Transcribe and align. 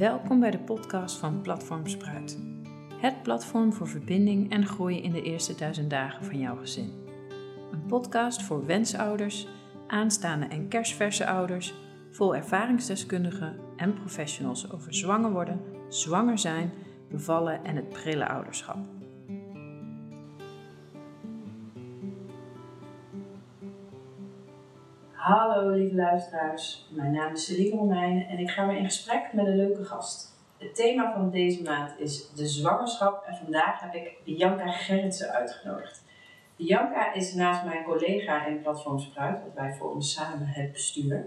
Welkom 0.00 0.40
bij 0.40 0.50
de 0.50 0.58
podcast 0.58 1.16
van 1.16 1.40
Platform 1.40 1.86
Spruit. 1.86 2.38
Het 3.00 3.22
platform 3.22 3.72
voor 3.72 3.88
verbinding 3.88 4.52
en 4.52 4.66
groei 4.66 5.02
in 5.02 5.12
de 5.12 5.22
eerste 5.22 5.54
duizend 5.54 5.90
dagen 5.90 6.24
van 6.24 6.38
jouw 6.38 6.56
gezin. 6.56 6.92
Een 7.72 7.86
podcast 7.86 8.42
voor 8.42 8.66
wensouders, 8.66 9.46
aanstaande 9.86 10.46
en 10.46 10.68
kerstverse 10.68 11.26
ouders, 11.26 11.74
vol 12.10 12.36
ervaringsdeskundigen 12.36 13.56
en 13.76 13.94
professionals 13.94 14.72
over 14.72 14.94
zwanger 14.94 15.32
worden, 15.32 15.60
zwanger 15.88 16.38
zijn, 16.38 16.72
bevallen 17.10 17.64
en 17.64 17.76
het 17.76 17.88
prille 17.88 18.28
ouderschap. 18.28 18.99
Hallo 25.30 25.68
lieve 25.68 25.94
luisteraars, 25.94 26.88
mijn 26.90 27.12
naam 27.12 27.32
is 27.32 27.44
Celine 27.44 27.76
Romein 27.76 28.26
en 28.26 28.38
ik 28.38 28.50
ga 28.50 28.66
weer 28.66 28.76
in 28.76 28.84
gesprek 28.84 29.32
met 29.32 29.46
een 29.46 29.56
leuke 29.56 29.84
gast. 29.84 30.36
Het 30.58 30.74
thema 30.74 31.12
van 31.12 31.30
deze 31.30 31.62
maand 31.62 31.98
is 31.98 32.30
de 32.30 32.46
zwangerschap 32.46 33.24
en 33.26 33.36
vandaag 33.36 33.80
heb 33.80 33.94
ik 33.94 34.24
Bianca 34.24 34.70
Gerritsen 34.70 35.30
uitgenodigd. 35.30 36.04
Bianca 36.56 37.12
is 37.12 37.34
naast 37.34 37.64
mijn 37.64 37.84
collega 37.84 38.46
in 38.46 38.62
Platform 38.62 38.98
Spruit, 38.98 39.40
want 39.40 39.54
wij 39.54 39.74
vormen 39.74 40.02
samen 40.02 40.46
het 40.46 40.72
bestuur. 40.72 41.24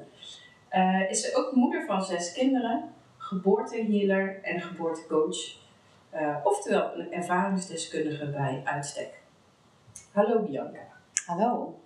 Uh, 0.72 1.10
is 1.10 1.22
ze 1.22 1.36
ook 1.36 1.56
moeder 1.56 1.86
van 1.86 2.02
zes 2.02 2.34
kinderen, 2.34 2.94
geboortehealer 3.18 4.40
en 4.42 4.62
geboortecoach. 4.62 5.38
Uh, 6.14 6.38
oftewel 6.44 7.00
een 7.00 7.14
ervaringsdeskundige 7.14 8.26
bij 8.26 8.62
uitstek. 8.64 9.22
Hallo 10.12 10.40
Bianca. 10.40 10.88
Hallo. 11.26 11.82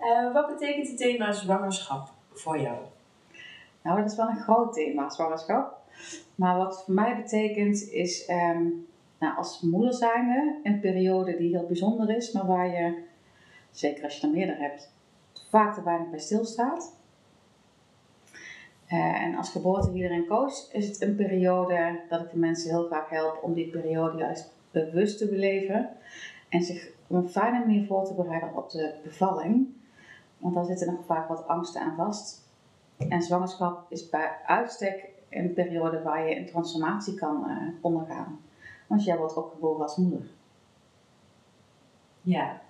Uh, 0.00 0.32
wat 0.32 0.46
betekent 0.46 0.88
het 0.88 0.96
thema 0.96 1.32
zwangerschap 1.32 2.08
voor 2.32 2.60
jou? 2.60 2.78
Nou, 3.82 4.00
dat 4.00 4.10
is 4.10 4.16
wel 4.16 4.28
een 4.28 4.40
groot 4.40 4.72
thema, 4.72 5.08
zwangerschap. 5.08 5.76
Maar 6.34 6.56
wat 6.56 6.84
voor 6.84 6.94
mij 6.94 7.16
betekent 7.16 7.90
is, 7.90 8.28
um, 8.28 8.86
nou, 9.18 9.36
als 9.36 9.60
moeder 9.60 9.94
zijnde, 9.94 10.60
een 10.62 10.80
periode 10.80 11.36
die 11.36 11.56
heel 11.56 11.66
bijzonder 11.66 12.16
is, 12.16 12.32
maar 12.32 12.46
waar 12.46 12.68
je, 12.68 13.02
zeker 13.70 14.04
als 14.04 14.16
je 14.16 14.26
er 14.26 14.32
meerdere 14.32 14.60
hebt, 14.60 14.92
vaak 15.50 15.74
te 15.74 15.82
weinig 15.82 16.10
bij 16.10 16.18
stilstaat. 16.18 16.96
Uh, 18.88 19.22
en 19.22 19.34
als 19.34 19.50
geboortehealer 19.50 20.10
en 20.10 20.26
coach 20.26 20.72
is 20.72 20.88
het 20.88 21.02
een 21.02 21.16
periode 21.16 22.00
dat 22.08 22.20
ik 22.20 22.30
de 22.30 22.38
mensen 22.38 22.70
heel 22.70 22.86
graag 22.86 23.08
help 23.08 23.38
om 23.42 23.54
die 23.54 23.70
periode 23.70 24.18
juist 24.18 24.56
bewust 24.70 25.18
te 25.18 25.28
beleven 25.28 25.90
en 26.48 26.62
zich 26.62 26.90
op 27.06 27.16
een 27.16 27.28
fijne 27.28 27.58
manier 27.58 27.86
voor 27.86 28.04
te 28.04 28.14
bereiden 28.14 28.56
op 28.56 28.70
de 28.70 28.94
bevalling. 29.02 29.66
Want 30.38 30.54
daar 30.54 30.64
zitten 30.64 30.92
nog 30.92 31.04
vaak 31.04 31.28
wat 31.28 31.46
angsten 31.46 31.80
aan 31.82 31.96
vast. 31.96 32.46
En 32.98 33.22
zwangerschap 33.22 33.92
is 33.92 34.08
bij 34.08 34.36
uitstek 34.46 35.08
een 35.28 35.52
periode 35.52 36.02
waar 36.02 36.28
je 36.28 36.36
een 36.36 36.46
transformatie 36.46 37.14
kan 37.14 37.44
uh, 37.50 37.68
ondergaan. 37.80 38.40
Want 38.86 39.04
jij 39.04 39.18
wordt 39.18 39.36
ook 39.36 39.50
geboren 39.50 39.82
als 39.82 39.96
moeder. 39.96 40.26
Ja. 42.20 42.60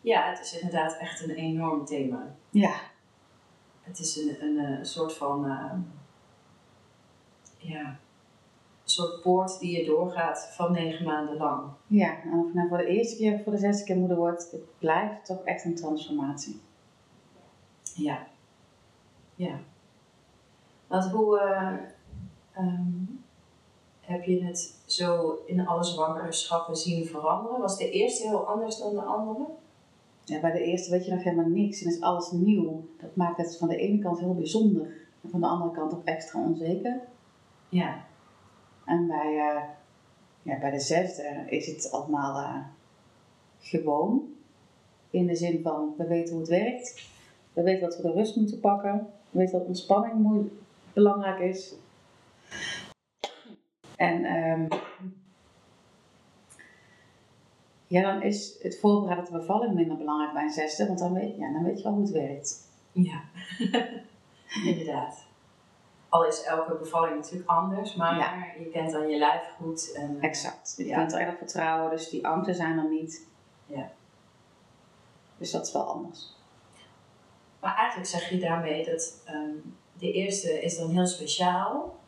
ja, 0.00 0.28
het 0.30 0.40
is 0.40 0.58
inderdaad 0.60 0.96
echt 0.96 1.22
een 1.22 1.30
enorm 1.30 1.84
thema. 1.84 2.34
Ja. 2.50 2.74
Het 3.82 3.98
is 3.98 4.16
een, 4.16 4.42
een, 4.42 4.58
een 4.58 4.86
soort 4.86 5.14
van, 5.14 5.46
uh, 5.46 5.72
ja, 7.58 7.86
een 7.88 7.96
soort 8.84 9.22
poort 9.22 9.58
die 9.58 9.78
je 9.78 9.86
doorgaat 9.86 10.48
van 10.54 10.72
negen 10.72 11.04
maanden 11.04 11.36
lang. 11.36 11.70
Ja, 11.86 12.22
en 12.22 12.38
of 12.38 12.46
je 12.46 12.54
nou 12.54 12.68
voor 12.68 12.78
de 12.78 12.86
eerste 12.86 13.16
keer 13.16 13.34
of 13.34 13.42
voor 13.42 13.52
de 13.52 13.58
zesde 13.58 13.84
keer 13.84 13.96
moeder 13.96 14.16
wordt, 14.16 14.50
het 14.50 14.78
blijft 14.78 15.24
toch 15.24 15.44
echt 15.44 15.64
een 15.64 15.74
transformatie. 15.74 16.60
Ja. 17.98 18.26
Ja. 19.34 19.58
Want 20.86 21.04
hoe 21.04 21.40
uh, 21.40 21.72
um, 22.64 23.24
heb 24.00 24.24
je 24.24 24.44
het 24.44 24.74
zo 24.84 25.38
in 25.46 25.66
alle 25.66 25.84
zwangerschappen 25.84 26.76
zien 26.76 27.06
veranderen? 27.06 27.60
Was 27.60 27.78
de 27.78 27.90
eerste 27.90 28.26
heel 28.26 28.46
anders 28.46 28.78
dan 28.78 28.94
de 28.94 29.02
andere? 29.02 29.46
Ja, 30.24 30.40
bij 30.40 30.52
de 30.52 30.62
eerste 30.62 30.90
weet 30.90 31.04
je 31.04 31.14
nog 31.14 31.22
helemaal 31.22 31.48
niks 31.48 31.82
en 31.82 31.90
is 31.90 32.00
alles 32.00 32.30
nieuw. 32.30 32.88
Dat 33.00 33.16
maakt 33.16 33.36
het 33.36 33.56
van 33.56 33.68
de 33.68 33.76
ene 33.76 33.98
kant 33.98 34.18
heel 34.18 34.34
bijzonder 34.34 34.86
en 35.22 35.30
van 35.30 35.40
de 35.40 35.46
andere 35.46 35.70
kant 35.70 35.94
ook 35.94 36.04
extra 36.04 36.40
onzeker. 36.40 37.00
Ja. 37.68 38.04
En 38.84 39.06
bij, 39.06 39.34
uh, 39.34 39.62
ja, 40.42 40.58
bij 40.58 40.70
de 40.70 40.80
zesde 40.80 41.44
is 41.48 41.66
het 41.66 41.90
allemaal 41.92 42.40
uh, 42.40 42.56
gewoon. 43.60 44.34
In 45.10 45.26
de 45.26 45.34
zin 45.34 45.62
van, 45.62 45.94
we 45.96 46.06
weten 46.06 46.32
hoe 46.32 46.40
het 46.40 46.50
werkt. 46.50 47.10
We 47.58 47.64
weten 47.64 47.88
dat 47.88 47.96
we 47.96 48.02
de 48.02 48.12
rust 48.12 48.36
moeten 48.36 48.60
pakken. 48.60 49.06
We 49.30 49.38
weten 49.38 49.58
dat 49.58 49.66
ontspanning 49.66 50.50
belangrijk 50.92 51.38
is. 51.38 51.74
En 53.96 54.24
um, 54.24 54.68
ja, 57.86 58.02
dan 58.02 58.22
is 58.22 58.58
het 58.62 58.78
voorbereiden 58.78 59.26
op 59.26 59.32
de 59.32 59.38
bevalling 59.38 59.74
minder 59.74 59.96
belangrijk 59.96 60.32
bij 60.32 60.42
een 60.42 60.50
zesde, 60.50 60.86
want 60.86 60.98
dan 60.98 61.12
weet, 61.12 61.36
ja, 61.36 61.52
dan 61.52 61.64
weet 61.64 61.78
je 61.78 61.82
wel 61.84 61.92
hoe 61.92 62.02
het 62.02 62.10
werkt. 62.10 62.68
Ja, 62.92 63.20
inderdaad. 64.70 65.26
Al 66.08 66.26
is 66.26 66.42
elke 66.42 66.74
bevalling 66.74 67.14
natuurlijk 67.14 67.50
anders, 67.50 67.94
maar 67.94 68.16
ja. 68.16 68.44
je 68.58 68.70
kent 68.70 68.92
dan 68.92 69.08
je 69.08 69.18
lijf 69.18 69.54
goed. 69.60 69.92
En, 69.92 70.20
exact. 70.20 70.74
Je 70.76 70.86
ja. 70.86 70.96
kunt 70.96 71.12
er 71.12 71.20
erg 71.20 71.38
vertrouwen, 71.38 71.90
dus 71.90 72.08
die 72.08 72.26
angsten 72.26 72.54
zijn 72.54 72.78
er 72.78 72.90
niet. 72.90 73.26
Ja. 73.66 73.90
Dus 75.38 75.50
dat 75.50 75.66
is 75.66 75.72
wel 75.72 75.84
anders. 75.84 76.36
Maar 77.60 77.76
eigenlijk 77.76 78.08
zeg 78.08 78.30
je 78.30 78.38
daarmee 78.38 78.84
dat 78.84 79.24
um, 79.30 79.76
de 79.98 80.12
eerste 80.12 80.62
is 80.62 80.78
dan 80.78 80.90
heel 80.90 81.06
speciaal, 81.06 81.98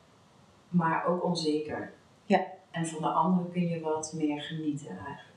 maar 0.69 1.07
ook 1.07 1.25
onzeker. 1.25 1.93
Ja. 2.25 2.47
En 2.71 2.87
van 2.87 3.03
de 3.03 3.09
andere 3.09 3.49
kun 3.49 3.69
je 3.69 3.81
wat 3.81 4.13
meer 4.17 4.41
genieten 4.41 4.89
eigenlijk. 4.89 5.29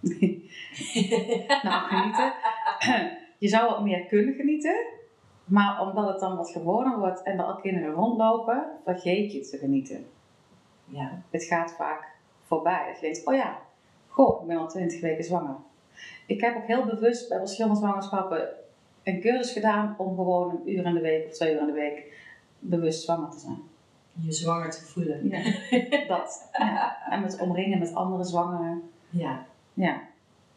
nou, 1.62 1.88
genieten. 1.88 2.32
Je 3.38 3.48
zou 3.48 3.70
wat 3.70 3.82
meer 3.82 4.06
kunnen 4.06 4.34
genieten, 4.34 4.86
maar 5.44 5.80
omdat 5.80 6.08
het 6.08 6.20
dan 6.20 6.36
wat 6.36 6.50
gewoner 6.50 6.98
wordt 6.98 7.22
en 7.22 7.38
er 7.38 7.44
al 7.44 7.56
kinderen 7.56 7.92
rondlopen, 7.92 8.66
vergeet 8.84 9.32
je 9.32 9.40
te 9.40 9.58
genieten. 9.58 10.06
Ja. 10.84 11.22
Het 11.30 11.44
gaat 11.44 11.74
vaak 11.76 12.08
voorbij. 12.42 12.86
Dat 12.86 12.94
je 12.94 13.00
denkt, 13.00 13.26
oh 13.26 13.34
ja, 13.34 13.58
goh, 14.08 14.40
ik 14.40 14.46
ben 14.46 14.56
al 14.56 14.68
20 14.68 15.00
weken 15.00 15.24
zwanger. 15.24 15.56
Ik 16.26 16.40
heb 16.40 16.56
ook 16.56 16.66
heel 16.66 16.84
bewust 16.84 17.28
bij 17.28 17.38
verschillende 17.38 17.76
zwangerschappen 17.76 18.48
een 19.06 19.20
cursus 19.20 19.52
gedaan 19.52 19.94
om 19.98 20.16
gewoon 20.16 20.50
een 20.50 20.72
uur 20.72 20.84
in 20.84 20.94
de 20.94 21.00
week 21.00 21.26
of 21.26 21.32
twee 21.32 21.54
uur 21.54 21.60
in 21.60 21.66
de 21.66 21.72
week 21.72 22.12
bewust 22.58 23.02
zwanger 23.02 23.30
te 23.30 23.38
zijn. 23.38 23.62
Je 24.12 24.32
zwanger 24.32 24.70
te 24.70 24.82
voelen. 24.82 25.28
Ja, 25.28 25.42
dat. 26.16 26.48
Ja. 26.52 27.10
En 27.10 27.20
met 27.20 27.38
omringen 27.38 27.78
met 27.78 27.94
andere 27.94 28.24
zwangeren. 28.24 28.90
Ja. 29.10 29.46
Ja. 29.74 30.02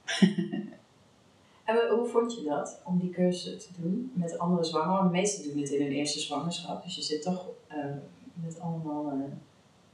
en 1.66 1.76
hoe 1.90 2.06
vond 2.06 2.36
je 2.36 2.44
dat, 2.44 2.82
om 2.86 3.00
die 3.00 3.10
cursus 3.10 3.66
te 3.66 3.82
doen 3.82 4.12
met 4.14 4.38
andere 4.40 4.64
zwangeren? 4.64 5.04
De 5.04 5.10
meesten 5.10 5.52
doen 5.52 5.62
het 5.62 5.70
in 5.70 5.82
hun 5.82 5.92
eerste 5.92 6.20
zwangerschap, 6.20 6.84
dus 6.84 6.96
je 6.96 7.02
zit 7.02 7.22
toch 7.22 7.50
uh, 7.72 7.86
met 8.34 8.60
allemaal 8.60 9.14
uh, 9.14 9.24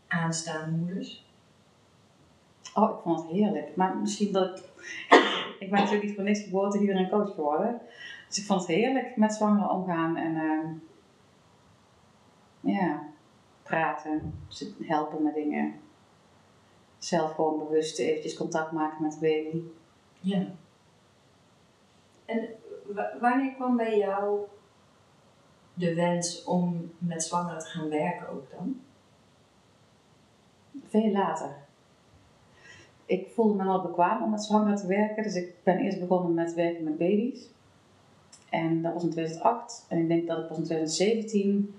aanstaande 0.07 0.77
moeders. 0.77 1.25
Oh, 2.73 2.89
ik 2.89 3.01
vond 3.03 3.21
het 3.21 3.31
heerlijk. 3.31 3.75
Maar 3.75 3.97
misschien 3.97 4.31
dat 4.31 4.59
ik... 4.59 4.63
ik 5.59 5.69
ben 5.69 5.79
natuurlijk 5.79 6.03
niet 6.03 6.15
voor 6.15 6.23
niks 6.23 6.43
geboorte 6.43 6.77
hier 6.77 6.95
een 6.95 7.09
coach 7.09 7.33
geworden. 7.33 7.81
Dus 8.35 8.43
ik 8.43 8.49
vond 8.49 8.67
het 8.67 8.75
heerlijk 8.77 9.15
met 9.15 9.33
zwangeren 9.33 9.69
omgaan 9.69 10.17
en 10.17 10.35
uh, 10.35 10.69
ja, 12.75 13.03
praten, 13.63 14.33
helpen 14.81 15.23
met 15.23 15.33
dingen. 15.33 15.73
Zelf 16.97 17.33
gewoon 17.33 17.59
bewust 17.59 17.99
eventjes 17.99 18.37
contact 18.37 18.71
maken 18.71 19.03
met 19.03 19.11
de 19.11 19.19
baby. 19.19 19.61
Ja. 20.19 20.45
En 22.25 22.49
wanneer 23.19 23.53
kwam 23.53 23.77
bij 23.77 23.97
jou 23.97 24.39
de 25.73 25.93
wens 25.93 26.43
om 26.43 26.91
met 26.97 27.23
zwangeren 27.23 27.59
te 27.59 27.65
gaan 27.65 27.89
werken 27.89 28.29
ook 28.29 28.51
dan? 28.51 28.81
Veel 30.87 31.11
later. 31.11 31.55
Ik 33.05 33.29
voelde 33.33 33.53
me 33.53 33.63
wel 33.63 33.81
bekwaam 33.81 34.23
om 34.23 34.29
met 34.29 34.43
zwangeren 34.43 34.75
te 34.77 34.87
werken, 34.87 35.23
dus 35.23 35.35
ik 35.35 35.63
ben 35.63 35.77
eerst 35.77 35.99
begonnen 35.99 36.33
met 36.33 36.53
werken 36.53 36.83
met 36.83 36.97
baby's. 36.97 37.53
En 38.55 38.81
dat 38.81 38.93
was 38.93 39.03
in 39.03 39.09
2008. 39.09 39.85
En 39.89 39.97
ik 39.97 40.07
denk 40.07 40.27
dat 40.27 40.37
ik 40.37 40.47
pas 40.47 40.57
in 40.57 40.63
2017, 40.63 41.75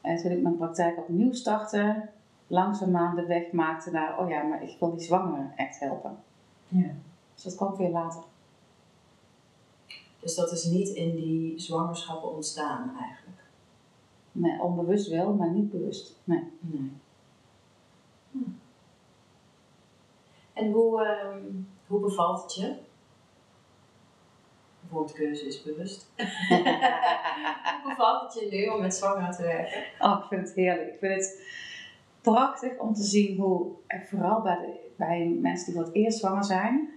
en 0.00 0.16
toen 0.16 0.30
ik 0.30 0.42
mijn 0.42 0.56
praktijk 0.56 0.98
opnieuw 0.98 1.32
startte, 1.32 2.08
langzaamaan 2.46 3.16
de 3.16 3.26
weg 3.26 3.52
maakte 3.52 3.90
naar, 3.90 4.18
oh 4.18 4.28
ja, 4.28 4.42
maar 4.42 4.62
ik 4.62 4.76
wil 4.78 4.90
die 4.90 5.04
zwangeren 5.04 5.52
echt 5.56 5.80
helpen. 5.80 6.18
Ja. 6.68 6.94
Dus 7.34 7.42
dat 7.44 7.54
kwam 7.54 7.76
veel 7.76 7.90
later. 7.90 8.22
Dus 10.20 10.34
dat 10.34 10.52
is 10.52 10.64
niet 10.64 10.88
in 10.88 11.14
die 11.14 11.58
zwangerschappen 11.58 12.34
ontstaan 12.34 12.96
eigenlijk? 12.98 13.42
Nee, 14.32 14.62
onbewust 14.62 15.08
wel, 15.08 15.34
maar 15.34 15.50
niet 15.50 15.70
bewust. 15.70 16.20
Nee. 16.24 16.44
nee. 16.60 16.92
Hm. 18.30 18.38
En 20.52 20.72
hoe, 20.72 21.06
um, 21.06 21.68
hoe 21.86 22.00
bevalt 22.00 22.42
het 22.42 22.54
je? 22.54 22.76
Woordkeuze 24.90 25.46
is 25.46 25.62
bewust. 25.62 26.10
Hoe 27.82 27.82
bevalt 27.84 28.22
het 28.22 28.42
je 28.42 28.48
nu 28.50 28.66
om 28.66 28.80
met 28.80 28.94
zwanger 28.94 29.36
te 29.36 29.42
werken? 29.42 29.82
Oh, 29.98 30.18
ik 30.22 30.28
vind 30.28 30.48
het 30.48 30.56
heerlijk. 30.56 30.88
Ik 30.92 30.98
vind 30.98 31.14
het 31.14 31.42
prachtig 32.20 32.78
om 32.78 32.94
te 32.94 33.02
zien 33.02 33.40
hoe, 33.40 33.66
en 33.86 34.06
vooral 34.06 34.42
bij, 34.42 34.56
de, 34.56 34.90
bij 34.96 35.36
mensen 35.40 35.66
die 35.66 35.74
voor 35.74 35.84
het 35.84 35.94
eerst 35.94 36.18
zwanger 36.18 36.44
zijn, 36.44 36.88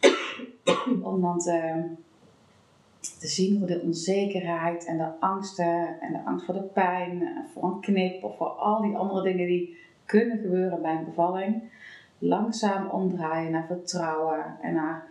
om 1.02 1.20
dan 1.20 1.38
te, 1.38 1.82
te 3.18 3.26
zien 3.26 3.58
hoe 3.58 3.66
de 3.66 3.80
onzekerheid 3.80 4.84
en 4.84 4.98
de 4.98 5.20
angsten 5.20 6.00
en 6.00 6.12
de 6.12 6.24
angst 6.24 6.44
voor 6.44 6.54
de 6.54 6.62
pijn, 6.62 7.22
en 7.22 7.46
voor 7.52 7.64
een 7.64 7.80
knip 7.80 8.24
of 8.24 8.36
voor 8.36 8.48
al 8.48 8.82
die 8.82 8.96
andere 8.96 9.22
dingen 9.22 9.46
die 9.46 9.78
kunnen 10.04 10.38
gebeuren 10.38 10.82
bij 10.82 10.94
een 10.94 11.04
bevalling, 11.04 11.62
langzaam 12.18 12.88
omdraaien 12.88 13.52
naar 13.52 13.66
vertrouwen 13.66 14.56
en 14.60 14.74
naar 14.74 15.09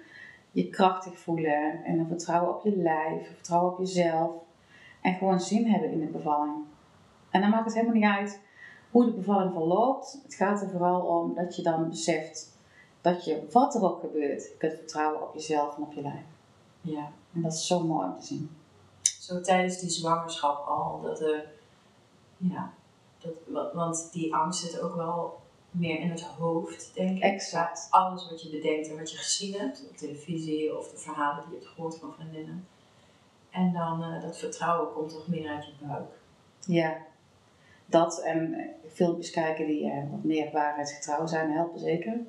je 0.51 0.69
krachtig 0.69 1.17
voelen 1.19 1.83
en 1.83 1.99
een 1.99 2.07
vertrouwen 2.07 2.55
op 2.55 2.63
je 2.63 2.77
lijf, 2.77 3.27
vertrouwen 3.27 3.71
op 3.71 3.79
jezelf 3.79 4.31
en 5.01 5.13
gewoon 5.13 5.39
zin 5.39 5.65
hebben 5.65 5.91
in 5.91 5.99
de 5.99 6.05
bevalling. 6.05 6.55
En 7.29 7.41
dan 7.41 7.49
maakt 7.49 7.65
het 7.65 7.73
helemaal 7.73 7.95
niet 7.95 8.03
uit 8.03 8.41
hoe 8.91 9.05
de 9.05 9.11
bevalling 9.11 9.53
verloopt. 9.53 10.19
Het 10.23 10.33
gaat 10.33 10.61
er 10.61 10.69
vooral 10.69 11.01
om 11.01 11.33
dat 11.33 11.55
je 11.55 11.61
dan 11.61 11.89
beseft 11.89 12.57
dat 13.01 13.25
je, 13.25 13.47
wat 13.51 13.75
er 13.75 13.83
ook 13.83 13.99
gebeurt, 13.99 14.43
je 14.43 14.55
kunt 14.57 14.73
vertrouwen 14.73 15.21
op 15.21 15.33
jezelf 15.33 15.75
en 15.75 15.83
op 15.83 15.93
je 15.93 16.01
lijf. 16.01 16.25
Ja. 16.81 17.11
En 17.33 17.41
dat 17.41 17.53
is 17.53 17.67
zo 17.67 17.83
mooi 17.83 18.07
om 18.07 18.19
te 18.19 18.25
zien. 18.25 18.49
Zo 19.01 19.41
tijdens 19.41 19.79
die 19.79 19.89
zwangerschap 19.89 20.67
al, 20.67 21.01
dat 21.01 21.17
de, 21.17 21.43
ja, 22.37 22.73
dat, 23.19 23.33
wa- 23.47 23.71
want 23.73 24.09
die 24.11 24.35
angst 24.35 24.59
zit 24.59 24.81
ook 24.81 24.95
wel 24.95 25.39
meer 25.71 25.99
in 25.99 26.09
het 26.09 26.21
hoofd, 26.21 26.91
denk 26.93 27.17
ik. 27.17 27.23
Exact. 27.23 27.87
Alles 27.89 28.29
wat 28.29 28.41
je 28.41 28.49
bedenkt 28.49 28.89
en 28.89 28.97
wat 28.97 29.11
je 29.11 29.17
gezien 29.17 29.59
hebt 29.59 29.85
op 29.89 29.97
televisie 29.97 30.77
of 30.77 30.91
de 30.91 30.97
verhalen 30.97 31.43
die 31.43 31.53
je 31.53 31.59
hebt 31.59 31.73
gehoord 31.75 31.97
van 31.97 32.13
vriendinnen. 32.13 32.67
En 33.49 33.73
dan 33.73 34.03
eh, 34.03 34.21
dat 34.21 34.37
vertrouwen 34.37 34.93
komt 34.93 35.09
toch 35.09 35.27
meer 35.27 35.49
uit 35.49 35.65
je 35.65 35.85
buik. 35.85 36.09
Ja, 36.65 36.97
dat 37.85 38.21
en 38.21 38.53
eh, 38.53 38.65
filmpjes 38.91 39.31
kijken 39.31 39.67
die 39.67 39.91
eh, 39.91 40.11
wat 40.11 40.23
meer 40.23 40.51
waarheidsgetrouw 40.51 41.27
zijn, 41.27 41.51
helpen 41.51 41.79
zeker. 41.79 42.19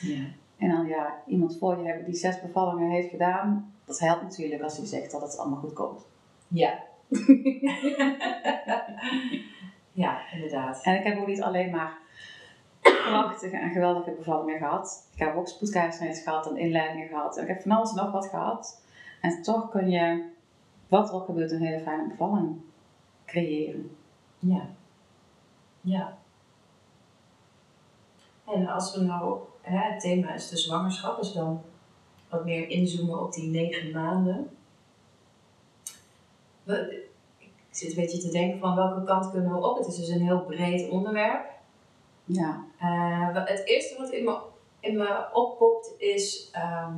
Ja. 0.00 0.24
En 0.58 0.68
dan 0.68 0.86
ja, 0.86 1.22
iemand 1.26 1.58
voor 1.58 1.78
je 1.78 1.84
hebben 1.84 2.04
die 2.04 2.14
zes 2.14 2.40
bevallingen 2.40 2.90
heeft 2.90 3.10
gedaan, 3.10 3.74
dat 3.84 3.98
helpt 3.98 4.22
natuurlijk 4.22 4.62
als 4.62 4.76
hij 4.76 4.86
zegt 4.86 5.10
dat 5.10 5.22
het 5.22 5.38
allemaal 5.38 5.58
goed 5.58 5.72
komt. 5.72 6.06
Ja. 6.48 6.82
ja, 9.92 10.32
inderdaad. 10.32 10.82
En 10.82 10.94
ik 10.94 11.04
heb 11.04 11.18
ook 11.18 11.26
niet 11.26 11.42
alleen 11.42 11.70
maar 11.70 11.98
prachtige 13.08 13.56
en 13.56 13.70
geweldige 13.70 14.10
bevallingen 14.10 14.58
gehad. 14.58 15.08
Ik 15.12 15.18
heb 15.18 15.36
ook 15.36 15.48
spoedkeizersnede 15.48 16.20
gehad 16.20 16.46
en 16.46 16.56
inleidingen 16.56 17.08
gehad. 17.08 17.36
En 17.36 17.42
ik 17.42 17.48
heb 17.48 17.62
van 17.62 17.70
alles 17.70 17.92
nog 17.92 18.12
wat 18.12 18.26
gehad. 18.26 18.82
En 19.20 19.42
toch 19.42 19.70
kun 19.70 19.90
je, 19.90 20.24
wat 20.88 21.08
er 21.08 21.14
ook 21.14 21.24
gebeurt, 21.24 21.50
een 21.50 21.62
hele 21.62 21.82
fijne 21.82 22.08
bevalling 22.08 22.56
creëren. 23.26 23.96
Ja. 24.38 24.66
Ja. 25.80 26.16
En 28.44 28.66
als 28.66 28.94
we 28.94 29.00
nou, 29.00 29.38
hè, 29.60 29.78
het 29.78 30.00
thema 30.00 30.34
is 30.34 30.48
de 30.48 30.56
zwangerschap, 30.56 31.20
we 31.20 31.32
dan 31.34 31.62
wat 32.28 32.44
meer 32.44 32.68
inzoomen 32.68 33.22
op 33.22 33.32
die 33.32 33.50
negen 33.50 33.92
maanden. 33.92 34.50
We, 36.62 37.06
ik 37.38 37.50
zit 37.70 37.88
een 37.88 38.02
beetje 38.02 38.18
te 38.18 38.30
denken 38.30 38.58
van 38.58 38.74
welke 38.74 39.04
kant 39.04 39.30
kunnen 39.30 39.52
we 39.52 39.68
op? 39.68 39.78
Het 39.78 39.86
is 39.86 39.96
dus 39.96 40.08
een 40.08 40.22
heel 40.22 40.40
breed 40.40 40.90
onderwerp. 40.90 41.52
Ja, 42.24 42.64
Eh, 42.84 43.44
het 43.44 43.66
eerste 43.66 43.98
wat 43.98 44.10
in 44.10 44.24
me, 44.24 44.38
in 44.80 44.96
me 44.96 45.28
oppopt 45.32 45.94
is 45.98 46.48
ehm, 46.52 46.96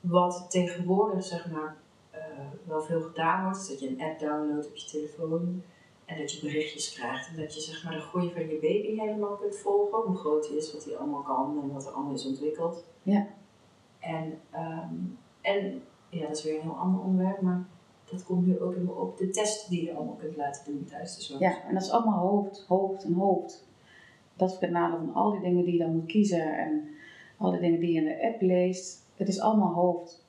wat 0.00 0.46
tegenwoordig 0.48 1.24
zeg 1.24 1.50
maar 1.50 1.76
eh, 2.10 2.20
wel 2.64 2.82
veel 2.82 3.00
gedaan 3.00 3.42
wordt. 3.42 3.58
Is 3.58 3.68
dat 3.68 3.80
je 3.80 3.88
een 3.88 4.02
app 4.02 4.18
downloadt 4.18 4.68
op 4.68 4.76
je 4.76 4.86
telefoon 4.86 5.62
en 6.04 6.18
dat 6.18 6.32
je 6.32 6.40
berichtjes 6.40 6.92
krijgt. 6.92 7.28
En 7.28 7.36
dat 7.36 7.54
je 7.54 7.60
zeg 7.60 7.84
maar 7.84 7.92
de 7.92 8.00
groei 8.00 8.32
van 8.32 8.48
je 8.48 8.58
baby 8.60 9.00
helemaal 9.00 9.36
kunt 9.36 9.56
volgen. 9.56 9.98
Hoe 9.98 10.16
groot 10.16 10.48
hij 10.48 10.56
is, 10.56 10.72
wat 10.72 10.84
hij 10.84 10.96
allemaal 10.96 11.22
kan 11.22 11.60
en 11.62 11.72
wat 11.72 11.86
er 11.86 11.92
allemaal 11.92 12.14
is 12.14 12.26
ontwikkeld. 12.26 12.84
Ja. 13.02 13.26
En, 13.98 14.40
ehm, 14.50 14.94
en 15.40 15.82
ja, 16.08 16.26
dat 16.26 16.36
is 16.36 16.44
weer 16.44 16.54
een 16.54 16.60
heel 16.60 16.78
ander 16.78 17.00
onderwerp, 17.00 17.40
maar 17.40 17.66
dat 18.10 18.24
komt 18.24 18.46
nu 18.46 18.60
ook 18.60 18.74
in 18.74 18.84
me 18.84 18.92
op. 18.92 19.18
De 19.18 19.30
testen 19.30 19.70
die 19.70 19.84
je 19.84 19.94
allemaal 19.94 20.14
kunt 20.14 20.36
laten 20.36 20.64
doen 20.64 20.84
tijdens 20.84 21.28
de 21.28 21.38
ja, 21.38 21.64
en 21.64 21.74
dat 21.74 21.82
is 21.82 21.90
allemaal 21.90 22.18
hoofd, 22.18 22.64
hoofd 22.68 23.04
en 23.04 23.12
hoofd. 23.12 23.67
Dat 24.38 24.50
is 24.50 24.58
het 24.60 24.70
nadeel 24.70 24.98
van 24.98 25.14
al 25.14 25.30
die 25.30 25.40
dingen 25.40 25.64
die 25.64 25.72
je 25.72 25.78
dan 25.78 25.94
moet 25.94 26.06
kiezen 26.06 26.58
en 26.58 26.88
al 27.36 27.50
die 27.50 27.60
dingen 27.60 27.80
die 27.80 27.92
je 27.92 28.00
in 28.00 28.04
de 28.04 28.26
app 28.26 28.40
leest. 28.40 29.06
Het 29.16 29.28
is 29.28 29.40
allemaal 29.40 29.72
hoofd. 29.72 30.24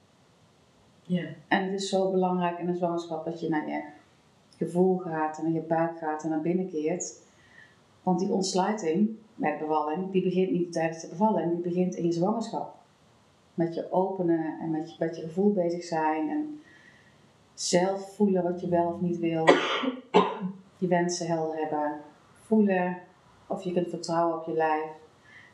Ja. 1.03 1.23
En 1.47 1.63
het 1.63 1.73
is 1.73 1.89
zo 1.89 2.11
belangrijk 2.11 2.59
in 2.59 2.67
een 2.67 2.75
zwangerschap 2.75 3.25
dat 3.25 3.39
je 3.39 3.49
naar 3.49 3.69
je 3.69 3.81
gevoel 4.57 4.97
gaat 4.97 5.37
en 5.37 5.43
naar 5.43 5.53
je 5.53 5.67
buik 5.67 5.97
gaat 5.97 6.23
en 6.23 6.29
naar 6.29 6.41
binnen 6.41 6.69
keert. 6.69 7.21
Want 8.03 8.19
die 8.19 8.31
ontsluiting 8.31 9.09
bij 9.35 9.51
de 9.51 9.65
bevalling, 9.65 10.11
die 10.11 10.23
begint 10.23 10.51
niet 10.51 10.71
tijdens 10.71 11.01
de 11.01 11.07
bevalling, 11.07 11.51
die 11.51 11.61
begint 11.61 11.95
in 11.95 12.05
je 12.05 12.11
zwangerschap. 12.11 12.75
Met 13.53 13.75
je 13.75 13.91
openen 13.91 14.59
en 14.61 14.71
met 14.71 14.91
je, 14.91 14.95
met 14.99 15.15
je 15.15 15.21
gevoel 15.21 15.53
bezig 15.53 15.83
zijn 15.83 16.29
en 16.29 16.61
zelf 17.53 18.15
voelen 18.15 18.43
wat 18.43 18.61
je 18.61 18.69
wel 18.69 18.87
of 18.87 19.01
niet 19.01 19.19
wil. 19.19 19.45
Je 20.77 20.87
wensen 20.87 21.27
helder 21.27 21.57
hebben. 21.57 21.99
Voelen 22.33 22.97
of 23.49 23.63
je 23.63 23.73
kunt 23.73 23.89
vertrouwen 23.89 24.37
op 24.37 24.45
je 24.45 24.53
lijf. 24.53 24.89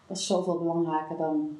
Dat 0.07 0.17
is 0.17 0.27
zoveel 0.27 0.57
belangrijker 0.57 1.17
dan 1.17 1.59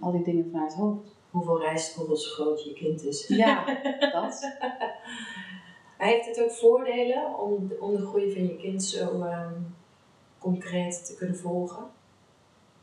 al 0.00 0.12
die 0.12 0.22
dingen 0.22 0.48
vanuit 0.50 0.72
het 0.72 0.80
hoofd. 0.80 1.16
Hoeveel 1.30 1.60
rijstkorrels 1.60 2.34
groot 2.34 2.64
je 2.64 2.72
kind 2.72 3.04
is. 3.04 3.26
Ja, 3.26 3.64
dat. 4.12 4.56
Maar 5.98 6.10
heeft 6.10 6.26
het 6.26 6.42
ook 6.42 6.50
voordelen 6.50 7.38
om, 7.38 7.72
om 7.80 7.96
de 7.96 8.06
groei 8.06 8.32
van 8.32 8.42
je 8.42 8.56
kind 8.56 8.82
zo 8.82 9.22
ehm, 9.22 9.52
concreet 10.38 11.06
te 11.06 11.14
kunnen 11.14 11.36
volgen? 11.36 11.84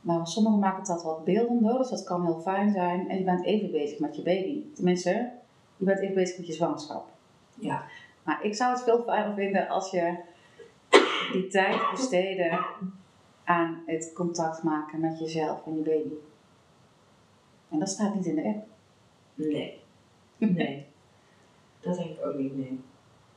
Nou, 0.02 0.26
sommigen 0.26 0.60
maken 0.60 0.84
dat 0.84 1.04
wat 1.04 1.24
beeldender, 1.24 1.78
dus 1.78 1.90
dat 1.90 2.04
kan 2.04 2.26
heel 2.26 2.40
fijn 2.40 2.72
zijn. 2.72 3.10
En 3.10 3.18
je 3.18 3.24
bent 3.24 3.46
even 3.46 3.72
bezig 3.72 4.00
met 4.00 4.16
je 4.16 4.22
baby. 4.22 4.64
Tenminste, 4.74 5.32
je 5.78 5.86
bent 5.86 6.00
even 6.00 6.16
bezig 6.16 6.38
met 6.38 6.48
je 6.48 6.54
zwangerschap. 6.54 7.08
Ja. 7.54 7.84
Maar 8.24 8.44
ik 8.44 8.56
zou 8.56 8.72
het 8.72 8.84
veel 8.84 9.04
fijner 9.04 9.34
vinden 9.34 9.68
als 9.68 9.92
je 9.92 10.18
die 11.32 11.48
tijd 11.48 11.92
besteedde 11.92 12.66
aan 13.44 13.84
het 13.86 14.12
contact 14.14 14.64
maken 14.64 15.00
met 15.00 15.20
jezelf 15.20 15.66
en 15.66 15.76
je 15.76 15.82
baby. 15.82 16.14
En 17.70 17.80
dat 17.80 17.90
staat 17.90 18.16
niet 18.16 18.26
in 18.26 18.36
de 18.36 18.44
app. 18.44 18.68
Nee. 19.34 19.80
Nee. 20.38 20.86
Dat 21.80 21.98
denk 21.98 22.10
ik 22.10 22.26
ook 22.26 22.36
niet, 22.36 22.58
nee. 22.58 22.80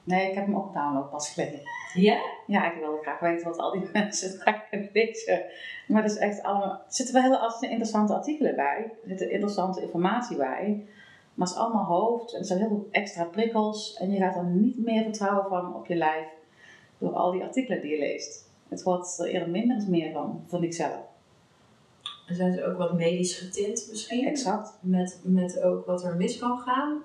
Nee, 0.04 0.28
ik 0.28 0.34
heb 0.34 0.46
hem 0.46 0.56
ook 0.56 0.74
download 0.74 1.10
pas 1.10 1.32
geleden. 1.32 1.60
Ja? 1.94 2.20
Ja, 2.46 2.72
ik 2.72 2.80
wilde 2.80 3.02
graag 3.02 3.20
weten 3.20 3.46
wat 3.46 3.58
al 3.58 3.70
die 3.70 3.88
mensen 3.92 4.44
daar 4.44 4.68
lezen. 4.92 5.42
Maar 5.86 6.02
het 6.02 6.12
is 6.12 6.18
echt 6.18 6.42
allemaal. 6.42 6.70
Er 6.70 6.80
zitten 6.88 7.14
wel 7.14 7.22
heel 7.22 7.70
interessante 7.70 8.14
artikelen 8.14 8.56
bij. 8.56 8.92
Er 9.08 9.18
zit 9.18 9.30
interessante 9.30 9.82
informatie 9.82 10.36
bij. 10.36 10.86
Maar 11.34 11.46
het 11.46 11.56
is 11.56 11.62
allemaal 11.62 11.84
hoofd 11.84 12.32
en 12.32 12.38
er 12.38 12.44
zijn 12.44 12.58
heel 12.58 12.68
veel 12.68 12.88
extra 12.90 13.24
prikkels. 13.24 13.96
En 13.96 14.10
je 14.10 14.18
gaat 14.18 14.36
er 14.36 14.44
niet 14.44 14.78
meer 14.78 15.02
vertrouwen 15.02 15.48
van 15.48 15.74
op 15.74 15.86
je 15.86 15.94
lijf 15.94 16.26
door 17.02 17.12
al 17.12 17.32
die 17.32 17.42
artikelen 17.42 17.80
die 17.80 17.90
je 17.90 17.98
leest. 17.98 18.50
Het 18.68 18.82
wordt 18.82 19.18
er 19.18 19.26
eerder 19.26 19.48
minder 19.48 19.84
meer 19.88 20.12
van, 20.12 20.44
vond 20.46 20.62
ik 20.62 20.72
zelf. 20.72 21.00
En 22.26 22.34
zijn 22.34 22.52
ze 22.52 22.64
ook 22.64 22.78
wat 22.78 22.92
medisch 22.92 23.38
getint 23.38 23.86
misschien? 23.90 24.26
Exact. 24.26 24.78
Met, 24.80 25.20
met 25.22 25.62
ook 25.62 25.86
wat 25.86 26.04
er 26.04 26.16
mis 26.16 26.38
kan 26.38 26.58
gaan? 26.58 27.02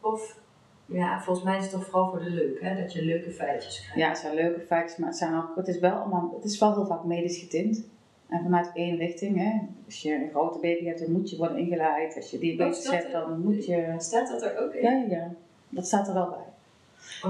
Of, 0.00 0.38
ja, 0.86 1.20
volgens 1.22 1.44
mij 1.44 1.56
is 1.56 1.62
het 1.62 1.72
toch 1.72 1.84
vooral 1.84 2.10
voor 2.10 2.18
de 2.18 2.30
leuk, 2.30 2.60
hè? 2.60 2.82
Dat 2.82 2.92
je 2.92 3.04
leuke 3.04 3.30
feitjes 3.30 3.80
krijgt. 3.80 3.98
Ja, 3.98 4.08
het 4.08 4.18
zijn 4.18 4.34
leuke 4.34 4.60
feitjes, 4.60 4.98
maar 4.98 5.08
het, 5.08 5.18
zijn 5.18 5.34
ook, 5.34 5.56
het, 5.56 5.68
is 5.68 5.78
wel 5.78 5.92
allemaal, 5.92 6.32
het 6.34 6.44
is 6.44 6.58
wel 6.58 6.74
heel 6.74 6.86
vaak 6.86 7.04
medisch 7.04 7.38
getint. 7.38 7.84
En 8.28 8.42
vanuit 8.42 8.70
één 8.74 8.96
richting. 8.96 9.38
Hè. 9.38 9.60
Als 9.84 10.02
je 10.02 10.14
een 10.14 10.30
grote 10.30 10.58
baby 10.58 10.84
hebt, 10.84 11.00
dan 11.00 11.12
moet 11.12 11.30
je 11.30 11.36
worden 11.36 11.58
ingeleid. 11.58 12.16
Als 12.16 12.30
je 12.30 12.38
diabetes 12.38 12.86
Oh, 12.86 12.92
hebt, 12.92 13.12
dan 13.12 13.40
moet 13.40 13.66
je... 13.66 13.94
Staat 13.98 14.28
dat 14.28 14.42
er 14.42 14.64
ook 14.64 14.74
in? 14.74 14.82
Ja, 14.82 15.16
ja. 15.16 15.32
Dat 15.68 15.86
staat 15.86 16.08
er 16.08 16.14
wel 16.14 16.28
bij. 16.28 16.44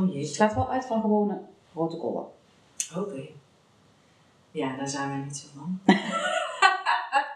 Oh 0.01 0.13
Dus 0.13 0.29
het 0.29 0.37
gaat 0.37 0.55
wel 0.55 0.71
uit 0.71 0.85
van 0.85 1.01
gewone 1.01 1.39
protocollen. 1.77 2.27
Oké. 2.97 3.29
Ja, 4.51 4.77
daar 4.77 4.89
zijn 4.89 5.09
wij 5.09 5.19
niet 5.19 5.37
zo 5.37 5.47
van. 5.55 5.81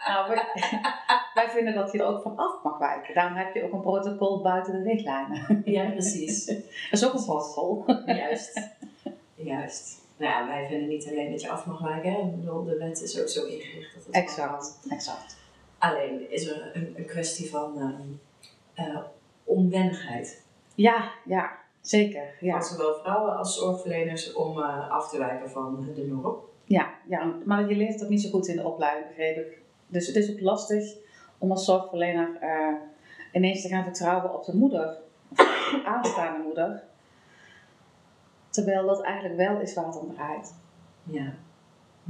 Nou, 0.07 0.29
wij, 0.29 0.45
wij 1.35 1.49
vinden 1.51 1.75
dat 1.75 1.93
je 1.93 1.99
er 1.99 2.05
ook 2.05 2.23
van 2.23 2.37
af 2.37 2.63
mag 2.63 2.79
wijken. 2.79 3.15
Daarom 3.15 3.37
heb 3.37 3.55
je 3.55 3.65
ook 3.65 3.73
een 3.73 3.81
protocol 3.81 4.41
buiten 4.43 4.73
de 4.73 4.83
richtlijnen. 4.91 5.63
Ja, 5.75 5.91
precies. 5.91 6.45
Dat 6.47 6.57
is 6.91 7.05
ook 7.07 7.15
een 7.15 7.25
protocol. 7.25 7.85
Juist. 8.07 8.69
Juist. 9.35 9.99
Nou 10.17 10.33
ja, 10.33 10.47
wij 10.47 10.67
vinden 10.69 10.89
niet 10.89 11.09
alleen 11.09 11.31
dat 11.31 11.41
je 11.41 11.51
af 11.51 11.67
mag 11.67 11.81
wijken. 11.81 12.13
hè. 12.13 12.19
Ik 12.19 12.37
bedoel, 12.37 12.65
de 12.65 12.77
wet 12.77 13.03
is 13.03 13.21
ook 13.21 13.29
zo 13.29 13.45
ingericht 13.45 13.95
dat 13.95 14.05
het 14.05 14.15
Exact, 14.15 14.79
exact. 14.89 15.37
Alleen 15.79 16.31
is 16.31 16.47
er 16.47 16.71
een, 16.77 16.95
een 16.97 17.07
kwestie 17.07 17.51
van 17.51 17.79
ehm, 17.79 18.89
eh, 18.89 19.01
onwennigheid. 19.45 20.45
Ja, 20.75 21.11
ja, 21.25 21.59
zeker. 21.81 22.23
Van 22.39 22.49
Ja. 22.49 22.61
zowel 22.61 22.95
vrouwen 22.95 23.37
als 23.37 23.59
zorgverleners 23.59 24.33
om 24.33 24.59
eh, 24.59 24.91
af 24.91 25.11
te 25.11 25.19
wijken 25.19 25.51
van 25.51 25.89
de 25.95 26.07
norm. 26.07 26.37
Ja, 26.65 26.91
ja, 27.09 27.35
maar 27.45 27.69
je 27.69 27.77
leert 27.77 28.03
ook 28.03 28.09
niet 28.09 28.23
zo 28.23 28.31
goed 28.31 28.47
in 28.47 28.57
de 28.57 28.67
opleiding, 28.69 29.07
begreep 29.09 29.37
ik. 29.37 29.59
Dus 29.87 30.07
het 30.07 30.17
is 30.17 30.31
ook 30.31 30.41
lastig 30.41 30.95
om 31.39 31.51
als 31.51 31.65
zorgverlener 31.65 32.37
eh, 32.41 32.75
ineens 33.33 33.63
te 33.63 33.69
gaan 33.69 33.85
vertrouwen 33.85 34.35
op 34.35 34.45
de 34.45 34.57
moeder, 34.57 34.99
of 35.31 35.37
de 35.71 35.83
aanstaande 35.87 36.43
moeder. 36.43 36.83
Terwijl 38.51 38.87
dat 38.87 39.03
eigenlijk 39.03 39.37
wel 39.37 39.61
is 39.61 39.75
waar 39.75 39.87
het 39.87 39.99
om 40.01 40.15
draait. 40.15 40.55
Ja. 41.03 41.33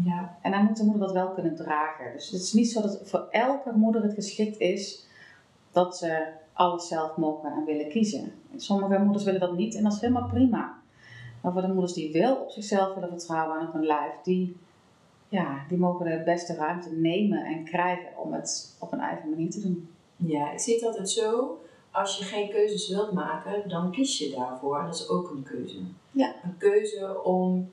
Ja. 0.05 0.39
En 0.43 0.51
dan 0.51 0.65
moet 0.65 0.77
de 0.77 0.85
moeder 0.85 1.03
dat 1.03 1.13
wel 1.13 1.31
kunnen 1.31 1.57
dragen. 1.57 2.13
Dus 2.13 2.31
het 2.31 2.41
is 2.43 2.53
niet 2.53 2.71
zo 2.71 2.81
dat 2.81 3.01
voor 3.05 3.27
elke 3.31 3.73
moeder 3.73 4.03
het 4.03 4.15
geschikt 4.15 4.59
is 4.59 5.07
dat 5.73 5.97
ze 5.97 6.27
alles 6.61 6.89
zelf 6.89 7.17
mogen 7.17 7.53
en 7.53 7.65
willen 7.65 7.89
kiezen. 7.89 8.33
Sommige 8.57 8.99
moeders 8.99 9.25
willen 9.25 9.41
dat 9.41 9.57
niet 9.57 9.75
en 9.75 9.83
dat 9.83 9.93
is 9.93 10.01
helemaal 10.01 10.29
prima. 10.29 10.79
Maar 11.41 11.53
voor 11.53 11.63
de 11.63 11.69
moeders 11.69 11.93
die 11.93 12.13
wel 12.13 12.37
op 12.37 12.51
zichzelf 12.51 12.95
willen 12.95 13.09
vertrouwen 13.09 13.59
en 13.59 13.67
op 13.67 13.73
hun 13.73 13.87
lijf, 13.87 14.13
die, 14.23 14.57
ja, 15.29 15.65
die 15.69 15.79
mogen 15.79 16.05
de 16.05 16.23
beste 16.25 16.55
ruimte 16.55 16.93
nemen 16.93 17.45
en 17.45 17.65
krijgen 17.65 18.09
om 18.17 18.33
het 18.33 18.77
op 18.79 18.93
een 18.93 19.01
eigen 19.01 19.31
manier 19.31 19.51
te 19.51 19.61
doen. 19.61 19.89
Ja, 20.17 20.53
ik 20.53 20.59
zie 20.59 20.75
het 20.75 20.85
altijd 20.85 21.11
zo. 21.11 21.59
Als 21.91 22.19
je 22.19 22.25
geen 22.25 22.51
keuzes 22.51 22.89
wilt 22.89 23.13
maken, 23.13 23.69
dan 23.69 23.91
kies 23.91 24.19
je 24.19 24.35
daarvoor. 24.37 24.83
Dat 24.83 24.95
is 24.95 25.09
ook 25.09 25.31
een 25.31 25.43
keuze. 25.43 25.79
Ja. 26.11 26.35
Een 26.45 26.57
keuze 26.59 27.23
om 27.23 27.71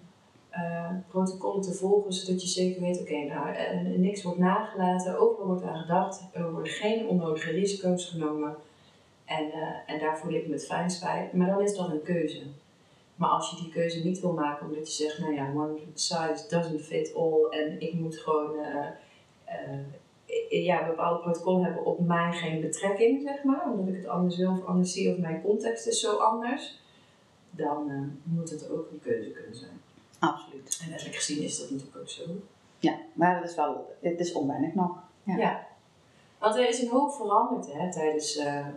uh, 0.52 0.92
protocollen 1.08 1.62
te 1.62 1.74
volgen, 1.74 2.14
zodat 2.14 2.42
je 2.42 2.48
zeker 2.48 2.82
weet, 2.82 3.02
oké, 3.02 3.18
nou, 3.18 3.50
uh, 3.50 3.98
niks 3.98 4.24
wordt 4.24 4.40
nagelaten, 4.40 5.20
overal 5.20 5.48
wordt 5.48 5.64
aan 5.64 5.82
gedacht, 5.82 6.24
er 6.34 6.52
worden 6.52 6.72
geen 6.72 7.08
onnodige 7.08 7.52
risico's 7.52 8.06
genomen. 8.06 8.56
En, 9.28 9.46
uh, 9.48 9.68
en 9.86 10.00
daar 10.00 10.18
voel 10.20 10.34
ik 10.34 10.48
me 10.48 10.54
het 10.54 10.66
fijnst 10.66 11.02
bij. 11.02 11.30
Maar 11.34 11.48
dan 11.48 11.62
is 11.62 11.76
dat 11.76 11.90
een 11.90 12.04
keuze. 12.04 12.42
Maar 13.16 13.30
als 13.30 13.50
je 13.50 13.56
die 13.56 13.72
keuze 13.72 14.04
niet 14.04 14.20
wil 14.20 14.34
maken 14.34 14.68
omdat 14.68 14.88
je 14.96 15.04
zegt, 15.04 15.20
nou 15.20 15.34
ja, 15.34 15.52
one 15.56 15.78
size 15.94 16.46
doesn't 16.50 16.82
fit 16.82 17.16
all 17.16 17.46
en 17.50 17.82
ik 17.82 17.94
moet 17.94 18.18
gewoon, 18.18 18.56
ja, 20.50 20.86
bepaalde 20.88 21.20
protocollen 21.20 21.64
hebben 21.64 21.86
op 21.86 22.00
mij 22.00 22.34
geen 22.34 22.62
betrekking, 22.62 23.22
zeg 23.22 23.44
maar, 23.44 23.72
omdat 23.72 23.88
ik 23.88 23.96
het 23.96 24.08
anders 24.08 24.38
wil 24.38 24.52
of 24.52 24.66
anders 24.66 24.94
zie 24.94 25.12
of 25.12 25.18
mijn 25.18 25.42
context 25.42 25.88
is 25.88 26.00
zo 26.00 26.18
anders, 26.18 26.80
dan 27.50 28.12
moet 28.24 28.50
het 28.50 28.70
ook 28.70 28.92
een 28.92 29.00
keuze 29.00 29.32
kunnen 29.32 29.56
zijn. 29.56 29.82
Absoluut. 30.20 30.80
En 30.84 30.90
letterlijk 30.90 31.18
gezien 31.18 31.44
is 31.44 31.60
dat 31.60 31.70
natuurlijk 31.70 31.98
ook 31.98 32.10
zo. 32.10 32.24
Ja, 32.80 32.98
maar 33.14 33.42
dat 33.42 33.50
is 33.50 33.56
wel, 33.56 33.96
het 34.02 34.20
is 34.20 34.34
onweinig 34.34 34.74
nog. 34.74 34.98
Ja. 35.24 35.38
ja. 35.38 35.68
Want 36.38 36.56
er 36.56 36.70
is 36.70 36.82
een 36.82 36.90
hoop 36.90 37.14
veranderd 37.14 37.74
hè, 37.74 37.92
tijdens, 37.92 38.38
uh, 38.38 38.68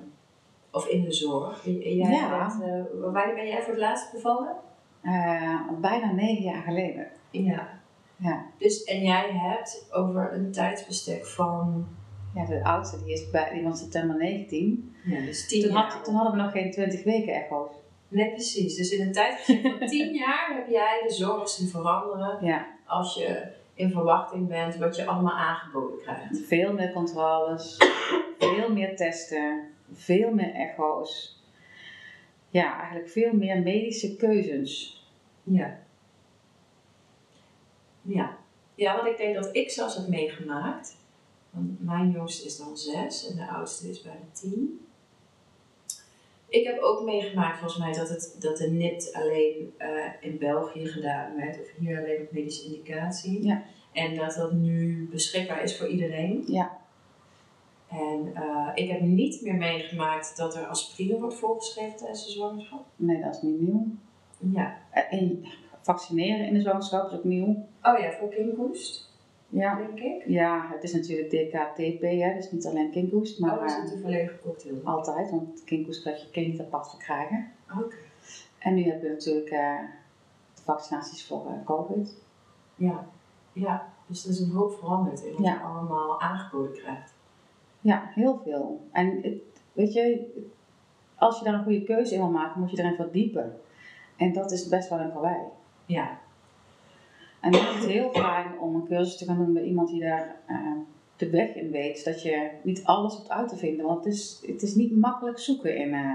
of 0.73 0.87
in 0.87 1.05
de 1.05 1.13
zorg. 1.13 1.65
Jij 1.65 1.95
Ja. 1.95 2.39
bent, 2.39 2.63
uh, 2.63 3.03
wanneer 3.13 3.35
ben 3.35 3.47
jij 3.47 3.63
voor 3.63 3.73
het 3.73 3.83
laatst 3.83 4.13
bevallen? 4.13 4.57
Uh, 5.03 5.61
bijna 5.81 6.13
negen 6.13 6.43
jaar 6.43 6.63
geleden. 6.63 7.07
Ja. 7.31 7.69
Ja. 8.17 8.45
Dus, 8.59 8.85
en 8.85 9.01
jij 9.03 9.31
hebt 9.33 9.87
over 9.93 10.33
een 10.33 10.53
tijdsbestek 10.53 11.27
van... 11.27 11.87
Ja, 12.35 12.45
de 12.45 12.65
oudste 12.65 13.05
die 13.05 13.13
is 13.13 13.31
bij, 13.31 13.51
die 13.53 13.63
was 13.63 13.79
september 13.79 14.17
19. 14.17 14.95
Ja, 15.05 15.21
dus 15.21 15.49
tien 15.49 15.63
Toen, 15.63 15.73
jaar. 15.73 15.83
had, 15.93 16.05
toen 16.05 16.15
hadden 16.15 16.33
we 16.37 16.43
nog 16.43 16.53
geen 16.53 16.71
20 16.71 17.05
weken 17.05 17.35
echo's. 17.35 17.73
Nee, 18.09 18.29
precies. 18.31 18.77
Dus 18.77 18.91
in 18.91 19.07
een 19.07 19.13
tijdbestek 19.13 19.61
van 19.79 19.89
tien 19.89 20.13
jaar 20.25 20.53
heb 20.55 20.69
jij 20.69 21.03
de 21.07 21.13
zorg 21.13 21.49
zien 21.49 21.69
veranderen. 21.69 22.39
Ja. 22.41 22.67
Als 22.87 23.15
je 23.15 23.43
in 23.75 23.91
verwachting 23.91 24.49
bent 24.49 24.77
wat 24.77 24.97
je 24.97 25.07
allemaal 25.07 25.37
aangeboden 25.37 25.99
krijgt. 25.99 26.39
Veel 26.47 26.73
meer 26.73 26.93
controles, 26.93 27.77
veel 28.39 28.73
meer 28.73 28.97
testen, 28.97 29.69
veel 29.93 30.31
meer 30.31 30.55
echo's. 30.55 31.43
Ja, 32.49 32.79
eigenlijk 32.79 33.11
veel 33.11 33.33
meer 33.33 33.63
medische 33.63 34.17
keuzes. 34.17 35.05
Ja. 35.43 35.79
Ja. 38.03 38.39
Ja, 38.75 38.97
want 38.97 39.09
ik 39.09 39.17
denk 39.17 39.35
dat 39.35 39.57
ik 39.57 39.71
zelfs 39.71 39.97
heb 39.97 40.09
meegemaakt. 40.09 40.97
Want 41.51 41.81
mijn 41.85 42.11
jongste 42.11 42.47
is 42.47 42.57
dan 42.57 42.77
zes 42.77 43.31
en 43.31 43.37
de 43.37 43.49
oudste 43.49 43.89
is 43.89 44.03
bijna 44.03 44.25
tien. 44.33 44.87
Ik 46.49 46.67
heb 46.67 46.79
ook 46.81 47.05
meegemaakt 47.05 47.59
volgens 47.59 47.81
mij 47.81 47.93
dat, 47.93 48.09
het, 48.09 48.37
dat 48.39 48.57
de 48.57 48.71
NIT 48.71 49.11
alleen 49.13 49.75
uh, 49.79 50.05
in 50.21 50.39
België 50.39 50.87
gedaan 50.87 51.37
werd. 51.37 51.61
Of 51.61 51.67
hier 51.79 51.99
alleen 51.99 52.21
op 52.21 52.33
medische 52.33 52.65
indicatie. 52.65 53.45
Ja. 53.45 53.63
En 53.93 54.17
dat 54.17 54.35
dat 54.35 54.53
nu 54.53 55.09
beschikbaar 55.11 55.63
is 55.63 55.79
voor 55.79 55.89
iedereen. 55.89 56.45
Ja. 56.47 56.81
En 57.91 58.33
uh, 58.35 58.71
ik 58.75 58.89
heb 58.89 59.01
niet 59.01 59.43
meer 59.43 59.55
meegemaakt 59.55 60.37
dat 60.37 60.57
er 60.57 60.67
aspirine 60.67 61.19
wordt 61.21 61.35
voorgeschreven 61.35 61.97
tijdens 61.97 62.25
de 62.25 62.31
zwangerschap. 62.31 62.85
Nee, 62.97 63.23
dat 63.23 63.35
is 63.35 63.43
niet 63.43 63.61
nieuw. 63.61 63.87
Ja. 64.39 64.77
En 65.11 65.45
vaccineren 65.81 66.47
in 66.47 66.55
de 66.55 66.61
zwangerschap 66.61 67.11
is 67.11 67.17
ook 67.17 67.25
nieuw. 67.25 67.67
Oh 67.83 67.99
ja, 67.99 68.13
voor 68.13 68.29
kinkhoest. 68.29 69.09
Ja. 69.49 69.77
Denk 69.77 70.01
ik. 70.01 70.23
Ja, 70.27 70.69
het 70.73 70.83
is 70.83 70.93
natuurlijk 70.93 71.31
DKTP, 71.31 72.01
hè, 72.01 72.35
dus 72.35 72.51
niet 72.51 72.67
alleen 72.67 72.91
kinkhoest, 72.91 73.41
maar 73.41 73.59
oh, 73.59 73.65
is 73.65 73.75
het 73.75 73.93
een 73.93 74.01
volledige 74.01 74.39
cocktail? 74.43 74.81
altijd, 74.85 75.31
want 75.31 75.65
kinkhoest 75.65 76.01
krijg 76.01 76.27
je, 76.33 76.41
niet 76.41 76.61
apart 76.61 76.91
verkrijgen. 76.91 77.53
Oké. 77.71 77.85
Okay. 77.85 77.99
En 78.59 78.75
nu 78.75 78.83
hebben 78.83 79.03
we 79.03 79.09
natuurlijk 79.09 79.51
uh, 79.51 79.79
de 80.55 80.63
vaccinaties 80.63 81.27
voor 81.27 81.47
uh, 81.47 81.65
COVID. 81.65 82.17
Ja. 82.75 83.07
ja, 83.53 83.93
dus 84.07 84.25
er 84.25 84.31
is 84.31 84.41
een 84.41 84.51
hoop 84.51 84.73
veranderd 84.79 85.23
in 85.25 85.33
wat 85.33 85.45
Ja. 85.45 85.53
je 85.53 85.61
allemaal 85.61 86.21
aangeboden 86.21 86.73
krijgt. 86.73 87.13
Ja, 87.81 88.11
heel 88.15 88.41
veel. 88.45 88.89
En 88.93 89.19
het, 89.23 89.43
weet 89.73 89.93
je, 89.93 90.27
als 91.15 91.39
je 91.39 91.45
daar 91.45 91.55
een 91.55 91.63
goede 91.63 91.83
keuze 91.83 92.15
in 92.15 92.21
wil 92.21 92.31
maken, 92.31 92.61
moet 92.61 92.71
je 92.71 92.79
erin 92.79 92.95
verdiepen. 92.95 93.61
En 94.17 94.33
dat 94.33 94.51
is 94.51 94.69
best 94.69 94.89
wel 94.89 94.99
een 94.99 95.13
verwij. 95.13 95.45
Ja. 95.87 96.19
En 97.41 97.55
het 97.55 97.85
is 97.85 97.87
heel 97.87 98.11
fijn 98.11 98.59
om 98.59 98.75
een 98.75 98.87
cursus 98.87 99.17
te 99.17 99.25
gaan 99.25 99.37
doen 99.37 99.53
bij 99.53 99.63
iemand 99.63 99.89
die 99.89 100.01
daar 100.01 100.37
uh, 100.49 100.73
de 101.17 101.31
weg 101.31 101.55
in 101.55 101.71
weet. 101.71 102.05
Dat 102.05 102.23
je 102.23 102.51
niet 102.63 102.85
alles 102.85 103.15
hoeft 103.15 103.31
uit 103.31 103.49
te 103.49 103.57
vinden, 103.57 103.87
want 103.87 104.05
het 104.05 104.15
is, 104.15 104.43
het 104.47 104.63
is 104.63 104.75
niet 104.75 104.97
makkelijk 104.97 105.39
zoeken 105.39 105.77
in 105.77 105.89
uh, 105.89 106.13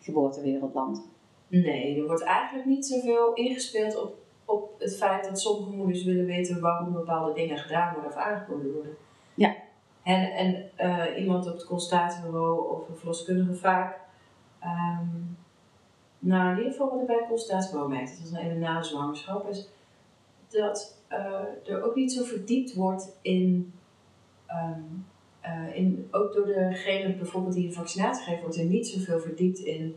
geboortewereldland. 0.00 1.08
Nee, 1.48 2.00
er 2.00 2.06
wordt 2.06 2.22
eigenlijk 2.22 2.66
niet 2.66 2.86
zoveel 2.86 3.32
ingespeeld 3.34 4.02
op, 4.02 4.16
op 4.44 4.74
het 4.78 4.96
feit 4.96 5.24
dat 5.24 5.40
sommige 5.40 5.76
moeders 5.76 6.04
willen 6.04 6.26
weten 6.26 6.60
waarom 6.60 6.92
bepaalde 6.92 7.32
dingen 7.32 7.58
gedaan 7.58 7.92
worden 7.92 8.10
of 8.10 8.16
aangeboden 8.16 8.72
worden. 8.72 8.96
En, 10.04 10.32
en 10.32 10.70
uh, 10.78 11.18
iemand 11.22 11.46
op 11.46 11.52
het 11.52 11.66
consultatiebureau 11.66 12.70
of 12.70 12.88
een 12.88 12.96
verloskundige 12.96 13.54
vaak. 13.54 13.98
Um, 14.64 15.36
nou, 16.18 16.50
in 16.50 16.56
ieder 16.56 16.72
wat 16.98 17.06
bij 17.06 17.16
het 17.16 17.28
consultatiebureau 17.28 17.90
dat 18.20 18.30
was 18.30 18.40
even 18.40 18.58
na 18.58 18.82
zwangerschap, 18.82 19.48
is 19.48 19.68
dat 20.48 21.02
uh, 21.10 21.72
er 21.72 21.82
ook 21.82 21.94
niet 21.94 22.12
zo 22.12 22.24
verdiept 22.24 22.74
wordt 22.74 23.18
in, 23.22 23.72
um, 24.50 25.06
uh, 25.44 25.76
in 25.76 26.08
ook 26.10 26.32
door 26.32 26.46
degene 26.46 27.14
bijvoorbeeld 27.16 27.54
die 27.54 27.68
de 27.68 27.74
vaccinatie 27.74 28.24
geeft, 28.24 28.40
wordt 28.40 28.56
er 28.56 28.64
niet 28.64 28.86
zoveel 28.86 29.20
verdiept 29.20 29.58
in 29.58 29.96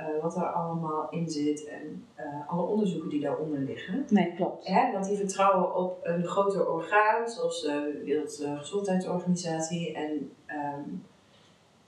uh, 0.00 0.22
wat 0.22 0.36
er 0.36 0.46
allemaal 0.46 1.06
in 1.10 1.28
zit 1.28 1.66
en 1.66 2.06
alle 2.46 2.62
onderzoeken 2.62 3.08
die 3.08 3.20
daaronder 3.20 3.58
liggen. 3.58 4.06
Nee, 4.08 4.34
klopt. 4.34 4.66
Ja, 4.66 4.92
want 4.92 5.08
die 5.08 5.16
vertrouwen 5.16 5.74
op 5.74 5.98
een 6.02 6.24
groter 6.24 6.70
orgaan, 6.70 7.28
zoals 7.28 7.62
de 7.62 8.02
Wereldgezondheidsorganisatie 8.04 9.94
en 9.94 10.32
um, 10.46 11.06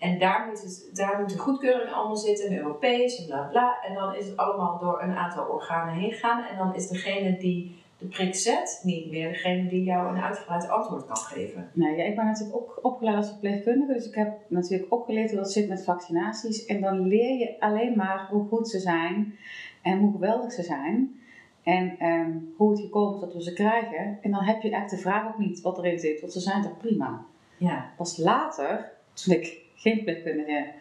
en 0.01 0.19
daar 0.19 0.47
moet, 0.49 0.63
het, 0.63 0.91
daar 0.93 1.21
moet 1.21 1.31
de 1.31 1.39
goedkeuring 1.39 1.93
allemaal 1.93 2.17
zitten, 2.17 2.49
en 2.49 2.57
Europees 2.57 3.19
en 3.19 3.27
bla 3.27 3.49
bla. 3.51 3.83
En 3.83 3.95
dan 3.95 4.15
is 4.15 4.27
het 4.27 4.37
allemaal 4.37 4.79
door 4.79 5.03
een 5.03 5.17
aantal 5.17 5.47
organen 5.47 5.95
heen 5.95 6.13
gaan. 6.13 6.45
En 6.45 6.57
dan 6.57 6.75
is 6.75 6.89
degene 6.89 7.37
die 7.39 7.80
de 8.01 8.07
prik 8.07 8.35
zet 8.35 8.81
niet 8.83 9.11
meer 9.11 9.29
degene 9.29 9.69
die 9.69 9.85
jou 9.85 10.09
een 10.17 10.23
uitgebreid 10.23 10.69
antwoord 10.69 11.07
kan 11.07 11.17
geven. 11.17 11.71
Nee, 11.73 11.97
ja, 11.97 12.05
ik 12.05 12.17
ben 12.17 12.25
natuurlijk 12.25 12.57
ook 12.57 12.79
opgeleid 12.83 13.17
als 13.17 13.29
verpleegkundige. 13.29 13.93
Dus 13.93 14.07
ik 14.07 14.15
heb 14.15 14.39
natuurlijk 14.49 14.93
ook 14.93 15.05
geleerd 15.05 15.31
hoe 15.31 15.39
dat 15.39 15.53
zit 15.53 15.69
met 15.69 15.85
vaccinaties. 15.85 16.67
En 16.67 16.81
dan 16.81 17.01
leer 17.07 17.39
je 17.39 17.61
alleen 17.61 17.97
maar 17.97 18.29
hoe 18.31 18.49
goed 18.49 18.69
ze 18.69 18.79
zijn 18.79 19.35
en 19.83 19.99
hoe 19.99 20.13
geweldig 20.13 20.53
ze 20.53 20.63
zijn. 20.63 21.21
En 21.63 22.07
um, 22.07 22.55
hoe 22.57 22.71
het 22.71 22.81
gekomen 22.81 23.15
is 23.15 23.21
dat 23.21 23.33
we 23.33 23.43
ze 23.43 23.53
krijgen. 23.53 24.19
En 24.21 24.31
dan 24.31 24.43
heb 24.43 24.63
je 24.63 24.71
echt 24.71 24.91
de 24.91 24.99
vraag 24.99 25.27
ook 25.29 25.39
niet 25.39 25.61
wat 25.61 25.79
erin 25.79 25.99
zit, 25.99 26.21
want 26.21 26.33
ze 26.33 26.41
zijn 26.41 26.63
toch 26.63 26.79
prima. 26.79 27.25
Ja. 27.57 27.93
Pas 27.97 28.17
later, 28.17 28.93
toen 29.13 29.35
ik 29.35 29.61
geen 29.75 29.95
verpleegkundige 29.95 30.73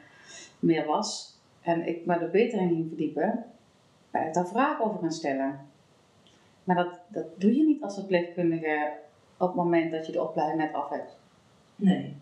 meer 0.60 0.86
was 0.86 1.38
en 1.62 1.88
ik 1.88 2.06
me 2.06 2.14
er 2.14 2.30
beter 2.30 2.60
in 2.60 2.68
ging 2.68 2.88
verdiepen, 2.88 3.46
ben 4.12 4.28
ik 4.28 4.34
daar 4.34 4.48
vragen 4.48 4.86
over 4.86 5.00
gaan 5.00 5.12
stellen. 5.12 5.69
Maar 6.70 6.78
dat, 6.78 7.00
dat 7.08 7.26
doe 7.38 7.56
je 7.56 7.66
niet 7.66 7.84
als 7.84 7.94
verpleegkundige 7.94 8.94
op 9.38 9.48
het 9.48 9.56
moment 9.56 9.92
dat 9.92 10.06
je 10.06 10.12
de 10.12 10.24
opleiding 10.24 10.62
net 10.62 10.74
af 10.74 10.90
hebt. 10.90 11.18
Nee. 11.76 12.16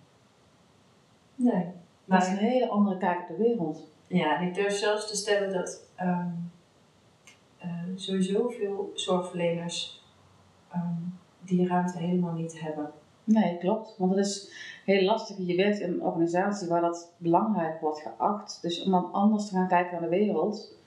Nee. 1.36 1.66
Dat 2.06 2.22
is 2.22 2.28
een 2.28 2.38
hele 2.38 2.68
andere 2.68 2.98
kijk 2.98 3.20
op 3.20 3.28
de 3.28 3.44
wereld. 3.44 3.92
Ja, 4.08 4.40
en 4.40 4.48
ik 4.48 4.54
durf 4.54 4.74
zelfs 4.74 5.08
te 5.08 5.16
stellen 5.16 5.54
dat 5.54 5.92
um, 6.02 6.52
uh, 7.64 7.84
sowieso 7.96 8.50
veel 8.50 8.92
zorgverleners 8.94 10.04
um, 10.76 11.20
die 11.40 11.68
ruimte 11.68 11.98
helemaal 11.98 12.34
niet 12.34 12.60
hebben. 12.60 12.92
Nee, 13.24 13.58
klopt. 13.58 13.96
Want 13.98 14.16
het 14.16 14.26
is 14.26 14.52
heel 14.86 15.04
lastig. 15.04 15.38
Je 15.38 15.56
werkt 15.56 15.80
in 15.80 15.92
een 15.92 16.04
organisatie 16.04 16.68
waar 16.68 16.82
dat 16.82 17.14
belangrijk 17.18 17.82
wordt 17.82 18.00
geacht. 18.02 18.62
Dus 18.62 18.84
om 18.84 18.92
dan 18.92 19.12
anders 19.12 19.48
te 19.48 19.54
gaan 19.56 19.68
kijken 19.68 19.92
naar 19.92 20.10
de 20.10 20.18
wereld. 20.18 20.78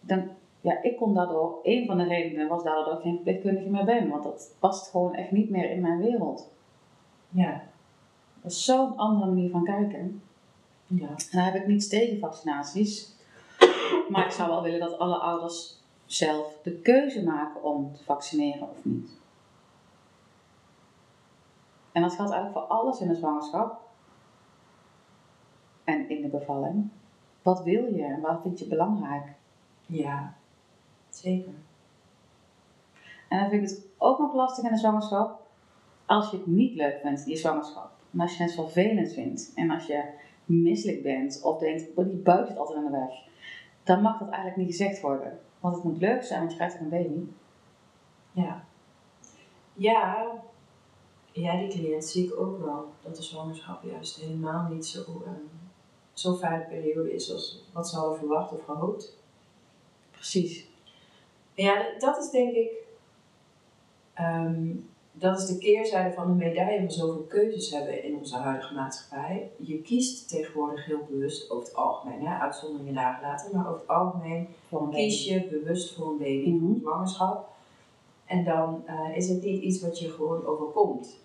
Dan, 0.00 0.30
ja, 0.60 0.82
ik 0.82 0.96
kon 0.96 1.14
daardoor, 1.14 1.58
een 1.62 1.86
van 1.86 1.98
de 1.98 2.04
redenen 2.04 2.48
was 2.48 2.62
daardoor 2.62 2.84
dat 2.84 2.96
ik 2.96 3.02
geen 3.02 3.14
verpleegkundige 3.14 3.70
meer 3.70 3.84
ben. 3.84 4.08
Want 4.08 4.22
dat 4.22 4.54
past 4.58 4.90
gewoon 4.90 5.14
echt 5.14 5.30
niet 5.30 5.50
meer 5.50 5.70
in 5.70 5.80
mijn 5.80 5.98
wereld. 5.98 6.50
Ja. 7.28 7.62
Dat 8.42 8.50
is 8.50 8.64
zo'n 8.64 8.96
andere 8.96 9.30
manier 9.30 9.50
van 9.50 9.64
kijken. 9.64 10.22
Ja. 10.86 11.08
En 11.08 11.16
daar 11.30 11.44
heb 11.44 11.54
ik 11.54 11.66
niets 11.66 11.88
tegen 11.88 12.18
vaccinaties. 12.18 13.16
Maar 14.08 14.24
ik 14.24 14.30
zou 14.30 14.48
wel 14.48 14.62
willen 14.62 14.80
dat 14.80 14.98
alle 14.98 15.16
ouders 15.16 15.80
zelf 16.06 16.58
de 16.62 16.72
keuze 16.72 17.24
maken 17.24 17.62
om 17.62 17.94
te 17.94 18.04
vaccineren 18.04 18.70
of 18.70 18.84
niet. 18.84 19.10
En 21.92 22.02
dat 22.02 22.12
geldt 22.12 22.32
eigenlijk 22.32 22.66
voor 22.66 22.76
alles 22.76 23.00
in 23.00 23.08
de 23.08 23.14
zwangerschap 23.14 23.80
en 25.84 26.08
in 26.08 26.22
de 26.22 26.28
bevalling. 26.28 26.88
Wat 27.42 27.62
wil 27.62 27.94
je 27.94 28.04
en 28.04 28.20
wat 28.20 28.40
vind 28.42 28.58
je 28.58 28.66
belangrijk? 28.66 29.34
Ja, 29.86 30.36
zeker. 31.20 31.52
En 33.28 33.38
dan 33.38 33.48
vind 33.48 33.70
ik 33.70 33.76
het 33.76 33.86
ook 33.98 34.18
nog 34.18 34.34
lastig 34.34 34.64
in 34.64 34.72
de 34.72 34.78
zwangerschap 34.78 35.46
als 36.06 36.30
je 36.30 36.36
het 36.36 36.46
niet 36.46 36.74
leuk 36.74 37.00
vindt, 37.00 37.24
die 37.24 37.36
zwangerschap. 37.36 37.90
En 38.12 38.20
als 38.20 38.36
je 38.36 38.42
het 38.42 38.54
vervelend 38.54 39.12
vindt 39.12 39.52
en 39.54 39.70
als 39.70 39.86
je 39.86 40.04
misselijk 40.44 41.02
bent 41.02 41.40
of 41.42 41.58
denkt, 41.58 41.86
oh, 41.94 42.04
die 42.04 42.16
buik 42.16 42.46
zit 42.46 42.56
altijd 42.56 42.78
aan 42.78 42.84
de 42.84 42.90
weg, 42.90 43.26
dan 43.82 44.02
mag 44.02 44.18
dat 44.18 44.28
eigenlijk 44.28 44.56
niet 44.56 44.76
gezegd 44.76 45.00
worden. 45.00 45.40
Want 45.60 45.74
het 45.74 45.84
moet 45.84 45.98
leuk 45.98 46.22
zijn, 46.22 46.38
want 46.38 46.50
je 46.50 46.56
krijgt 46.56 46.74
er 46.74 46.80
een 46.80 46.88
baby. 46.88 47.26
Ja. 48.32 48.64
Ja, 49.74 50.32
ja, 51.32 51.56
die 51.56 51.68
cliënt 51.68 52.04
zie 52.04 52.24
ik 52.24 52.40
ook 52.40 52.64
wel. 52.64 52.86
Dat 53.02 53.16
de 53.16 53.22
zwangerschap 53.22 53.82
juist 53.82 54.16
helemaal 54.16 54.68
niet 54.68 54.86
zo, 54.86 55.00
um, 55.26 55.50
zo 56.12 56.34
fijne 56.34 56.64
periode 56.64 57.14
is 57.14 57.32
als 57.32 57.64
wat 57.72 57.88
ze 57.88 57.96
hadden 57.96 58.18
verwacht 58.18 58.52
of 58.52 58.64
gehoopt. 58.64 59.16
Precies. 60.10 60.68
Ja, 61.58 61.86
dat 61.98 62.18
is 62.18 62.30
denk 62.30 62.54
ik, 62.54 62.70
ehm, 64.14 64.66
dat 65.12 65.38
is 65.38 65.46
de 65.46 65.58
keerzijde 65.58 66.14
van 66.14 66.26
de 66.26 66.44
medaille 66.44 66.78
van 66.78 66.90
zoveel 66.90 67.22
keuzes 67.28 67.70
hebben 67.70 68.02
in 68.04 68.16
onze 68.16 68.36
huidige 68.36 68.74
maatschappij. 68.74 69.50
Je 69.56 69.82
kiest 69.82 70.28
tegenwoordig 70.28 70.84
heel 70.86 71.06
bewust, 71.10 71.50
over 71.50 71.64
het 71.66 71.74
algemeen, 71.76 72.26
hè, 72.26 72.38
uitzonderingen 72.38 72.94
daar 72.94 73.18
laten, 73.22 73.56
maar 73.56 73.68
over 73.68 73.80
het 73.80 73.88
algemeen 73.88 74.48
een 74.70 74.90
kies 74.90 75.24
je 75.24 75.44
bewust 75.44 75.94
voor 75.94 76.06
een 76.10 76.18
baby, 76.18 76.50
Mhm. 76.50 76.64
een 76.72 76.80
zwangerschap. 76.80 77.48
En 78.24 78.44
dan 78.44 78.82
eh, 78.86 79.16
is 79.16 79.28
het 79.28 79.42
niet 79.42 79.62
iets 79.62 79.80
wat 79.80 79.98
je 79.98 80.10
gewoon 80.10 80.46
overkomt 80.46 81.18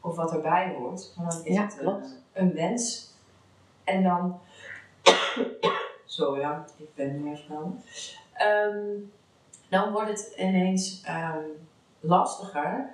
of 0.00 0.16
wat 0.16 0.32
erbij 0.32 0.74
hoort, 0.78 1.12
maar 1.16 1.26
dan 1.30 1.44
is 1.44 1.54
Ja, 1.54 1.62
het 1.62 1.76
klopt. 1.78 2.22
een 2.32 2.52
wens. 2.52 3.10
En 3.84 4.02
dan, 4.02 4.38
zo 6.04 6.38
ja, 6.38 6.64
ik 6.76 6.94
ben 6.94 7.22
meer 7.22 7.36
vrouw. 7.36 7.76
Ehm, 8.32 8.86
dan 9.76 9.92
wordt 9.92 10.08
het 10.08 10.34
ineens 10.36 11.02
ehm, 11.04 11.44
lastiger 12.00 12.90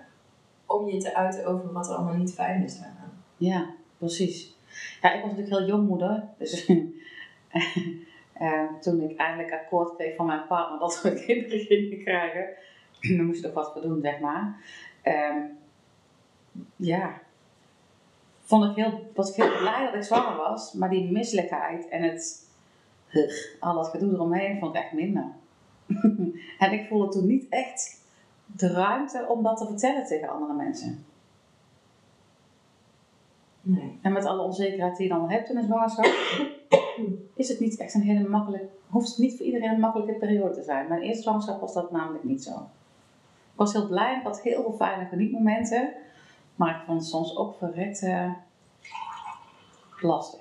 om 0.66 0.88
je 0.88 0.96
te 0.96 1.14
uiten 1.14 1.46
over 1.46 1.72
wat 1.72 1.88
er 1.88 1.94
allemaal 1.94 2.16
niet 2.16 2.34
fijn 2.34 2.64
is 2.64 2.78
daaraan. 2.78 3.24
Ja, 3.36 3.74
precies. 3.98 4.56
Ja, 5.02 5.12
ik 5.12 5.22
was 5.22 5.30
natuurlijk 5.30 5.58
heel 5.58 5.66
jong 5.66 5.88
moeder. 5.88 6.24
Dus 6.38 6.66
eh, 8.32 8.64
toen 8.80 9.00
ik 9.00 9.16
eindelijk 9.16 9.52
akkoord 9.52 9.96
kreeg 9.96 10.16
van 10.16 10.26
mijn 10.26 10.46
partner 10.46 10.78
dat 10.78 11.02
we 11.02 11.14
kinderen 11.26 11.58
gingen 11.58 12.02
krijgen, 12.02 12.46
dan 13.16 13.26
moest 13.26 13.44
ik 13.44 13.44
er 13.44 13.52
wat 13.52 13.72
voor 13.72 13.82
doen, 13.82 14.00
zeg 14.00 14.20
maar. 14.20 14.56
Ehm, 15.02 15.40
ja, 16.76 17.20
vond 18.40 18.64
ik 18.64 18.84
heel, 18.84 19.10
was 19.14 19.30
ik 19.30 19.44
heel 19.44 19.58
blij 19.58 19.84
dat 19.84 19.94
ik 19.94 20.02
zwanger 20.02 20.36
was, 20.36 20.72
maar 20.72 20.90
die 20.90 21.10
misselijkheid 21.10 21.88
en 21.88 22.02
het, 22.02 22.48
al 23.60 23.74
dat 23.74 23.88
gedoe 23.88 24.12
eromheen 24.12 24.58
vond 24.58 24.74
ik 24.74 24.82
echt 24.82 24.92
minder. 24.92 25.40
en 26.64 26.72
ik 26.72 26.86
voelde 26.88 27.08
toen 27.08 27.26
niet 27.26 27.46
echt 27.48 28.00
de 28.46 28.72
ruimte 28.72 29.26
om 29.28 29.42
dat 29.42 29.56
te 29.56 29.66
vertellen 29.66 30.06
tegen 30.06 30.28
andere 30.28 30.52
mensen. 30.52 31.04
Nee. 33.62 33.98
En 34.02 34.12
met 34.12 34.24
alle 34.24 34.42
onzekerheid 34.42 34.96
die 34.96 35.06
je 35.06 35.12
dan 35.12 35.30
hebt 35.30 35.50
in 35.50 35.56
een 35.56 35.64
zwangerschap, 35.64 36.04
is 37.34 37.48
het 37.48 37.60
niet 37.60 37.76
echt 37.76 37.94
een 37.94 38.02
hele 38.02 38.28
makkelijk, 38.28 38.64
hoeft 38.88 39.08
het 39.08 39.18
niet 39.18 39.36
voor 39.36 39.46
iedereen 39.46 39.70
een 39.70 39.80
makkelijke 39.80 40.14
periode 40.14 40.54
te 40.54 40.62
zijn. 40.62 40.88
Mijn 40.88 41.02
eerste 41.02 41.22
zwangerschap 41.22 41.60
was 41.60 41.74
dat 41.74 41.90
namelijk 41.90 42.24
niet 42.24 42.42
zo. 42.42 42.50
Ik 43.52 43.58
was 43.58 43.72
heel 43.72 43.88
blij, 43.88 44.16
ik 44.16 44.22
had 44.22 44.42
heel 44.42 44.62
veel 44.62 44.72
fijne 44.72 45.04
genietmomenten, 45.04 45.92
maar 46.54 46.76
ik 46.76 46.82
vond 46.86 47.00
het 47.00 47.08
soms 47.08 47.36
ook 47.36 47.54
verrekt 47.54 48.02
eh, 48.02 48.32
lastig. 50.00 50.40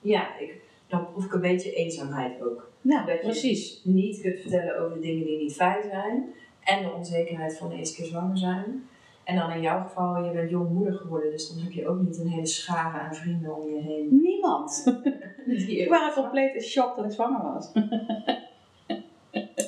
Ja, 0.00 0.38
ik, 0.38 0.62
dan 0.86 1.10
proef 1.12 1.24
ik 1.24 1.32
een 1.32 1.40
beetje 1.40 1.72
eenzaamheid 1.72 2.42
ook. 2.42 2.71
Ja, 2.82 3.04
Dat 3.04 3.14
je- 3.14 3.20
precies. 3.20 3.80
niet 3.84 4.20
kunt 4.20 4.40
vertellen 4.40 4.78
over 4.78 4.94
de 4.94 5.00
dingen 5.00 5.24
die 5.26 5.38
niet 5.38 5.54
fijn 5.54 5.82
zijn. 5.90 6.34
En 6.60 6.82
de 6.82 6.92
onzekerheid 6.92 7.56
van 7.58 7.68
de 7.68 7.74
eerste 7.76 7.96
keer 7.96 8.06
zwanger 8.06 8.38
zijn. 8.38 8.88
En 9.24 9.36
dan 9.36 9.50
in 9.50 9.60
jouw 9.60 9.82
geval, 9.82 10.24
je 10.24 10.30
bent 10.30 10.50
jong 10.50 10.70
moeder 10.70 10.94
geworden, 10.94 11.30
dus 11.30 11.48
dan 11.54 11.62
heb 11.62 11.72
je 11.72 11.88
ook 11.88 12.00
niet 12.00 12.18
een 12.18 12.28
hele 12.28 12.46
schare 12.46 12.98
aan 12.98 13.14
vrienden 13.14 13.56
om 13.56 13.68
je 13.74 13.80
heen. 13.80 14.08
Niemand. 14.22 14.84
Ik 15.66 15.88
was 15.88 16.14
compleet 16.14 16.54
in 16.54 16.60
shock 16.62 16.96
dat 16.96 17.04
ik 17.04 17.10
zwanger 17.12 17.42
was. 17.42 17.72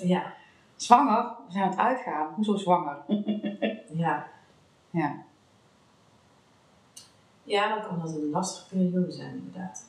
Ja, 0.02 0.34
Zwanger? 0.76 1.22
We 1.46 1.52
zijn 1.52 1.64
aan 1.64 1.70
het 1.70 1.78
uitgaan. 1.78 2.32
Hoezo 2.34 2.56
zwanger? 2.56 2.96
ja. 3.92 4.26
Ja. 4.90 5.22
Ja, 7.42 7.68
dan 7.74 7.82
kan 7.88 7.98
dat 8.00 8.14
een 8.14 8.30
lastige 8.30 8.68
periode 8.76 9.10
zijn, 9.12 9.34
inderdaad. 9.34 9.88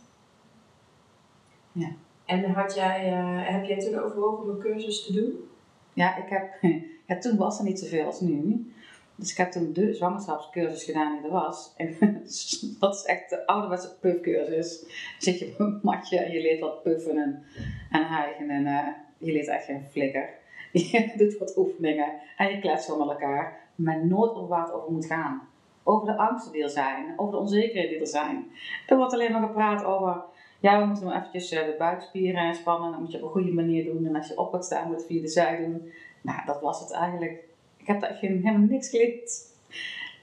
Ja. 1.72 1.90
En 2.26 2.44
had 2.44 2.76
jij, 2.76 3.12
eh, 3.12 3.54
heb 3.54 3.66
jij 3.66 3.80
toen 3.80 4.00
overwogen 4.00 4.44
om 4.44 4.50
een 4.50 4.60
cursus 4.60 5.06
te 5.06 5.14
doen? 5.14 5.50
Ja, 5.94 6.18
ik 6.18 6.30
heb, 6.30 6.54
ja, 7.08 7.18
toen 7.20 7.38
was 7.38 7.60
er 7.60 7.66
niet 7.66 7.80
zoveel 7.80 8.06
als 8.06 8.20
nu. 8.20 8.70
Dus 9.16 9.32
ik 9.32 9.38
heb 9.38 9.52
toen 9.52 9.74
de 9.74 9.94
zwangerschapscursus 9.94 10.84
gedaan 10.84 11.16
die 11.16 11.26
er 11.26 11.32
was. 11.32 11.74
En 11.78 11.98
dat 12.80 12.96
is 12.96 13.04
echt 13.06 13.30
de 13.30 13.46
ouderwetse 13.46 13.98
puffcursus. 14.00 14.86
Zit 15.20 15.40
je 15.40 15.46
op 15.46 15.60
een 15.60 15.80
matje 15.84 16.20
en 16.20 16.32
je 16.32 16.42
leert 16.42 16.60
wat 16.60 16.84
puffen 16.84 17.18
en, 17.18 17.44
en 17.92 18.08
hijgen 18.08 18.50
en 18.50 18.66
eh, 18.66 18.88
je 19.18 19.32
leert 19.32 19.48
echt 19.48 19.66
geen 19.66 19.86
flikker. 19.92 20.30
Je 20.92 21.14
doet 21.18 21.38
wat 21.38 21.58
oefeningen 21.58 22.14
en 22.38 22.52
je 22.52 22.60
kletst 22.60 22.88
wel 22.88 22.98
met 22.98 23.10
elkaar. 23.10 23.60
Maar 23.76 24.06
nooit 24.06 24.32
over 24.32 24.48
waar 24.48 24.64
het 24.64 24.74
over 24.74 24.92
moet 24.92 25.06
gaan. 25.06 25.42
Over 25.84 26.08
de 26.08 26.18
angsten 26.18 26.52
die 26.52 26.64
er 26.64 26.70
zijn, 26.70 27.14
over 27.16 27.34
de 27.34 27.40
onzekerheden 27.40 27.90
die 27.90 28.00
er 28.00 28.08
zijn. 28.08 28.52
Er 28.88 28.98
wordt 28.98 29.14
alleen 29.14 29.32
maar 29.32 29.42
gepraat 29.42 29.84
over, 29.84 30.24
ja 30.66 30.80
we 30.80 30.86
moeten 30.86 31.06
nog 31.06 31.14
eventjes 31.14 31.52
eh, 31.52 31.66
de 31.66 31.76
buikspieren 31.78 32.56
spannen. 32.56 32.92
Dat 32.92 33.00
moet 33.00 33.12
je 33.12 33.18
op 33.18 33.24
een 33.24 33.30
goede 33.30 33.54
manier 33.54 33.84
doen. 33.84 34.06
En 34.06 34.16
als 34.16 34.28
je 34.28 34.38
op 34.38 34.52
gaat 34.54 34.66
staan 34.66 34.88
moet 34.88 34.92
je 34.92 34.98
het 34.98 35.06
via 35.08 35.22
de 35.22 35.28
zij 35.28 35.58
doen. 35.58 35.92
Nou, 36.22 36.46
dat 36.46 36.62
was 36.62 36.80
het 36.80 36.92
eigenlijk. 36.92 37.44
Ik 37.78 37.88
heb 37.88 38.02
daar 38.02 38.14
geen, 38.14 38.42
helemaal 38.44 38.68
niks 38.68 38.90
geleerd. 38.90 39.54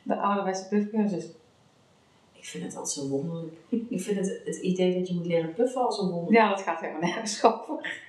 De 0.03 0.17
ouderwetse 0.17 0.69
puffcursus. 0.69 1.25
Ik 2.33 2.45
vind 2.45 2.65
het 2.65 2.77
altijd 2.77 2.95
zo 2.95 3.09
wonderlijk. 3.09 3.55
Ik 3.69 4.01
vind 4.01 4.17
het, 4.17 4.41
het 4.45 4.57
idee 4.57 4.95
dat 4.99 5.09
je 5.09 5.15
moet 5.15 5.27
leren 5.27 5.55
puffen 5.55 5.83
al 5.83 5.93
zo 5.93 6.03
wonderlijk. 6.03 6.33
Ja, 6.33 6.49
dat 6.49 6.61
gaat 6.61 6.81
helemaal 6.81 7.01
nergens 7.01 7.45
over. 7.45 8.01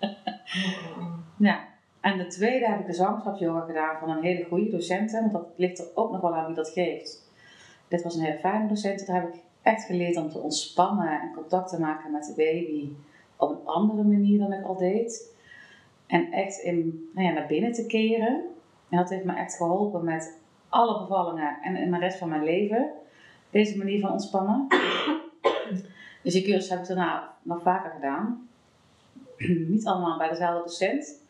Oh, 0.00 1.14
Ja. 1.36 1.66
En 2.00 2.18
de 2.18 2.26
tweede 2.26 2.68
heb 2.68 2.80
ik 2.80 2.86
de 2.86 2.92
zwangerschapsyoga 2.92 3.60
gedaan 3.60 3.98
van 3.98 4.10
een 4.10 4.22
hele 4.22 4.44
goede 4.44 4.70
docent. 4.70 5.12
Want 5.12 5.32
dat 5.32 5.46
ligt 5.56 5.78
er 5.78 5.86
ook 5.94 6.12
nog 6.12 6.20
wel 6.20 6.34
aan 6.34 6.46
wie 6.46 6.54
dat 6.54 6.68
geeft. 6.68 7.30
Dit 7.88 8.02
was 8.02 8.14
een 8.14 8.24
hele 8.24 8.38
fijne 8.38 8.68
docent. 8.68 9.06
Daar 9.06 9.20
heb 9.20 9.34
ik 9.34 9.40
echt 9.68 9.84
geleerd 9.84 10.16
om 10.16 10.30
te 10.30 10.38
ontspannen 10.38 11.20
en 11.20 11.32
contact 11.34 11.68
te 11.70 11.80
maken 11.80 12.10
met 12.10 12.24
de 12.24 12.34
baby 12.36 12.92
op 13.36 13.50
een 13.50 13.66
andere 13.66 14.02
manier 14.02 14.38
dan 14.38 14.52
ik 14.52 14.64
al 14.64 14.76
deed. 14.76 15.36
En 16.06 16.32
echt 16.32 16.58
in, 16.58 17.08
nou 17.14 17.26
ja, 17.26 17.32
naar 17.32 17.46
binnen 17.46 17.72
te 17.72 17.86
keren. 17.86 18.44
En 18.88 18.98
dat 18.98 19.10
heeft 19.10 19.24
me 19.24 19.34
echt 19.34 19.56
geholpen 19.56 20.04
met 20.04 20.38
alle 20.68 21.00
bevallingen 21.00 21.58
en 21.62 21.76
in 21.76 21.90
de 21.90 21.98
rest 21.98 22.18
van 22.18 22.28
mijn 22.28 22.44
leven. 22.44 22.90
Deze 23.50 23.78
manier 23.78 24.00
van 24.00 24.12
ontspannen. 24.12 24.66
Dus 26.22 26.32
die 26.32 26.44
cursus 26.44 26.70
heb 26.70 26.78
ik 26.78 26.86
daarna 26.86 27.34
nog 27.42 27.62
vaker 27.62 27.90
gedaan. 27.90 28.48
Niet 29.72 29.86
allemaal 29.86 30.18
bij 30.18 30.28
dezelfde 30.28 30.62
docent. 30.62 31.22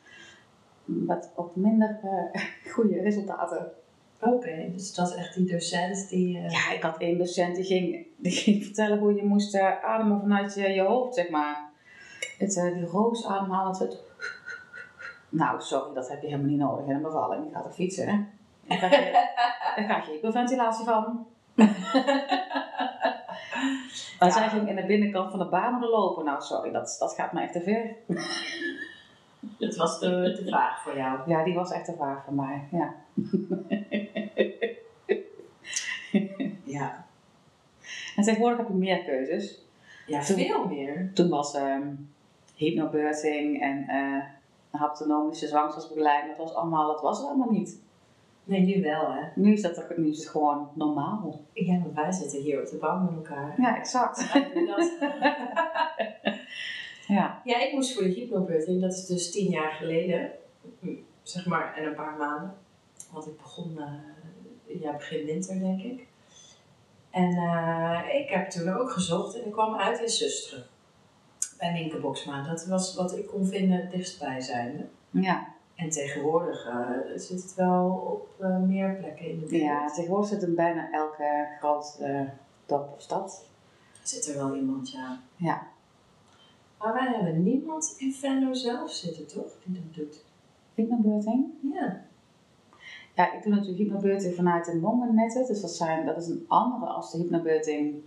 Met 0.84 1.32
ook 1.34 1.56
minder 1.56 2.00
eh, 2.02 2.42
goede 2.72 3.00
resultaten. 3.00 3.72
Oké, 4.20 4.70
dus 4.72 4.94
dat 4.94 5.08
is 5.08 5.14
echt 5.14 5.34
die 5.34 5.50
docent 5.50 6.08
die... 6.08 6.38
eh, 6.38 6.50
Ja, 6.50 6.72
ik 6.74 6.82
had 6.82 6.98
één 6.98 7.18
docent 7.18 7.54
die 7.56 7.64
ging, 7.64 8.06
die 8.16 8.32
ging 8.32 8.64
vertellen 8.64 8.98
hoe 8.98 9.14
je 9.14 9.24
moest 9.24 9.54
eh, 9.54 9.84
ademen 9.84 10.20
vanuit 10.20 10.54
je, 10.54 10.68
je 10.68 10.80
hoofd, 10.82 11.14
zeg 11.14 11.28
maar. 11.28 11.70
Het, 12.38 12.56
eh, 12.56 12.72
die 12.74 12.84
roos 12.86 13.26
ademhalen. 13.26 13.76
Het, 13.78 13.96
nou, 15.28 15.60
sorry, 15.62 15.94
dat 15.94 16.08
heb 16.08 16.20
je 16.20 16.26
helemaal 16.26 16.50
niet 16.50 16.58
nodig 16.58 16.86
in 16.86 16.94
een 16.94 17.02
bevalling. 17.02 17.44
Je 17.48 17.54
gaat 17.54 17.64
er 17.64 17.72
fietsen, 17.72 18.08
hè. 18.08 18.16
Dan 18.68 18.76
krijg 18.78 18.92
je, 18.96 19.12
dan 19.76 19.84
krijg 19.84 20.06
je 20.06 20.12
hyperventilatie 20.12 20.84
van. 20.84 21.26
Maar 24.18 24.32
zij 24.32 24.48
ging 24.48 24.68
in 24.68 24.76
de 24.76 24.86
binnenkant 24.86 25.30
van 25.30 25.38
de 25.38 25.48
baarmoeder 25.48 25.90
lopen. 25.90 26.24
Nou, 26.24 26.42
sorry, 26.42 26.70
dat, 26.72 26.96
dat 26.98 27.14
gaat 27.14 27.32
me 27.32 27.40
echt 27.40 27.52
te 27.52 27.60
ver. 27.60 27.94
Het 29.58 29.76
was 29.76 29.98
te, 29.98 30.34
te 30.44 30.50
vaag 30.50 30.82
voor 30.82 30.96
jou. 30.96 31.18
Ja, 31.26 31.44
die 31.44 31.54
was 31.54 31.70
echt 31.70 31.84
te 31.84 31.94
vaag 31.98 32.24
voor 32.24 32.34
mij, 32.34 32.68
ja. 32.70 32.94
Ja, 36.78 37.06
En 38.16 38.22
tegenwoordig 38.22 38.58
heb 38.58 38.68
je 38.68 38.74
meer 38.74 39.04
keuzes. 39.04 39.64
ja 40.06 40.22
Toen- 40.24 40.36
veel 40.36 40.66
meer. 40.66 41.10
Toen 41.14 41.28
was 41.28 41.54
ehm 41.54 41.88
hypnobirthing 42.54 43.60
en 43.60 43.88
eh 43.88 44.22
haptonomische 44.70 45.46
zwangerschapsbegeleiding, 45.46 46.36
dat 46.36 46.46
was 46.46 46.54
allemaal, 46.56 46.86
dat 46.86 47.00
was 47.00 47.20
er 47.20 47.26
allemaal 47.26 47.50
niet. 47.50 47.80
Nee, 48.44 48.60
nu 48.60 48.82
wel 48.82 49.12
hè. 49.12 49.22
Nu 49.34 49.52
is, 49.52 49.62
dat, 49.62 49.96
nu 49.96 50.08
is 50.10 50.18
het 50.18 50.28
gewoon 50.28 50.68
normaal. 50.74 51.40
Ja, 51.52 51.78
want 51.78 51.94
wij 51.94 52.12
zitten 52.12 52.40
hier 52.40 52.60
op 52.60 52.68
de 52.68 52.76
bank 52.76 53.10
met 53.10 53.18
elkaar. 53.18 53.54
Ja, 53.60 53.76
exact. 53.76 54.32
Ja, 57.06 57.40
Ja, 57.44 57.60
ik 57.60 57.72
moest 57.72 57.94
voor 57.94 58.02
de 58.02 58.08
hypnobirthing, 58.08 58.80
dat 58.80 58.92
is 58.92 59.06
dus 59.06 59.30
tien 59.30 59.50
jaar 59.50 59.70
geleden, 59.72 60.30
zeg 61.22 61.46
maar, 61.46 61.74
en 61.76 61.84
een 61.84 61.94
paar 61.94 62.16
maanden. 62.18 62.54
Want 63.12 63.26
ik 63.26 63.36
begon, 63.36 63.78
eh, 63.78 64.80
ja, 64.80 64.92
begin 64.92 65.26
winter 65.26 65.58
denk 65.58 65.82
ik. 65.82 66.06
En 67.10 67.32
eh, 67.32 68.20
ik 68.20 68.28
heb 68.28 68.50
toen 68.50 68.68
ook 68.68 68.90
gezocht 68.90 69.38
en 69.38 69.46
ik 69.46 69.52
kwam 69.52 69.74
uit 69.74 70.00
in 70.00 70.08
Zusteren. 70.08 70.64
Bij 71.58 71.72
Minke 71.72 71.98
Boksma. 71.98 72.48
Dat 72.48 72.66
was 72.66 72.94
wat 72.94 73.16
ik 73.16 73.26
kon 73.26 73.46
vinden 73.46 73.80
het 73.80 73.90
dichtstbij 73.90 74.40
zijnde. 74.40 74.86
ja. 75.10 75.56
En 75.78 75.90
tegenwoordig 75.90 76.66
eh, 76.66 76.90
zit 77.16 77.42
het 77.42 77.54
wel 77.54 77.90
op 77.90 78.44
eh, 78.44 78.58
meer 78.58 78.94
plekken 78.94 79.28
in 79.28 79.40
de 79.40 79.48
wereld. 79.48 79.70
ja 79.70 79.86
tegenwoordig 79.90 80.28
zit 80.28 80.42
in 80.42 80.54
bijna 80.54 80.90
elke 80.92 81.48
groot 81.58 81.96
eh, 82.00 82.20
dorp 82.66 82.92
of 82.94 83.02
stad. 83.02 83.46
Zit 84.02 84.26
er 84.26 84.34
wel 84.36 84.54
iemand, 84.54 84.90
ja. 84.90 85.20
Ja. 85.36 85.66
Maar 86.78 86.92
wij 86.92 87.12
hebben 87.14 87.42
niemand 87.42 87.94
in 87.98 88.12
Venlo 88.12 88.54
zelf 88.54 88.90
zitten, 88.90 89.26
toch? 89.26 89.52
Die 89.64 89.74
dat 89.82 89.94
doet. 89.94 90.24
Hypnobirthing. 90.74 91.46
Ja. 91.72 92.06
Ja, 93.18 93.32
ik 93.32 93.42
doe 93.42 93.52
natuurlijk 93.52 93.78
hypnobirthing 93.78 94.34
vanuit 94.34 94.68
een 94.68 94.80
Wonder 94.80 95.12
Method. 95.14 95.46
Dus 95.46 95.60
dat, 95.60 95.70
zijn, 95.70 96.06
dat 96.06 96.16
is 96.16 96.26
een 96.28 96.44
andere 96.48 96.86
als 96.92 97.12
de 97.12 97.18
hypnobirthing, 97.18 98.02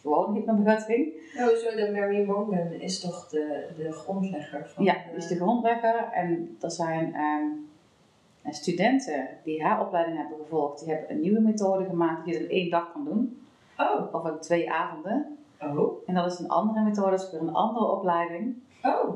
gewoon 0.00 0.34
hypnobirthing. 0.34 1.12
Oh, 1.38 1.46
zo 1.46 1.76
de 1.76 1.90
Mary 1.92 2.24
Morgan 2.26 2.72
is 2.72 3.00
toch 3.00 3.28
de, 3.28 3.66
de 3.76 3.92
grondlegger 3.92 4.68
van 4.68 4.84
Ja, 4.84 4.94
die 5.08 5.16
is 5.16 5.26
de 5.26 5.36
grondlegger. 5.36 6.08
En 6.12 6.56
er 6.60 6.70
zijn 6.70 7.14
ehm, 7.14 8.52
studenten 8.52 9.28
die 9.44 9.62
haar 9.64 9.80
opleiding 9.86 10.16
hebben 10.16 10.38
gevolgd. 10.38 10.78
Die 10.84 10.88
hebben 10.94 11.10
een 11.10 11.20
nieuwe 11.20 11.40
methode 11.40 11.84
gemaakt 11.84 12.24
die 12.24 12.34
je 12.34 12.40
in 12.40 12.50
één 12.50 12.70
dag 12.70 12.92
kan 12.92 13.04
doen. 13.04 13.42
Oh, 13.78 14.14
Of 14.14 14.26
in 14.28 14.40
twee 14.40 14.72
avonden. 14.72 15.38
oh, 15.60 15.92
En 16.06 16.14
dat 16.14 16.32
is 16.32 16.38
een 16.38 16.48
andere 16.48 16.80
methode, 16.84 17.10
dat 17.10 17.20
is 17.20 17.30
weer 17.30 17.40
een 17.40 17.54
andere 17.54 17.90
opleiding. 17.90 18.54
oh. 18.82 19.14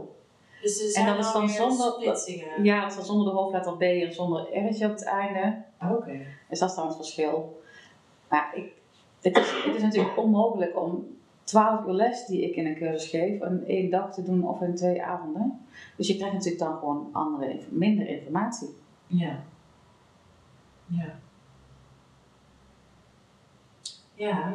Dus 0.64 0.82
er 0.82 0.90
zijn 0.90 1.06
dat 1.06 1.18
is 1.18 1.32
dan 1.32 1.48
zonder- 1.48 1.92
splitsingen. 1.92 2.64
Ja, 2.64 2.80
dat 2.80 2.90
is 2.90 2.96
dan 2.96 3.04
zonder 3.04 3.32
de 3.32 3.38
hoofdletter 3.38 3.76
B 3.76 3.82
en 3.82 4.12
zonder 4.12 4.68
R'tje 4.68 4.86
op 4.86 4.92
het 4.92 5.04
einde. 5.04 5.62
Oké. 5.90 6.20
Dus 6.48 6.58
dat 6.58 6.68
is 6.70 6.74
dan 6.76 6.86
het 6.86 6.96
verschil. 6.96 7.62
Maar 8.28 8.52
ik, 8.54 8.72
het, 9.20 9.36
is, 9.36 9.50
het 9.64 9.74
is 9.74 9.82
natuurlijk 9.82 10.16
onmogelijk 10.16 10.80
om 10.80 11.16
12 11.44 11.86
uur 11.86 11.92
les 11.92 12.26
die 12.26 12.48
ik 12.48 12.56
in 12.56 12.66
een 12.66 12.76
cursus 12.76 13.10
geef, 13.10 13.42
in 13.42 13.64
één 13.66 13.90
dag 13.90 14.12
te 14.14 14.22
doen 14.22 14.48
of 14.48 14.60
in 14.60 14.74
twee 14.74 15.02
avonden. 15.02 15.66
Dus 15.96 16.08
je 16.08 16.16
krijgt 16.16 16.34
natuurlijk 16.34 16.62
dan 16.62 16.78
gewoon 16.78 17.08
andere, 17.12 17.60
minder 17.68 18.08
informatie. 18.08 18.76
Ja. 19.06 19.42
Ja. 20.86 21.18
Ja. 24.14 24.54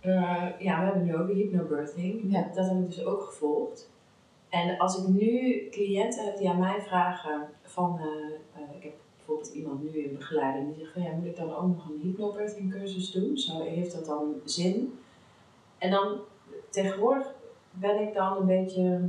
Eh, 0.00 0.48
ja, 0.58 0.78
we 0.78 0.84
hebben 0.84 1.04
nu 1.04 1.16
ook 1.16 1.28
hypnobirthing. 1.28 2.32
Ja. 2.32 2.50
Dat 2.54 2.68
heb 2.68 2.78
ik 2.78 2.86
dus 2.86 3.04
ook 3.04 3.22
gevolgd. 3.22 3.90
En 4.52 4.78
als 4.78 4.98
ik 4.98 5.08
nu 5.08 5.68
cliënten 5.70 6.24
heb 6.24 6.36
die 6.36 6.48
aan 6.48 6.58
mij 6.58 6.80
vragen 6.80 7.48
van, 7.62 7.98
eh, 7.98 8.62
eh, 8.62 8.76
ik 8.76 8.82
heb 8.82 8.92
bijvoorbeeld 9.16 9.54
iemand 9.54 9.82
nu 9.82 9.98
in 9.98 10.16
begeleiding 10.16 10.66
die 10.66 10.78
zegt 10.78 10.92
van 10.92 11.02
ja, 11.02 11.10
moet 11.10 11.26
ik 11.26 11.36
dan 11.36 11.54
ook 11.54 11.66
nog 11.66 11.88
een 11.88 12.00
hypnobirthing 12.02 12.72
cursus 12.72 13.10
doen? 13.10 13.38
Zo, 13.38 13.62
heeft 13.62 13.92
dat 13.92 14.06
dan 14.06 14.34
zin? 14.44 14.98
En 15.78 15.90
dan 15.90 16.18
tegenwoordig 16.70 17.34
ben 17.70 18.00
ik 18.00 18.14
dan 18.14 18.36
een 18.36 18.46
beetje, 18.46 19.08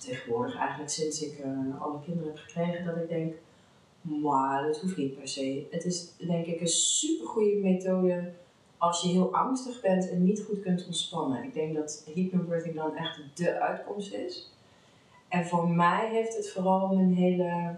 tegenwoordig 0.00 0.56
eigenlijk 0.56 0.90
sinds 0.90 1.22
ik 1.22 1.38
eh, 1.38 1.82
alle 1.82 2.00
kinderen 2.04 2.28
heb 2.28 2.38
gekregen, 2.38 2.84
dat 2.84 2.96
ik 2.96 3.08
denk, 3.08 3.34
maar 4.00 4.66
dat 4.66 4.80
hoeft 4.80 4.96
niet 4.96 5.14
per 5.14 5.28
se. 5.28 5.66
Het 5.70 5.84
is 5.84 6.16
denk 6.16 6.46
ik 6.46 6.60
een 6.60 6.68
super 6.68 7.26
goede 7.26 7.56
methode 7.56 8.32
als 8.84 9.02
je 9.02 9.08
heel 9.08 9.34
angstig 9.34 9.80
bent 9.80 10.10
en 10.10 10.24
niet 10.24 10.42
goed 10.46 10.60
kunt 10.60 10.86
ontspannen. 10.86 11.42
Ik 11.44 11.54
denk 11.54 11.74
dat 11.74 12.10
hypnobirthing 12.14 12.74
dan 12.74 12.96
echt 12.96 13.20
de 13.34 13.60
uitkomst 13.60 14.12
is. 14.12 14.52
En 15.28 15.46
voor 15.46 15.68
mij 15.68 16.08
heeft 16.10 16.36
het 16.36 16.50
vooral 16.50 16.94
mijn 16.94 17.14
hele 17.14 17.76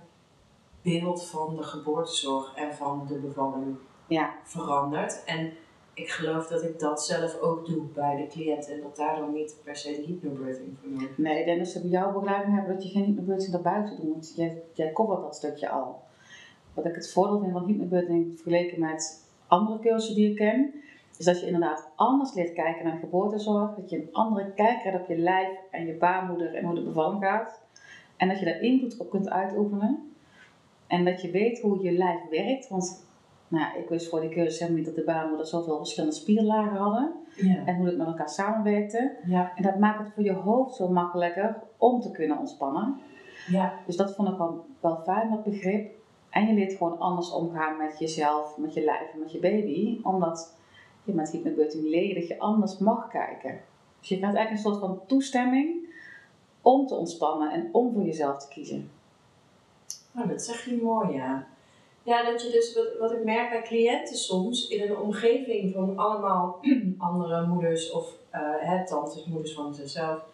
beeld 0.83 1.25
van 1.25 1.57
de 1.57 1.62
geboortezorg 1.62 2.55
en 2.57 2.75
van 2.75 3.05
de 3.09 3.14
bevalling 3.19 3.77
Ja. 4.07 4.35
veranderd. 4.42 5.25
En 5.25 5.53
ik 5.95 6.09
geloof 6.11 6.47
dat 6.47 6.62
ik 6.62 6.79
dat 6.79 7.05
zelf 7.05 7.40
ook 7.40 7.66
doe 7.66 7.83
bij 7.95 8.16
de 8.16 8.27
cliënten 8.27 8.75
en 8.75 8.81
dat 8.81 8.97
daar 8.97 9.16
dan 9.16 9.33
niet 9.33 9.57
per 9.64 9.77
se 9.77 9.90
de 9.90 10.03
hypnobirthing 10.07 10.77
voor 10.81 10.90
nodig 10.90 11.09
is. 11.11 11.16
Nee, 11.16 11.38
ik 11.38 11.45
denk 11.45 11.59
dat 11.59 11.69
ze 11.69 11.81
bij 11.81 11.90
jouw 11.90 12.12
begeleiding 12.12 12.55
hebben 12.55 12.75
dat 12.75 12.83
je 12.85 12.88
geen 12.90 13.05
hypnobirthing 13.05 13.53
daarbuiten 13.53 13.97
doet, 13.97 14.11
want 14.12 14.33
jij, 14.37 14.62
jij 14.73 14.92
covert 14.92 15.21
dat 15.21 15.37
stukje 15.37 15.69
al. 15.69 16.03
Wat 16.75 16.85
ik 16.85 16.95
het 16.95 17.12
voordeel 17.12 17.40
vind 17.40 17.53
van 17.53 17.64
hypnobirthing 17.66 18.33
vergeleken 18.35 18.81
met 18.81 19.25
andere 19.47 19.79
cursussen 19.79 20.14
die 20.14 20.31
ik 20.31 20.37
ken, 20.37 20.75
is 21.19 21.25
dat 21.25 21.41
je 21.41 21.47
inderdaad 21.47 21.89
anders 21.95 22.35
leert 22.35 22.53
kijken 22.53 22.85
naar 22.85 22.99
geboortezorg, 22.99 23.75
dat 23.75 23.91
je 23.91 23.97
een 23.97 24.09
andere 24.13 24.53
kijk 24.53 24.79
krijgt 24.79 25.01
op 25.01 25.09
je 25.09 25.19
lijf 25.19 25.49
en 25.71 25.87
je 25.87 25.93
baarmoeder 25.95 26.55
en 26.55 26.65
hoe 26.65 26.75
de 26.75 26.83
bevalling 26.83 27.23
gaat. 27.25 27.61
En 28.17 28.29
dat 28.29 28.39
je 28.39 28.45
daar 28.45 28.61
invloed 28.61 28.97
op 28.99 29.11
kunt 29.11 29.31
uitoefenen. 29.31 30.13
En 30.87 31.05
dat 31.05 31.23
je 31.23 31.31
weet 31.31 31.61
hoe 31.61 31.83
je 31.83 31.93
lijf 31.93 32.21
werkt, 32.31 32.69
want 32.69 33.05
nou, 33.49 33.65
ja, 33.65 33.75
ik 33.75 33.89
wist 33.89 34.09
voor 34.09 34.21
die 34.21 34.31
cursus 34.31 34.59
helemaal 34.59 34.79
niet 34.79 34.87
dat 34.87 34.97
de 34.97 35.05
baarmoeder 35.13 35.47
zoveel 35.47 35.77
verschillende 35.77 36.15
spierlagen 36.15 36.77
hadden 36.77 37.13
Ja. 37.37 37.63
en 37.65 37.77
hoe 37.77 37.87
het 37.87 37.97
met 37.97 38.07
elkaar 38.07 38.29
samenwerkte. 38.29 39.17
Ja. 39.27 39.53
En 39.57 39.63
dat 39.63 39.79
maakt 39.79 39.99
het 39.99 40.13
voor 40.15 40.25
je 40.25 40.33
hoofd 40.33 40.75
zo 40.75 40.89
makkelijker 40.89 41.63
om 41.77 42.01
te 42.01 42.11
kunnen 42.11 42.39
ontspannen. 42.39 43.01
Ja. 43.49 43.73
Dus 43.87 43.97
dat 43.97 44.15
vond 44.15 44.29
ik 44.29 44.37
wel, 44.37 44.65
wel 44.81 44.97
fijn, 45.05 45.31
dat 45.31 45.45
begrip. 45.45 45.95
En 46.31 46.47
je 46.47 46.55
leert 46.55 46.73
gewoon 46.73 46.99
anders 46.99 47.33
omgaan 47.33 47.77
met 47.77 47.99
jezelf, 47.99 48.57
met 48.59 48.75
je 48.75 48.85
lijf 48.85 49.13
en 49.13 49.19
met 49.19 49.33
je 49.33 49.39
baby. 49.39 50.01
Omdat 50.03 50.56
je 51.07 51.12
met 51.12 51.31
hypnobirthing 51.31 51.85
leert 51.85 52.14
dat 52.14 52.29
je 52.29 52.38
anders 52.38 52.79
mag 52.79 53.09
kijken. 53.09 53.61
Dus 54.01 54.09
je 54.09 54.16
krijgt 54.16 54.37
eigenlijk 54.37 54.66
een 54.66 54.73
soort 54.73 54.85
van 54.85 55.07
toestemming 55.07 55.95
om 56.61 56.87
te 56.87 56.95
ontspannen 56.95 57.53
en 57.53 57.69
om 57.73 57.92
voor 57.92 58.03
jezelf 58.03 58.38
te 58.38 58.49
kiezen. 58.49 58.90
Oh, 60.16 60.29
dat 60.29 60.42
zeg 60.42 60.64
je 60.64 60.81
mooi, 60.83 61.12
ja. 61.12 61.47
Ja, 62.03 62.31
dat 62.31 62.42
je 62.42 62.51
dus, 62.51 62.75
wat, 62.75 62.99
wat 62.99 63.12
ik 63.12 63.25
merk 63.25 63.51
bij 63.51 63.62
cliënten 63.62 64.16
soms, 64.16 64.69
in 64.69 64.83
een 64.83 64.97
omgeving 64.97 65.75
van 65.75 65.99
allemaal 65.99 66.61
andere 66.99 67.47
moeders 67.47 67.90
of 67.90 68.14
hè, 68.40 68.87
tantes, 68.87 69.25
moeders 69.25 69.55
van 69.55 69.75
zichzelf, 69.75 70.25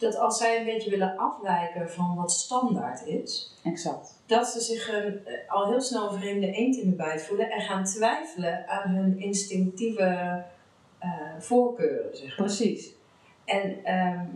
dat 0.00 0.16
als 0.18 0.38
zij 0.38 0.58
een 0.58 0.64
beetje 0.64 0.90
willen 0.90 1.16
afwijken 1.16 1.90
van 1.90 2.14
wat 2.16 2.32
standaard 2.32 3.06
is, 3.06 3.54
Exact. 3.64 4.22
dat 4.26 4.46
ze 4.46 4.60
zich 4.60 4.88
een, 4.92 5.24
eh, 5.26 5.50
al 5.52 5.68
heel 5.70 5.80
snel 5.80 6.12
een 6.12 6.18
vreemde 6.20 6.52
eend 6.52 6.76
in 6.76 6.90
de 6.90 6.96
bijt 6.96 7.22
voelen 7.22 7.50
en 7.50 7.60
gaan 7.60 7.84
twijfelen 7.84 8.68
aan 8.68 8.90
hun 8.90 9.18
instinctieve 9.18 10.42
eh, 10.98 11.10
voorkeuren, 11.38 12.16
zeg 12.16 12.38
maar. 12.38 12.46
Precies. 12.46 12.92
En, 13.44 13.84
ehm, 13.84 14.26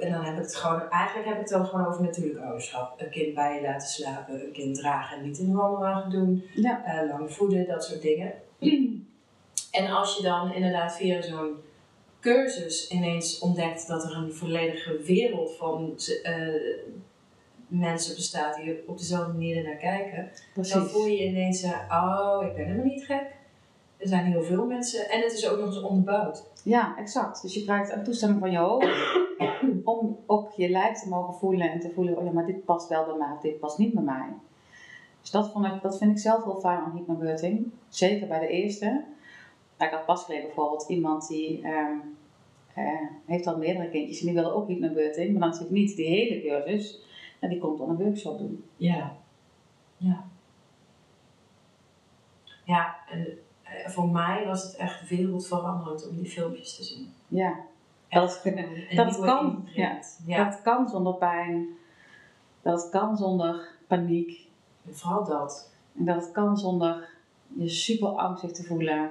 en 0.00 0.12
dan 0.12 0.24
heb 0.24 0.34
ik 0.34 0.42
het 0.42 0.56
gewoon, 0.56 0.90
eigenlijk 0.90 1.26
heb 1.28 1.34
ik 1.36 1.40
het 1.40 1.50
dan 1.50 1.66
gewoon 1.66 1.86
over 1.86 2.02
natuurlijk 2.02 2.44
ouderschap. 2.44 3.00
Een 3.00 3.10
kind 3.10 3.34
bij 3.34 3.54
je 3.54 3.62
laten 3.62 3.88
slapen, 3.88 4.34
een 4.46 4.52
kind 4.52 4.74
dragen 4.76 5.16
en 5.18 5.24
niet 5.24 5.38
in 5.38 5.50
de 5.50 5.56
wandelwagen 5.56 6.10
doen, 6.10 6.44
Ja. 6.54 6.84
eh, 6.84 7.08
lang 7.08 7.32
voeden, 7.32 7.66
dat 7.66 7.84
soort 7.84 8.02
dingen. 8.02 8.32
en 9.70 9.90
als 9.90 10.16
je 10.16 10.22
dan 10.22 10.52
inderdaad 10.52 10.96
via 10.96 11.22
zo'n 11.22 11.56
cursus 12.26 12.88
ineens 12.90 13.38
ontdekt 13.38 13.88
dat 13.88 14.04
er 14.04 14.16
een 14.16 14.32
volledige 14.32 15.02
wereld 15.02 15.56
van 15.56 15.98
eh, 16.22 16.34
mensen 17.68 18.14
bestaat 18.14 18.56
die 18.56 18.82
op 18.86 18.98
dezelfde 18.98 19.32
manier 19.32 19.64
naar 19.64 19.76
kijken, 19.76 20.30
dan 20.54 20.86
voel 20.86 21.06
je 21.06 21.24
ineens, 21.24 21.62
eh, 21.62 21.70
oh, 21.90 22.42
ik 22.46 22.54
ben 22.54 22.64
helemaal 22.64 22.84
niet 22.86 23.04
gek. 23.04 23.34
Er 23.96 24.08
zijn 24.08 24.24
heel 24.24 24.42
veel 24.42 24.66
mensen 24.66 25.10
en 25.10 25.20
het 25.20 25.32
is 25.32 25.48
ook 25.48 25.58
nog 25.58 25.66
eens 25.66 25.82
onderbouwd. 25.82 26.44
Ja, 26.62 26.96
exact. 26.98 27.42
Dus 27.42 27.54
je 27.54 27.64
krijgt 27.64 27.92
een 27.92 28.04
toestemming 28.04 28.40
van 28.40 28.50
je 28.50 28.58
hoofd 28.58 28.88
om 29.84 30.18
ook 30.26 30.52
je 30.52 30.68
lijf 30.68 30.98
te 30.98 31.08
mogen 31.08 31.34
voelen 31.34 31.70
en 31.70 31.80
te 31.80 31.90
voelen, 31.90 32.18
oh 32.18 32.24
ja, 32.24 32.30
maar 32.30 32.46
dit 32.46 32.64
past 32.64 32.88
wel 32.88 33.04
bij 33.04 33.16
mij 33.16 33.32
of 33.34 33.40
dit 33.40 33.58
past 33.58 33.78
niet 33.78 33.94
bij 33.94 34.02
mij. 34.02 34.28
Dus 35.20 35.30
dat, 35.30 35.50
vond 35.50 35.66
ik, 35.66 35.82
dat 35.82 35.98
vind 35.98 36.10
ik 36.10 36.18
zelf 36.18 36.44
heel 36.44 36.60
fijn 36.60 36.78
aan 36.78 36.96
hypnobirthing. 36.96 37.70
Zeker 37.88 38.26
bij 38.26 38.38
de 38.38 38.48
eerste. 38.48 39.04
Ik 39.78 39.90
had 39.90 40.06
pas 40.06 40.24
geleden 40.24 40.46
bijvoorbeeld 40.46 40.84
iemand 40.88 41.28
die 41.28 41.62
ehm, 41.62 41.72
eh, 41.72 41.96
heeft 43.26 43.46
al 43.46 43.56
meerdere 43.58 43.88
kindjes 43.90 44.20
en 44.20 44.26
die 44.26 44.34
wilde 44.34 44.52
ook 44.54 44.68
hypnobirthing, 44.68 45.30
maar 45.30 45.40
dan 45.40 45.48
natuurlijk 45.50 45.76
niet 45.76 45.96
die 45.96 46.06
hele 46.06 46.40
cursus. 46.40 47.00
En 47.38 47.48
die 47.48 47.58
komt 47.58 47.78
dan 47.78 47.88
een 47.88 47.96
workshop 47.96 48.38
doen. 48.38 48.64
Ja. 48.76 49.16
Ja. 49.96 50.24
Ja, 52.64 52.96
en 53.10 53.38
eh, 53.62 53.88
voor 53.88 54.08
mij 54.08 54.46
was 54.46 54.62
het 54.62 54.76
echt 54.76 55.08
wereldveranderend 55.08 56.08
om 56.08 56.16
die 56.16 56.30
filmpjes 56.30 56.76
te 56.76 56.84
zien. 56.84 57.12
Ja, 57.28 57.54
Dat- 58.08 58.40
dat 58.96 59.06
kan. 59.24 59.68
Ja. 60.26 60.44
dat 60.44 60.62
kan 60.62 60.88
zonder 60.88 61.14
pijn. 61.14 61.66
Dat 62.62 62.88
kan 62.90 63.16
zonder 63.16 63.68
paniek. 63.86 64.46
En 64.86 64.94
vooral 64.96 65.24
dat. 65.24 65.72
En 65.98 66.04
dat 66.04 66.30
kan 66.32 66.56
zonder 66.56 67.08
je 67.56 67.68
super 67.68 68.08
angstig 68.08 68.50
te 68.50 68.62
voelen. 68.64 69.10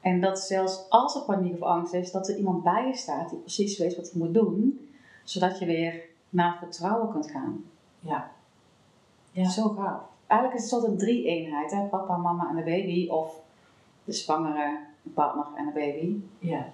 En 0.00 0.20
dat 0.20 0.38
zelfs 0.38 0.86
als 0.88 1.14
er 1.14 1.22
paniek 1.22 1.54
of 1.54 1.62
angst 1.62 1.92
is, 1.92 2.10
dat 2.10 2.28
er 2.28 2.36
iemand 2.36 2.62
bij 2.62 2.86
je 2.86 2.96
staat 2.96 3.30
die 3.30 3.38
precies 3.38 3.78
weet 3.78 3.96
wat 3.96 4.10
hij 4.10 4.20
moet 4.20 4.34
doen. 4.34 4.88
Zodat 5.24 5.58
je 5.58 5.66
weer 5.66 6.02
naar 6.28 6.56
vertrouwen 6.58 7.10
kunt 7.10 7.30
gaan. 7.30 7.64
Ja. 8.00 8.30
Ja. 9.32 9.48
Zo 9.48 9.68
gaaf. 9.68 10.00
eigenlijk 10.26 10.60
is 10.60 10.70
het 10.70 10.80
soort 10.80 10.92
een 10.92 10.98
drie-eenheid, 10.98 11.70
hè? 11.70 11.86
papa, 11.86 12.16
mama 12.16 12.48
en 12.48 12.56
de 12.56 12.62
baby, 12.62 13.08
of 13.08 13.40
de 14.04 14.12
zwangere 14.12 14.78
partner 15.14 15.46
en 15.56 15.64
de 15.66 15.72
baby. 15.72 16.20
Ja. 16.38 16.72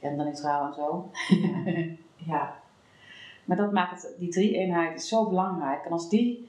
Genderneutraal 0.00 0.66
en 0.66 0.74
zo. 0.74 1.10
Ja. 2.26 2.54
Maar 3.44 3.56
dat 3.56 3.72
maakt 3.72 4.02
het, 4.02 4.14
die 4.18 4.28
drie-eenheid 4.28 4.98
is 4.98 5.08
zo 5.08 5.28
belangrijk. 5.28 5.84
En 5.84 5.92
als 5.92 6.08
die 6.08 6.48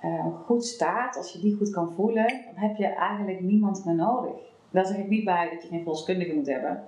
eh, 0.00 0.26
goed 0.44 0.64
staat, 0.64 1.16
als 1.16 1.32
je 1.32 1.40
die 1.40 1.56
goed 1.56 1.70
kan 1.70 1.92
voelen, 1.92 2.26
dan 2.26 2.54
heb 2.54 2.76
je 2.76 2.86
eigenlijk 2.86 3.40
niemand 3.40 3.84
meer 3.84 3.94
nodig. 3.94 4.53
Daar 4.74 4.86
zeg 4.86 4.96
ik 4.96 5.08
niet 5.08 5.24
bij 5.24 5.50
dat 5.50 5.62
je 5.62 5.68
geen 5.68 5.82
verloskundige 5.82 6.34
moet 6.34 6.46
hebben. 6.46 6.84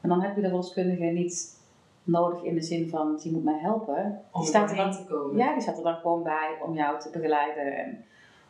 En 0.00 0.08
dan 0.08 0.22
heb 0.22 0.34
je 0.36 0.40
de 0.40 0.48
verloskundige 0.48 1.04
niet 1.04 1.56
nodig 2.02 2.42
in 2.42 2.54
de 2.54 2.62
zin 2.62 2.88
van, 2.88 3.16
die 3.16 3.32
moet 3.32 3.44
mij 3.44 3.58
helpen. 3.58 4.22
Om 4.32 4.40
Die 4.40 4.48
staat 4.48 4.70
er 4.70 4.76
dan 4.76 4.92
te 4.92 5.04
komen. 5.04 5.36
Ja, 5.36 5.52
die 5.52 5.62
staat 5.62 5.76
er 5.76 5.82
dan 5.82 5.96
gewoon 5.96 6.22
bij 6.22 6.58
om 6.62 6.74
jou 6.74 7.00
te 7.00 7.10
begeleiden 7.10 7.76
en 7.76 8.04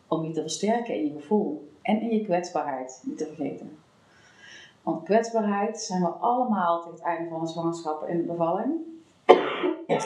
om 0.09 0.25
je 0.25 0.33
te 0.33 0.41
versterken 0.41 0.95
in 0.95 1.05
je 1.05 1.13
gevoel 1.21 1.69
en 1.83 2.01
in 2.01 2.09
je 2.09 2.25
kwetsbaarheid, 2.25 3.03
niet 3.05 3.19
te 3.19 3.27
vergeten. 3.27 3.79
Want 4.83 5.03
kwetsbaarheid 5.03 5.81
zijn 5.81 6.03
we 6.03 6.09
allemaal 6.09 6.79
tegen 6.79 6.93
het 6.93 7.03
einde 7.03 7.29
van 7.29 7.41
de 7.41 7.47
zwangerschap 7.47 8.03
en 8.03 8.17
de 8.17 8.23
bevalling. 8.23 8.73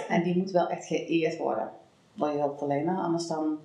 En 0.09 0.23
die 0.23 0.37
moet 0.37 0.51
wel 0.51 0.69
echt 0.69 0.87
geëerd 0.87 1.39
worden 1.39 1.71
door 2.15 2.31
je 2.31 2.39
hulpverlener, 2.39 2.97
anders 2.97 3.27
dan 3.27 3.59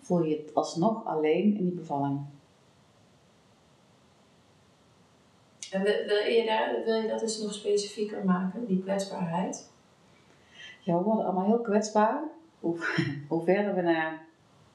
voel 0.00 0.24
je 0.24 0.36
het 0.36 0.54
alsnog 0.54 1.06
alleen 1.06 1.56
in 1.56 1.64
die 1.64 1.74
bevalling. 1.74 2.20
En 5.72 5.82
wil, 5.82 6.30
je 6.30 6.42
daar, 6.46 6.82
wil 6.84 6.94
je 6.94 7.08
dat 7.08 7.20
dus 7.20 7.42
nog 7.42 7.52
specifieker 7.52 8.24
maken, 8.24 8.66
die 8.66 8.82
kwetsbaarheid? 8.82 9.70
Ja, 10.80 10.96
we 10.96 11.02
worden 11.02 11.24
allemaal 11.24 11.46
heel 11.46 11.60
kwetsbaar. 11.60 12.22
Hoe, 12.60 12.76
verder 13.44 13.74
we 13.74 13.80
naar 13.80 14.24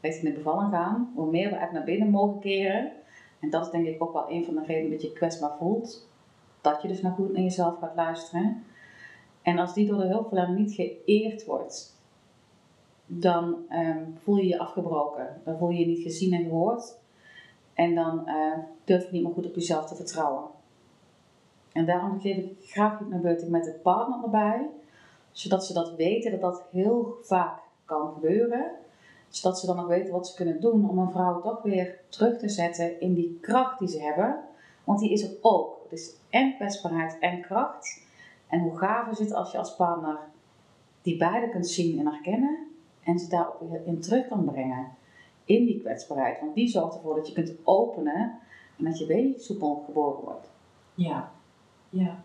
richting 0.01 0.33
de 0.33 0.37
bevalling 0.37 0.71
gaan, 0.71 1.11
hoe 1.15 1.29
meer 1.31 1.49
we 1.49 1.55
eigenlijk 1.55 1.73
naar 1.73 1.95
binnen 1.95 2.09
mogen 2.09 2.39
keren. 2.39 2.91
En 3.39 3.49
dat 3.49 3.65
is 3.65 3.71
denk 3.71 3.87
ik 3.87 4.03
ook 4.03 4.13
wel 4.13 4.29
een 4.29 4.45
van 4.45 4.55
de 4.55 4.63
redenen 4.65 4.91
dat 4.91 5.01
je 5.01 5.07
je 5.07 5.13
kwetsbaar 5.13 5.57
voelt. 5.57 6.07
Dat 6.61 6.81
je 6.81 6.87
dus 6.87 7.01
naar 7.01 7.11
goed 7.11 7.33
naar 7.33 7.41
jezelf 7.41 7.77
gaat 7.79 7.95
luisteren. 7.95 8.63
En 9.41 9.59
als 9.59 9.73
die 9.73 9.87
door 9.87 9.97
de 9.97 10.07
hulpverlener 10.07 10.59
niet 10.59 10.73
geëerd 10.73 11.45
wordt, 11.45 11.95
dan 13.05 13.55
ehm, 13.69 14.03
voel 14.23 14.37
je 14.37 14.47
je 14.47 14.59
afgebroken. 14.59 15.41
Dan 15.43 15.57
voel 15.57 15.69
je 15.69 15.79
je 15.79 15.85
niet 15.85 16.03
gezien 16.03 16.33
en 16.33 16.43
gehoord. 16.43 16.97
En 17.73 17.95
dan 17.95 18.27
eh, 18.27 18.57
durf 18.83 19.05
je 19.05 19.11
niet 19.11 19.23
meer 19.23 19.33
goed 19.33 19.45
op 19.45 19.55
jezelf 19.55 19.87
te 19.87 19.95
vertrouwen. 19.95 20.55
En 21.77 21.85
daarom 21.85 22.19
geef 22.19 22.37
ik 22.37 22.69
graag 22.69 22.99
hypnobeuting 22.99 23.51
met 23.51 23.63
de 23.63 23.71
partner 23.71 24.23
erbij 24.23 24.69
zodat 25.31 25.65
ze 25.65 25.73
dat 25.73 25.95
weten, 25.95 26.31
dat 26.31 26.41
dat 26.41 26.63
heel 26.71 27.17
vaak 27.21 27.59
kan 27.85 28.13
gebeuren. 28.13 28.71
Zodat 29.29 29.59
ze 29.59 29.65
dan 29.65 29.79
ook 29.79 29.87
weten 29.87 30.13
wat 30.13 30.27
ze 30.27 30.35
kunnen 30.35 30.61
doen 30.61 30.89
om 30.89 30.97
een 30.97 31.11
vrouw 31.11 31.41
toch 31.41 31.61
weer 31.61 31.99
terug 32.09 32.37
te 32.37 32.49
zetten 32.49 32.99
in 32.99 33.13
die 33.13 33.37
kracht 33.41 33.79
die 33.79 33.87
ze 33.87 34.01
hebben. 34.01 34.43
Want 34.83 34.99
die 34.99 35.11
is 35.11 35.23
er 35.23 35.37
ook. 35.41 35.79
Het 35.83 35.99
is 35.99 36.15
en 36.29 36.55
kwetsbaarheid 36.55 37.17
en 37.19 37.41
kracht. 37.41 38.05
En 38.47 38.59
hoe 38.59 38.77
gaaf 38.77 39.11
is 39.11 39.19
het 39.19 39.33
als 39.33 39.51
je 39.51 39.57
als 39.57 39.75
partner 39.75 40.19
die 41.01 41.17
beide 41.17 41.49
kunt 41.49 41.67
zien 41.67 41.99
en 41.99 42.07
herkennen 42.07 42.67
en 43.03 43.19
ze 43.19 43.29
daar 43.29 43.47
ook 43.47 43.71
weer 43.71 43.85
in 43.85 44.01
terug 44.01 44.27
kan 44.27 44.45
brengen. 44.45 44.87
In 45.45 45.65
die 45.65 45.79
kwetsbaarheid. 45.79 46.39
Want 46.39 46.55
die 46.55 46.67
zorgt 46.67 46.95
ervoor 46.95 47.15
dat 47.15 47.27
je 47.27 47.33
kunt 47.33 47.53
openen 47.63 48.39
en 48.77 48.85
dat 48.85 48.99
je 48.99 49.05
baby 49.05 49.39
soepel 49.39 49.83
geboren 49.85 50.23
wordt. 50.23 50.49
Ja. 50.93 51.35
Ja. 51.89 52.23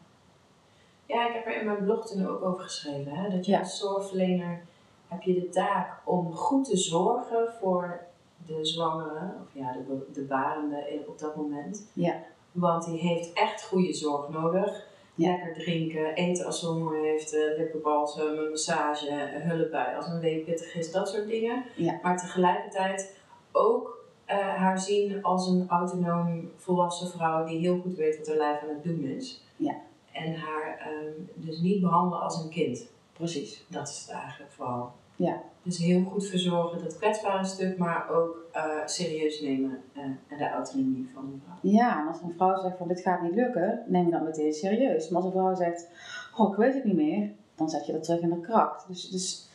Ja, 1.06 1.28
ik 1.28 1.34
heb 1.34 1.46
er 1.46 1.60
in 1.60 1.66
mijn 1.66 1.84
blog 1.84 2.06
toen 2.06 2.26
ook 2.26 2.42
over 2.44 2.62
geschreven. 2.62 3.12
Hè? 3.12 3.30
Dat 3.30 3.46
je 3.46 3.52
Ja. 3.52 3.58
als 3.58 3.78
zorgverlener 3.78 4.60
heb 5.08 5.22
je 5.22 5.34
de 5.34 5.48
taak 5.48 6.00
om 6.04 6.34
goed 6.34 6.64
te 6.64 6.76
zorgen 6.76 7.52
voor 7.60 8.00
de 8.46 8.64
zwangere, 8.64 9.30
of 9.42 9.48
ja, 9.52 9.72
de, 9.72 10.06
de 10.12 10.22
barende 10.22 11.04
op 11.06 11.18
dat 11.18 11.36
moment. 11.36 11.86
Ja. 11.92 12.14
Want 12.52 12.84
die 12.84 12.98
heeft 12.98 13.32
echt 13.32 13.64
goede 13.64 13.92
zorg 13.92 14.28
nodig. 14.28 14.90
Ja. 15.14 15.30
Lekker 15.30 15.54
drinken, 15.54 16.14
eten 16.14 16.46
als 16.46 16.60
ze 16.60 16.66
honger 16.66 17.02
heeft, 17.02 17.34
eh, 17.34 17.56
lippenbalsem, 17.58 18.38
een 18.38 18.48
massage, 18.50 19.10
hulp 19.32 19.70
bij 19.70 19.96
als 19.96 20.06
een 20.06 20.20
week 20.20 20.44
pittig 20.44 20.74
is, 20.74 20.92
dat 20.92 21.08
soort 21.08 21.28
dingen. 21.28 21.64
Ja. 21.76 21.98
Maar 22.02 22.16
tegelijkertijd 22.18 23.20
ook 23.52 24.00
eh, 24.24 24.38
haar 24.38 24.78
zien 24.78 25.22
als 25.22 25.48
een 25.48 25.66
autonoom 25.68 26.50
volwassen 26.56 27.08
vrouw 27.08 27.44
die 27.44 27.58
heel 27.58 27.80
goed 27.80 27.94
weet 27.94 28.18
wat 28.18 28.26
haar 28.26 28.36
lijf 28.36 28.62
aan 28.62 28.68
het 28.68 28.84
doen 28.84 29.04
is. 29.04 29.44
Ja. 29.62 29.74
En 30.12 30.34
haar 30.34 30.78
ehm, 30.78 31.12
dus 31.34 31.60
niet 31.60 31.80
behandelen 31.80 32.22
als 32.22 32.42
een 32.42 32.50
kind. 32.50 32.86
Precies. 33.12 33.64
Dat 33.68 33.88
is 33.88 34.00
het 34.00 34.10
eigenlijk 34.10 34.52
vooral. 34.52 34.92
Ja. 35.16 35.42
Dus 35.62 35.78
heel 35.78 36.02
goed 36.02 36.26
verzorgen, 36.26 36.82
dat 36.82 36.96
kwetsbare 36.96 37.44
stuk, 37.44 37.78
maar 37.78 38.10
ook 38.10 38.36
eh, 38.52 38.86
serieus 38.86 39.40
nemen 39.40 39.82
eh, 39.92 40.02
en 40.02 40.38
de 40.38 40.50
autonomie 40.50 41.10
van 41.14 41.24
een 41.24 41.42
vrouw. 41.44 41.70
Ja, 41.72 42.00
en 42.00 42.08
als 42.08 42.20
een 42.20 42.34
vrouw 42.36 42.60
zegt 42.60 42.76
van 42.76 42.88
dit 42.88 43.00
gaat 43.00 43.22
niet 43.22 43.34
lukken, 43.34 43.84
neem 43.86 44.04
je 44.04 44.10
dat 44.10 44.22
meteen 44.22 44.52
serieus. 44.52 45.08
Maar 45.08 45.22
als 45.22 45.34
een 45.34 45.38
vrouw 45.38 45.54
zegt, 45.54 45.88
oh 46.36 46.50
ik 46.50 46.56
weet 46.56 46.74
het 46.74 46.84
niet 46.84 46.96
meer, 46.96 47.30
dan 47.54 47.70
zet 47.70 47.86
je 47.86 47.92
dat 47.92 48.02
terug 48.02 48.20
in 48.20 48.30
de 48.30 48.40
kracht. 48.40 48.88
Dus, 48.88 49.08
dus 49.08 49.48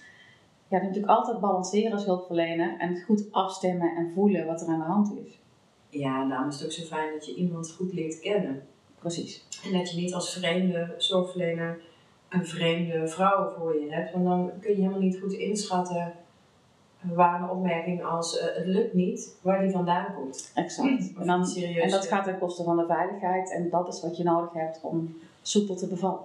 ja, 0.67 0.77
natuurlijk 0.81 1.07
altijd 1.07 1.39
balanceren 1.39 1.91
als 1.91 2.05
hulpverlener 2.05 2.77
en 2.79 3.01
goed 3.01 3.31
afstemmen 3.31 3.95
en 3.95 4.11
voelen 4.11 4.45
wat 4.45 4.61
er 4.61 4.67
aan 4.67 4.79
de 4.79 4.85
hand 4.85 5.17
is. 5.25 5.39
Ja, 5.89 6.21
en 6.21 6.29
daarom 6.29 6.49
is 6.49 6.55
het 6.55 6.65
ook 6.65 6.71
zo 6.71 6.83
fijn 6.83 7.13
dat 7.13 7.25
je 7.25 7.35
iemand 7.35 7.71
goed 7.71 7.93
leert 7.93 8.19
kennen. 8.19 8.67
Precies. 9.07 9.45
En 9.63 9.73
dat 9.73 9.91
je 9.91 10.01
niet 10.01 10.13
als 10.13 10.33
vreemde 10.33 10.93
zorgverlener 10.97 11.79
een 12.29 12.45
vreemde 12.45 13.07
vrouw 13.07 13.53
voor 13.57 13.79
je 13.79 13.93
hebt. 13.93 14.13
Want 14.13 14.25
dan 14.25 14.51
kun 14.59 14.69
je 14.69 14.75
helemaal 14.77 14.99
niet 14.99 15.19
goed 15.19 15.33
inschatten 15.33 16.13
waar 17.01 17.41
een 17.41 17.49
opmerking 17.49 18.03
als 18.03 18.39
eh, 18.39 18.55
het 18.55 18.65
lukt 18.65 18.93
niet, 18.93 19.37
waar 19.41 19.61
die 19.61 19.71
vandaan 19.71 20.13
komt. 20.15 20.51
Exact. 20.55 21.11
Of 21.13 21.21
En, 21.21 21.27
dan, 21.27 21.45
serieus, 21.45 21.83
en 21.83 21.89
dat 21.89 22.07
gaat 22.07 22.23
ten 22.23 22.39
koste 22.39 22.63
van 22.63 22.77
de 22.77 22.85
veiligheid 22.85 23.51
en 23.51 23.69
dat 23.69 23.87
is 23.87 24.01
wat 24.01 24.17
je 24.17 24.23
nodig 24.23 24.53
hebt 24.53 24.79
om 24.81 25.17
soepel 25.41 25.75
te 25.75 25.87
bevallen. 25.87 26.19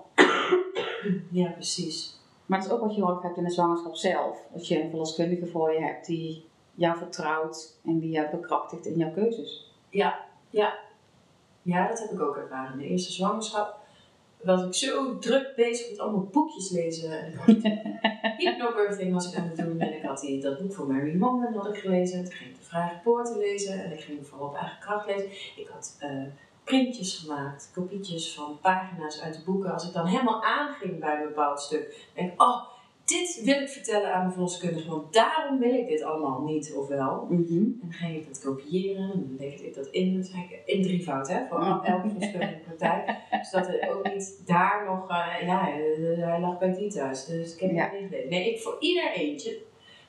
Ja, 1.31 1.51
precies. 1.51 2.21
Maar 2.47 2.59
dat 2.59 2.69
is 2.69 2.75
ook 2.75 2.81
wat 2.81 2.95
je 2.95 3.01
nodig 3.01 3.23
hebt 3.23 3.37
in 3.37 3.45
de 3.45 3.51
zwangerschap 3.51 3.95
zelf. 3.95 4.39
Dat 4.53 4.69
je 4.69 4.83
een 4.83 4.89
verloskundige 4.89 5.47
voor 5.47 5.73
je 5.73 5.81
hebt 5.81 6.07
die 6.07 6.45
jou 6.75 6.99
vertrouwt 6.99 7.77
en 7.85 7.99
die 7.99 8.11
jou 8.11 8.31
bekrachtigt 8.31 8.87
in 8.87 8.97
jouw 8.97 9.13
keuzes. 9.13 9.73
Ja, 9.89 10.19
ja. 10.51 10.75
Ja, 11.63 11.89
dat 11.89 11.99
heb 11.99 12.11
ik 12.11 12.21
ook 12.21 12.37
ervaren. 12.37 12.79
De 12.79 12.87
eerste 12.87 13.13
zwangerschap 13.13 13.81
was 14.43 14.63
ik 14.63 14.75
zo 14.75 15.19
druk 15.19 15.53
bezig 15.57 15.91
met 15.91 15.99
allemaal 15.99 16.29
boekjes 16.33 16.71
lezen. 16.71 17.21
En 17.21 17.33
ik 17.33 17.37
had 17.37 17.73
hypnobirthing 18.39 19.13
was 19.13 19.33
ik 19.33 19.39
aan 19.39 19.49
het 19.49 19.57
doen. 19.57 19.81
En 19.81 19.97
ik 19.97 20.03
had 20.03 20.21
die, 20.21 20.41
dat 20.41 20.59
boek 20.61 20.73
van 20.73 20.93
Mary 20.93 21.17
Mongan 21.17 21.55
had 21.55 21.69
ik 21.69 21.81
gelezen. 21.81 22.25
Toen 22.25 22.33
ging 22.33 22.51
ik 22.51 22.59
de 22.59 22.65
Vrije 22.65 23.01
Poorten 23.03 23.39
lezen. 23.39 23.85
En 23.85 23.93
ik 23.93 24.01
ging 24.01 24.27
vooral 24.27 24.49
op 24.49 24.55
eigen 24.55 24.79
kracht 24.81 25.07
lezen. 25.07 25.31
Ik 25.57 25.69
had 25.73 25.97
eh, 25.99 26.23
printjes 26.65 27.19
gemaakt, 27.19 27.71
kopietjes 27.75 28.35
van 28.35 28.59
pagina's 28.61 29.21
uit 29.21 29.35
de 29.35 29.43
boeken. 29.45 29.73
Als 29.73 29.87
ik 29.87 29.93
dan 29.93 30.07
helemaal 30.07 30.43
aanging 30.43 31.01
bij 31.01 31.17
een 31.17 31.29
bepaald 31.29 31.61
stuk, 31.61 32.09
denk 32.15 32.33
ik, 32.33 32.43
oh, 32.43 32.63
dit 33.13 33.41
wil 33.45 33.61
ik 33.63 33.69
vertellen 33.69 34.15
aan 34.15 34.27
de 34.27 34.33
verloskundige, 34.33 34.91
want 34.91 35.13
daarom 35.13 35.59
wil 35.59 35.75
ik 35.75 35.89
dit 35.89 36.03
allemaal 36.03 36.43
niet, 36.43 36.75
of 36.77 36.89
wel. 36.89 37.27
En 37.31 37.47
dan 37.81 37.93
ging 37.93 38.17
ik 38.17 38.27
dat 38.29 38.41
kopiëren, 38.41 39.03
en 39.13 39.27
dan 39.29 39.37
legde 39.39 39.67
ik 39.67 39.75
dat 39.75 39.87
in, 39.87 40.17
dat 40.17 40.27
ik 40.27 40.63
in 40.65 40.83
drievoud, 40.83 41.29
hè, 41.29 41.47
voor 41.49 41.59
Oh. 41.59 41.81
elke 41.85 42.09
verloskundige 42.09 42.59
praktijk. 42.77 43.17
Zodat 43.51 43.67
het 43.69 43.91
ook 43.91 44.13
niet 44.15 44.43
daar 44.47 44.85
nog, 44.87 45.09
eh, 45.11 45.47
ja, 45.47 45.65
hij 46.27 46.41
lag 46.41 46.59
bij 46.59 46.75
die 46.77 46.91
thuis, 46.91 47.25
dus 47.25 47.55
ik 47.55 47.61
heb 47.61 47.71
Ja. 47.71 47.83
het 47.91 48.01
niet. 48.01 48.29
Nee, 48.31 48.55
ik 48.55 48.61
voor 48.61 48.77
ieder 48.81 49.13
eentje, 49.13 49.59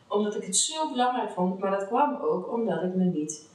omdat 0.08 0.36
ik 0.36 0.44
het 0.44 0.56
zo 0.56 0.90
belangrijk 0.90 1.30
vond, 1.32 1.60
maar 1.60 1.72
dat 1.72 1.88
kwam 1.88 2.16
ook 2.22 2.54
omdat 2.54 2.84
ik 2.84 2.94
me 2.96 3.04
niet 3.04 3.52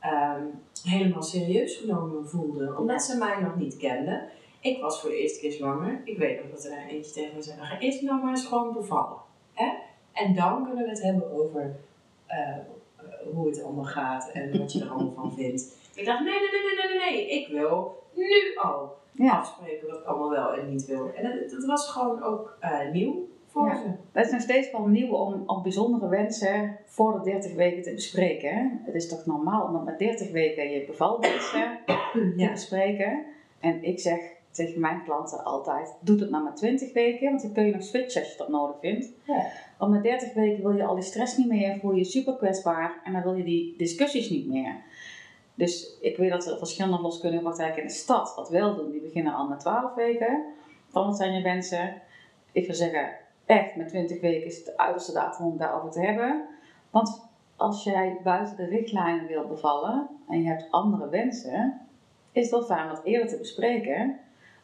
ehm, 0.00 0.42
helemaal 0.84 1.22
serieus 1.22 1.76
genomen 1.76 2.28
voelde, 2.28 2.76
omdat 2.78 3.02
ze 3.02 3.16
mij 3.18 3.40
nog 3.40 3.56
niet 3.56 3.76
kenden. 3.76 4.22
Ik 4.62 4.80
was 4.80 5.00
voor 5.00 5.10
de 5.10 5.16
eerste 5.16 5.40
keer 5.40 5.52
zwanger. 5.52 6.00
Ik 6.04 6.18
weet 6.18 6.42
nog 6.42 6.50
dat 6.50 6.64
er 6.64 6.86
eentje 6.88 7.12
tegen 7.12 7.36
me 7.36 7.42
zei: 7.42 7.56
"Nou, 7.56 7.68
Ga 7.68 7.78
eerst 7.78 8.02
nou 8.02 8.20
maar 8.22 8.30
eens 8.30 8.46
gewoon 8.46 8.72
bevallen. 8.72 9.16
Hè? 9.52 9.68
En 10.12 10.34
dan 10.34 10.64
kunnen 10.64 10.84
we 10.84 10.90
het 10.90 11.02
hebben 11.02 11.32
over 11.32 11.76
eh, 12.26 12.56
hoe 13.34 13.46
het 13.46 13.62
allemaal 13.64 13.84
gaat 13.84 14.30
en 14.32 14.58
wat 14.58 14.72
je 14.72 14.80
er 14.80 14.88
allemaal 14.88 15.12
van 15.12 15.32
vindt. 15.32 15.76
Ik 15.94 16.04
dacht: 16.04 16.20
Nee, 16.24 16.32
nee, 16.38 16.48
nee, 16.50 16.86
nee, 16.86 16.98
nee, 16.98 17.10
nee. 17.12 17.40
Ik 17.40 17.48
wil 17.48 18.02
nu 18.14 18.56
al 18.62 18.96
Ja, 19.12 19.38
afspreken 19.38 19.88
wat 19.88 19.98
ik 19.98 20.04
allemaal 20.04 20.30
wel 20.30 20.54
en 20.54 20.68
niet 20.70 20.86
wil. 20.86 21.12
En 21.14 21.22
dat, 21.22 21.50
dat 21.50 21.64
was 21.64 21.88
gewoon 21.90 22.22
ook 22.22 22.56
eh, 22.60 22.90
nieuw 22.92 23.28
voor 23.46 23.66
Ja. 23.68 23.76
ze. 23.76 23.86
het 24.12 24.26
is 24.26 24.32
nog 24.32 24.40
steeds 24.40 24.70
wel 24.70 24.86
nieuw 24.86 25.12
om, 25.12 25.42
om 25.46 25.62
bijzondere 25.62 26.08
wensen 26.08 26.76
voor 26.86 27.12
de 27.12 27.30
30 27.30 27.54
weken 27.54 27.82
te 27.82 27.94
bespreken. 27.94 28.54
hè. 28.54 28.68
Het 28.84 28.94
is 28.94 29.08
toch 29.08 29.26
normaal 29.26 29.64
om 29.66 29.84
met 29.84 29.98
30 29.98 30.30
weken 30.30 30.70
je 30.70 30.84
bevalwensen 30.86 31.78
te 31.86 32.32
Ja. 32.36 32.50
bespreken. 32.50 33.24
En 33.60 33.82
ik 33.84 34.00
zeg 34.00 34.20
tegen 34.52 34.80
mijn 34.80 35.02
klanten 35.04 35.44
altijd, 35.44 35.96
doe 36.00 36.20
het 36.20 36.30
nou 36.30 36.44
met 36.44 36.56
20 36.56 36.92
weken, 36.92 37.28
want 37.28 37.42
dan 37.42 37.52
kun 37.52 37.66
je 37.66 37.72
nog 37.72 37.82
switchen 37.82 38.20
als 38.20 38.30
je 38.32 38.38
dat 38.38 38.48
nodig 38.48 38.76
vindt. 38.80 39.12
Ja. 39.24 39.46
Want 39.78 39.92
met 39.92 40.02
30 40.02 40.34
weken 40.34 40.62
wil 40.62 40.76
je 40.76 40.84
al 40.84 40.94
die 40.94 41.04
stress 41.04 41.36
niet 41.36 41.48
meer, 41.48 41.78
voel 41.78 41.92
je 41.92 41.98
je 41.98 42.04
super 42.04 42.36
kwetsbaar 42.36 43.00
en 43.04 43.12
dan 43.12 43.22
wil 43.22 43.34
je 43.34 43.44
die 43.44 43.74
discussies 43.76 44.30
niet 44.30 44.46
meer. 44.46 44.74
Dus 45.54 45.98
ik 46.00 46.16
weet 46.16 46.30
dat 46.30 46.46
er 46.46 46.58
verschillende 46.58 47.00
loskundige 47.02 47.42
praktijken 47.42 47.80
in 47.80 47.86
de 47.86 47.92
stad 47.94 48.32
dat 48.36 48.48
wel 48.48 48.74
doen. 48.74 48.90
Die 48.90 49.00
beginnen 49.00 49.34
al 49.34 49.48
met 49.48 49.60
12 49.60 49.94
weken. 49.94 50.44
Dan 50.92 51.06
wat 51.06 51.16
zijn 51.16 51.32
je 51.32 51.42
wensen? 51.42 52.02
Ik 52.52 52.64
zou 52.64 52.76
zeggen, 52.76 53.10
echt 53.46 53.76
met 53.76 53.88
20 53.88 54.20
weken 54.20 54.46
is 54.46 54.56
het 54.56 54.64
de 54.64 54.76
uiterste 54.76 55.12
datum 55.12 55.44
om 55.44 55.50
het 55.50 55.60
daarover 55.60 55.90
te 55.90 56.00
hebben. 56.00 56.44
Want 56.90 57.30
als 57.56 57.84
jij 57.84 58.18
buiten 58.22 58.56
de 58.56 58.64
richtlijnen 58.64 59.26
wil 59.26 59.46
bevallen 59.46 60.08
en 60.28 60.42
je 60.42 60.48
hebt 60.48 60.66
andere 60.70 61.08
wensen, 61.08 61.80
is 62.32 62.42
het 62.42 62.50
wel 62.50 62.62
fijn 62.62 62.88
dat 62.88 63.04
eerder 63.04 63.28
te 63.28 63.38
bespreken, 63.38 64.18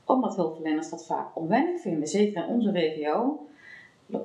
omdat 0.09 0.37
hulpverleners 0.37 0.91
dat 0.91 1.07
vaak 1.07 1.37
onwennig 1.37 1.81
vinden. 1.81 2.09
Zeker 2.09 2.45
in 2.45 2.55
onze 2.55 2.71
regio 2.71 3.47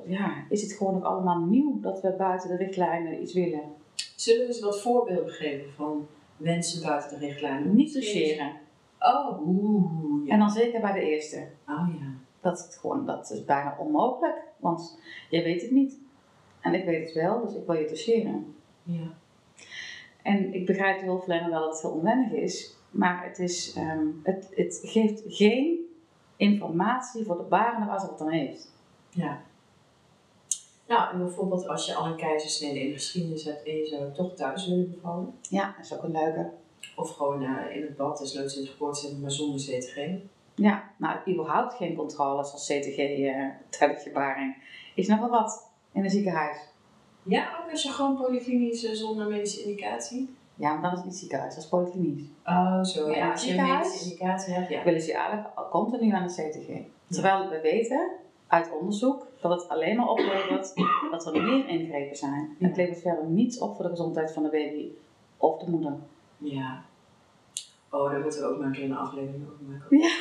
ja, 0.06 0.44
is 0.48 0.62
het 0.62 0.72
gewoon 0.72 0.94
nog 0.94 1.04
allemaal 1.04 1.40
nieuw 1.40 1.80
dat 1.80 2.00
we 2.00 2.10
buiten 2.10 2.48
de 2.48 2.56
richtlijnen 2.56 3.22
iets 3.22 3.32
willen. 3.32 3.62
Zullen 4.16 4.40
we 4.40 4.46
eens 4.46 4.60
wat 4.60 4.80
voorbeelden 4.80 5.32
geven 5.32 5.72
van 5.72 6.06
wensen 6.36 6.82
buiten 6.86 7.18
de 7.18 7.26
richtlijnen? 7.26 7.74
Niet 7.74 7.94
doseren. 7.94 8.52
Oh, 8.98 9.46
oeh. 9.46 10.26
Ja. 10.26 10.32
En 10.32 10.38
dan 10.38 10.50
zeker 10.50 10.80
bij 10.80 10.92
de 10.92 11.10
eerste. 11.10 11.46
Oh 11.68 11.88
ja. 12.00 12.06
Dat 12.40 12.58
is, 12.58 12.76
gewoon, 12.76 13.06
dat 13.06 13.30
is 13.30 13.44
bijna 13.44 13.76
onmogelijk, 13.78 14.36
want 14.56 14.98
jij 15.30 15.42
weet 15.42 15.62
het 15.62 15.70
niet. 15.70 15.98
En 16.60 16.74
ik 16.74 16.84
weet 16.84 17.04
het 17.04 17.14
wel, 17.14 17.44
dus 17.44 17.54
ik 17.54 17.66
wil 17.66 17.76
je 17.76 17.88
doseren. 17.88 18.54
Ja. 18.82 19.12
En 20.22 20.54
ik 20.54 20.66
begrijp 20.66 20.98
de 20.98 21.04
hulpverlener 21.04 21.50
wel 21.50 21.60
dat 21.60 21.72
het 21.72 21.82
heel 21.82 21.90
onwennig 21.90 22.32
is, 22.32 22.76
maar 22.94 23.24
het, 23.24 23.38
is, 23.38 23.72
ehm, 23.72 24.06
het, 24.22 24.50
het 24.54 24.80
geeft 24.82 25.22
geen 25.26 25.78
informatie 26.36 27.24
voor 27.24 27.36
de 27.36 27.42
barende 27.42 28.00
ze 28.00 28.06
het 28.06 28.18
dan 28.18 28.30
heeft. 28.30 28.72
Ja. 29.10 29.42
Nou, 30.86 31.12
en 31.12 31.18
bijvoorbeeld 31.18 31.68
als 31.68 31.86
je 31.86 31.94
al 31.94 32.06
een 32.06 32.16
keizersnede 32.16 32.80
in 32.80 32.86
de 32.86 32.92
geschiedenis 32.92 33.44
hebt 33.44 33.66
en 33.66 33.76
je 33.76 33.86
zou 33.86 34.12
toch 34.12 34.34
thuis 34.34 34.68
willen 34.68 34.90
bevallen. 34.90 35.34
Ja, 35.40 35.74
dat 35.76 35.84
is 35.84 35.94
ook 35.94 36.02
een 36.02 36.10
leuke. 36.10 36.50
Of 36.96 37.16
gewoon 37.16 37.42
uh, 37.42 37.76
in 37.76 37.82
het 37.82 37.96
bad, 37.96 38.18
dus 38.18 38.34
loods 38.34 38.56
in 38.56 38.62
de 38.62 38.70
geboorte 38.70 39.16
maar 39.20 39.30
zonder 39.30 39.60
CTG. 39.60 40.08
Ja, 40.54 40.90
nou, 40.98 41.18
überhaupt 41.30 41.74
geen 41.74 41.96
controles 41.96 42.52
als 42.52 42.66
CTG 42.66 42.98
uh, 42.98 43.46
tijdens 43.68 44.04
je 44.04 44.10
baring. 44.10 44.56
Is 44.94 45.06
nog 45.06 45.18
wel 45.18 45.30
wat 45.30 45.70
in 45.92 46.04
een 46.04 46.10
ziekenhuis. 46.10 46.56
Ja, 47.22 47.58
ook 47.62 47.70
als 47.70 47.82
je 47.82 47.88
gewoon 47.88 48.16
polyklinisch 48.16 48.92
zonder 48.92 49.26
medische 49.26 49.62
indicatie? 49.62 50.36
Ja, 50.54 50.72
maar 50.72 50.82
dan 50.82 50.90
is 50.90 50.96
het 50.96 51.06
niet 51.06 51.16
ziekenhuis, 51.16 51.54
dat 51.54 51.64
is 51.64 51.68
polyklinisch. 51.68 52.26
Oh, 52.46 52.84
zo. 52.84 53.10
Ja, 53.10 53.30
als 53.30 53.44
je 53.44 53.50
een 53.50 53.82
indicatie 54.02 54.54
hebt, 54.54 54.68
ja. 54.68 54.84
willen 54.84 55.00
ze 55.00 55.06
je 55.06 55.16
eigenlijk 55.16 55.70
continu 55.70 56.12
aan 56.12 56.26
de 56.26 56.32
CTG. 56.32 56.92
Terwijl 57.08 57.48
we 57.48 57.60
weten 57.60 58.10
uit 58.46 58.72
onderzoek 58.80 59.26
dat 59.40 59.60
het 59.60 59.68
alleen 59.68 59.96
maar 59.96 60.08
oplevert 60.08 60.74
dat 61.10 61.26
er 61.26 61.42
meer 61.42 61.68
ingrepen 61.68 62.16
zijn. 62.16 62.56
Ja. 62.58 62.66
Het 62.66 62.76
levert 62.76 63.00
verder 63.00 63.24
niets 63.24 63.58
op 63.58 63.74
voor 63.74 63.84
de 63.84 63.90
gezondheid 63.90 64.32
van 64.32 64.42
de 64.42 64.48
baby 64.48 64.88
of 65.36 65.58
de 65.58 65.70
moeder. 65.70 65.92
Ja. 66.38 66.82
Oh, 67.90 68.10
daar 68.10 68.20
moeten 68.20 68.40
we 68.40 68.46
ook 68.46 68.58
maar 68.58 68.66
een 68.66 68.72
keer 68.72 68.84
een 68.84 68.96
aflevering 68.96 69.44
over 69.52 69.64
maken. 69.64 69.98
Ja. 69.98 70.12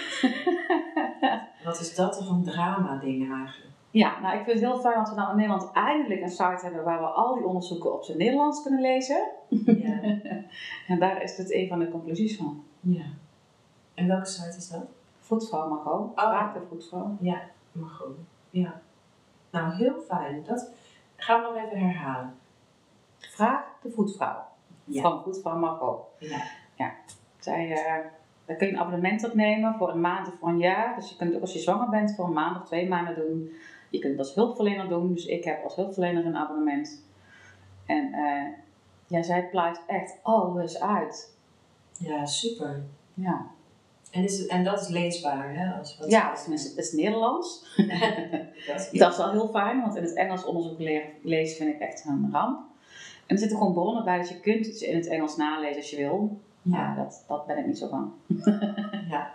Wat 1.65 1.79
is 1.79 1.95
dat 1.95 2.17
toch 2.17 2.29
een 2.29 2.43
drama 2.43 2.97
ding 2.97 3.31
eigenlijk? 3.31 3.72
Ja, 3.93 4.19
nou 4.19 4.37
ik 4.37 4.43
vind 4.43 4.59
het 4.59 4.69
heel 4.69 4.79
fijn 4.79 4.95
dat 4.95 5.09
we 5.09 5.15
nou 5.15 5.29
in 5.29 5.35
Nederland 5.35 5.71
eindelijk 5.71 6.21
een 6.21 6.29
site 6.29 6.59
hebben 6.61 6.83
waar 6.83 6.99
we 6.99 7.05
al 7.05 7.35
die 7.35 7.45
onderzoeken 7.45 7.93
op 7.93 8.03
zijn 8.03 8.17
Nederlands 8.17 8.63
kunnen 8.63 8.81
lezen. 8.81 9.29
Ja. 9.65 9.99
en 10.87 10.99
daar 10.99 11.21
is 11.21 11.37
het 11.37 11.53
een 11.53 11.67
van 11.67 11.79
de 11.79 11.89
conclusies 11.89 12.37
van. 12.37 12.63
Ja. 12.79 13.03
En 13.93 14.07
welke 14.07 14.25
site 14.25 14.57
is 14.57 14.69
dat? 14.69 14.83
Voetvrouw 15.19 15.69
Margot. 15.69 16.09
Oh. 16.09 16.11
Vraag 16.15 16.53
de 16.53 16.59
voetvrouw. 16.69 17.17
Ja, 17.19 17.41
Margot. 17.71 18.17
Ja. 18.49 18.81
Nou, 19.51 19.73
heel 19.73 19.99
fijn. 20.07 20.43
Dat 20.43 20.71
gaan 21.15 21.41
we 21.41 21.47
nog 21.47 21.65
even 21.65 21.79
herhalen. 21.79 22.35
Vraag 23.17 23.63
de 23.81 23.91
voetvrouw. 23.91 24.45
Ja. 24.83 25.01
Van 25.01 25.23
voetvrouw 25.23 25.57
Margot. 25.57 25.99
Ja. 26.19 26.43
ja. 26.75 26.93
Zij, 27.39 27.69
uh, 27.69 28.05
daar 28.45 28.55
kun 28.57 28.67
je 28.67 28.73
een 28.73 28.79
abonnement 28.79 29.25
opnemen 29.25 29.75
voor 29.77 29.89
een 29.89 30.01
maand 30.01 30.27
of 30.27 30.33
voor 30.39 30.49
een 30.49 30.59
jaar. 30.59 30.95
Dus 30.95 31.09
je 31.09 31.15
kunt 31.15 31.35
ook 31.35 31.41
als 31.41 31.53
je 31.53 31.59
zwanger 31.59 31.89
bent 31.89 32.15
voor 32.15 32.25
een 32.25 32.33
maand 32.33 32.61
of 32.61 32.65
twee 32.65 32.87
maanden 32.87 33.15
doen. 33.15 33.51
Je 33.93 33.99
kunt 33.99 34.17
het 34.17 34.27
als 34.27 34.35
hulpverlener 34.35 34.89
doen. 34.89 35.13
Dus 35.13 35.25
ik 35.25 35.43
heb 35.43 35.63
als 35.63 35.75
hulpverlener 35.75 36.25
een 36.25 36.35
abonnement. 36.35 37.03
En 37.85 38.09
uh, 38.11 38.43
ja, 39.07 39.23
zij 39.23 39.49
pluit 39.49 39.81
echt 39.87 40.19
alles 40.21 40.81
uit. 40.81 41.35
Ja, 41.97 42.25
super. 42.25 42.83
Ja. 43.13 43.45
En, 44.11 44.23
is 44.23 44.39
het, 44.39 44.47
en 44.47 44.63
dat 44.63 44.81
is 44.81 44.87
leesbaar, 44.87 45.55
hè? 45.55 45.73
Als, 45.73 45.97
wat 45.97 46.09
ja, 46.09 46.29
dat 46.29 46.47
is, 46.47 46.75
dat 46.75 46.85
is 46.85 46.91
Nederlands. 46.91 47.75
dat, 48.67 48.79
is, 48.79 48.89
dat 48.99 49.11
is 49.11 49.17
wel 49.17 49.31
heel 49.31 49.47
fijn, 49.47 49.81
want 49.81 49.95
in 49.95 50.03
het 50.03 50.13
Engels 50.13 50.45
onderzoek 50.45 50.79
lezen 51.21 51.57
vind 51.57 51.75
ik 51.75 51.79
echt 51.79 52.05
een 52.05 52.29
ramp. 52.31 52.59
En 53.25 53.35
er 53.35 53.37
zitten 53.37 53.57
gewoon 53.57 53.73
bronnen 53.73 54.03
bij, 54.03 54.17
dus 54.17 54.29
je 54.29 54.39
kunt 54.39 54.65
het 54.65 54.81
in 54.81 54.95
het 54.95 55.07
Engels 55.07 55.37
nalezen 55.37 55.77
als 55.77 55.89
je 55.89 55.97
wil. 55.97 56.39
Ja, 56.61 56.95
dat, 56.95 57.23
dat 57.27 57.45
ben 57.45 57.57
ik 57.57 57.65
niet 57.65 57.77
zo 57.77 57.87
van. 57.87 58.13
ja. 59.09 59.32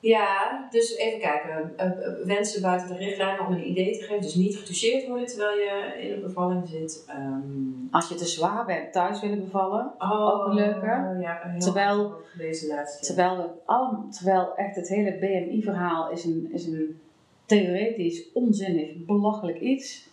Ja, 0.00 0.66
dus 0.70 0.96
even 0.96 1.20
kijken. 1.20 1.72
Uh, 1.76 2.26
wensen 2.26 2.62
buiten 2.62 2.88
de 2.88 2.96
richtlijnen 2.96 3.46
om 3.46 3.52
een 3.52 3.68
idee 3.68 3.98
te 3.98 4.04
geven. 4.04 4.22
Dus 4.22 4.34
niet 4.34 4.56
getoucheerd 4.56 5.06
worden 5.06 5.26
terwijl 5.26 5.58
je 5.58 6.02
in 6.02 6.12
een 6.12 6.22
bevalling 6.22 6.68
zit. 6.68 7.06
Um... 7.16 7.88
Als 7.90 8.08
je 8.08 8.14
te 8.14 8.26
zwaar 8.26 8.64
bent, 8.64 8.92
thuis 8.92 9.20
willen 9.20 9.44
bevallen. 9.44 9.92
Oh, 9.98 10.34
ook 10.34 10.46
een 10.46 10.54
leuke. 10.54 11.16
Ja, 11.20 11.44
een 11.44 11.58
terwijl, 11.58 12.14
laatste. 12.68 13.06
Terwijl, 13.06 13.62
al, 13.64 14.06
terwijl 14.10 14.54
echt 14.56 14.76
het 14.76 14.88
hele 14.88 15.18
BMI-verhaal 15.18 16.10
is 16.10 16.24
een, 16.24 16.48
is 16.52 16.66
een 16.66 17.00
theoretisch, 17.46 18.32
onzinnig, 18.32 19.04
belachelijk 19.06 19.60
iets. 19.60 20.08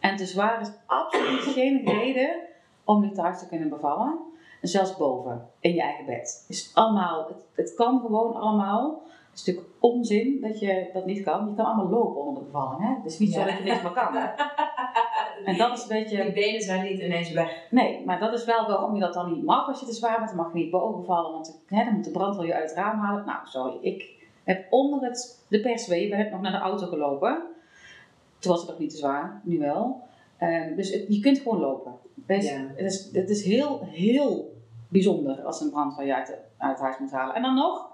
En 0.00 0.16
te 0.16 0.26
zwaar 0.26 0.60
is 0.60 0.70
absoluut 0.86 1.40
geen 1.40 1.86
reden 1.86 2.36
om 2.84 3.00
niet 3.00 3.14
thuis 3.14 3.38
te 3.38 3.48
kunnen 3.48 3.68
bevallen. 3.68 4.18
En 4.60 4.68
zelfs 4.68 4.96
boven, 4.96 5.48
in 5.60 5.74
je 5.74 5.80
eigen 5.80 6.06
bed. 6.06 6.44
Is 6.48 6.70
allemaal, 6.74 7.26
het, 7.28 7.44
het 7.52 7.74
kan 7.74 8.00
gewoon 8.00 8.34
allemaal. 8.34 9.02
Het 9.34 9.42
is 9.42 9.48
natuurlijk 9.54 9.76
onzin 9.80 10.40
dat 10.40 10.60
je 10.60 10.90
dat 10.92 11.06
niet 11.06 11.22
kan. 11.22 11.48
Je 11.48 11.54
kan 11.54 11.64
allemaal 11.64 11.88
lopen 11.88 12.20
onder 12.20 12.42
de 12.42 12.50
bevalling. 12.50 12.80
Hè? 12.80 12.94
Het 12.94 13.04
is 13.04 13.18
niet 13.18 13.32
zo 13.32 13.44
dat 13.44 13.58
je 13.58 13.64
niks 13.64 13.82
meer 13.82 13.92
kan. 13.92 14.16
en 15.50 15.56
dat 15.56 15.76
is 15.76 15.82
een 15.82 15.88
beetje... 15.88 16.22
Die 16.22 16.32
benen 16.32 16.60
zijn 16.60 16.84
niet 16.84 17.00
ineens 17.00 17.32
weg. 17.32 17.66
Nee, 17.70 18.04
maar 18.04 18.18
dat 18.18 18.32
is 18.32 18.44
wel 18.44 18.66
waarom 18.66 18.94
je 18.94 19.00
dat 19.00 19.14
dan 19.14 19.32
niet 19.32 19.44
mag 19.44 19.68
als 19.68 19.80
je 19.80 19.86
te 19.86 19.92
zwaar 19.92 20.16
bent. 20.16 20.28
Dan 20.28 20.36
mag 20.36 20.52
je 20.52 20.58
niet 20.58 20.70
boven 20.70 21.00
bevallen, 21.00 21.32
want 21.32 21.62
hè, 21.66 21.84
dan 21.84 21.94
moet 21.94 22.04
de 22.04 22.10
brandweer 22.10 22.46
je 22.46 22.54
uit 22.54 22.70
het 22.70 22.78
raam 22.78 22.98
halen. 22.98 23.26
Nou, 23.26 23.38
sorry, 23.44 23.78
ik 23.80 24.10
heb 24.44 24.66
onder 24.70 25.00
het, 25.00 25.44
de 25.48 25.60
perswee 25.60 26.08
ben 26.08 26.18
ik 26.18 26.30
nog 26.30 26.40
naar 26.40 26.52
de 26.52 26.58
auto 26.58 26.86
gelopen. 26.86 27.42
Toen 28.38 28.52
was 28.52 28.60
het 28.60 28.70
nog 28.70 28.78
niet 28.78 28.90
te 28.90 28.96
zwaar, 28.96 29.40
nu 29.44 29.58
wel. 29.58 30.02
Um, 30.40 30.76
dus 30.76 30.92
het, 30.92 31.04
je 31.08 31.20
kunt 31.20 31.38
gewoon 31.38 31.58
lopen. 31.58 31.92
Dus 32.14 32.50
ja. 32.50 32.66
het, 32.74 32.92
is, 32.92 33.10
het 33.12 33.30
is 33.30 33.44
heel, 33.44 33.80
heel 33.90 34.54
bijzonder 34.88 35.42
als 35.42 35.60
een 35.60 35.70
brandweer 35.70 36.06
je 36.06 36.14
uit, 36.14 36.38
uit 36.56 36.72
het 36.72 36.80
huis 36.80 36.98
moet 36.98 37.10
halen. 37.10 37.34
En 37.34 37.42
dan 37.42 37.54
nog, 37.54 37.92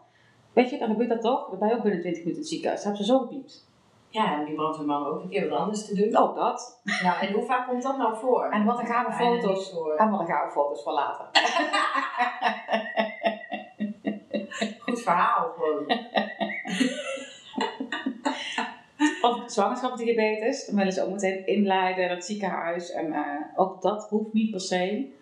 weet 0.52 0.70
je, 0.70 0.78
dan 0.78 0.88
gebeurt 0.88 1.08
dat 1.08 1.20
toch. 1.20 1.48
Dan 1.50 1.58
ben 1.58 1.68
je 1.68 1.74
ook 1.74 1.82
binnen 1.82 2.00
20 2.00 2.22
minuten 2.22 2.32
in 2.32 2.38
het 2.38 2.48
ziekenhuis. 2.48 2.82
Dat 2.82 2.88
hebben 2.88 3.06
ze 3.06 3.12
zo 3.12 3.18
gepiept. 3.18 3.68
Ja, 4.08 4.38
en 4.38 4.44
die 4.44 4.54
brandweerman 4.54 5.06
ook 5.06 5.22
een 5.22 5.28
keer 5.28 5.48
wat 5.48 5.58
anders 5.58 5.86
te 5.86 5.94
doen. 5.94 6.16
Ook 6.16 6.34
dat. 6.34 6.80
Nou, 7.02 7.20
en 7.20 7.32
hoe 7.32 7.44
vaak 7.44 7.68
komt 7.68 7.82
dat 7.82 7.96
nou 7.96 8.16
voor? 8.16 8.44
En 8.44 8.64
wat 8.64 8.78
een 8.78 8.86
gave 8.86 9.12
foto's. 9.12 9.74
En 9.96 10.10
wat 10.10 10.20
een 10.20 10.26
gave 10.26 10.50
foto's 10.50 10.82
voor 10.82 10.92
later. 10.92 11.26
Goed 14.84 15.00
verhaal 15.02 15.52
gewoon. 15.56 15.98
of 19.22 19.42
zwangerschapsdiabetes. 19.46 20.66
Dan 20.66 20.76
willen 20.76 20.92
ze 20.92 21.02
ook 21.04 21.10
meteen 21.10 21.46
inleiden 21.46 22.06
naar 22.06 22.14
het 22.14 22.24
ziekenhuis. 22.24 22.92
En 22.92 23.06
uh, 23.06 23.24
ook 23.56 23.82
dat 23.82 24.08
hoeft 24.08 24.32
niet 24.32 24.50
per 24.50 24.60
se. 24.60 25.12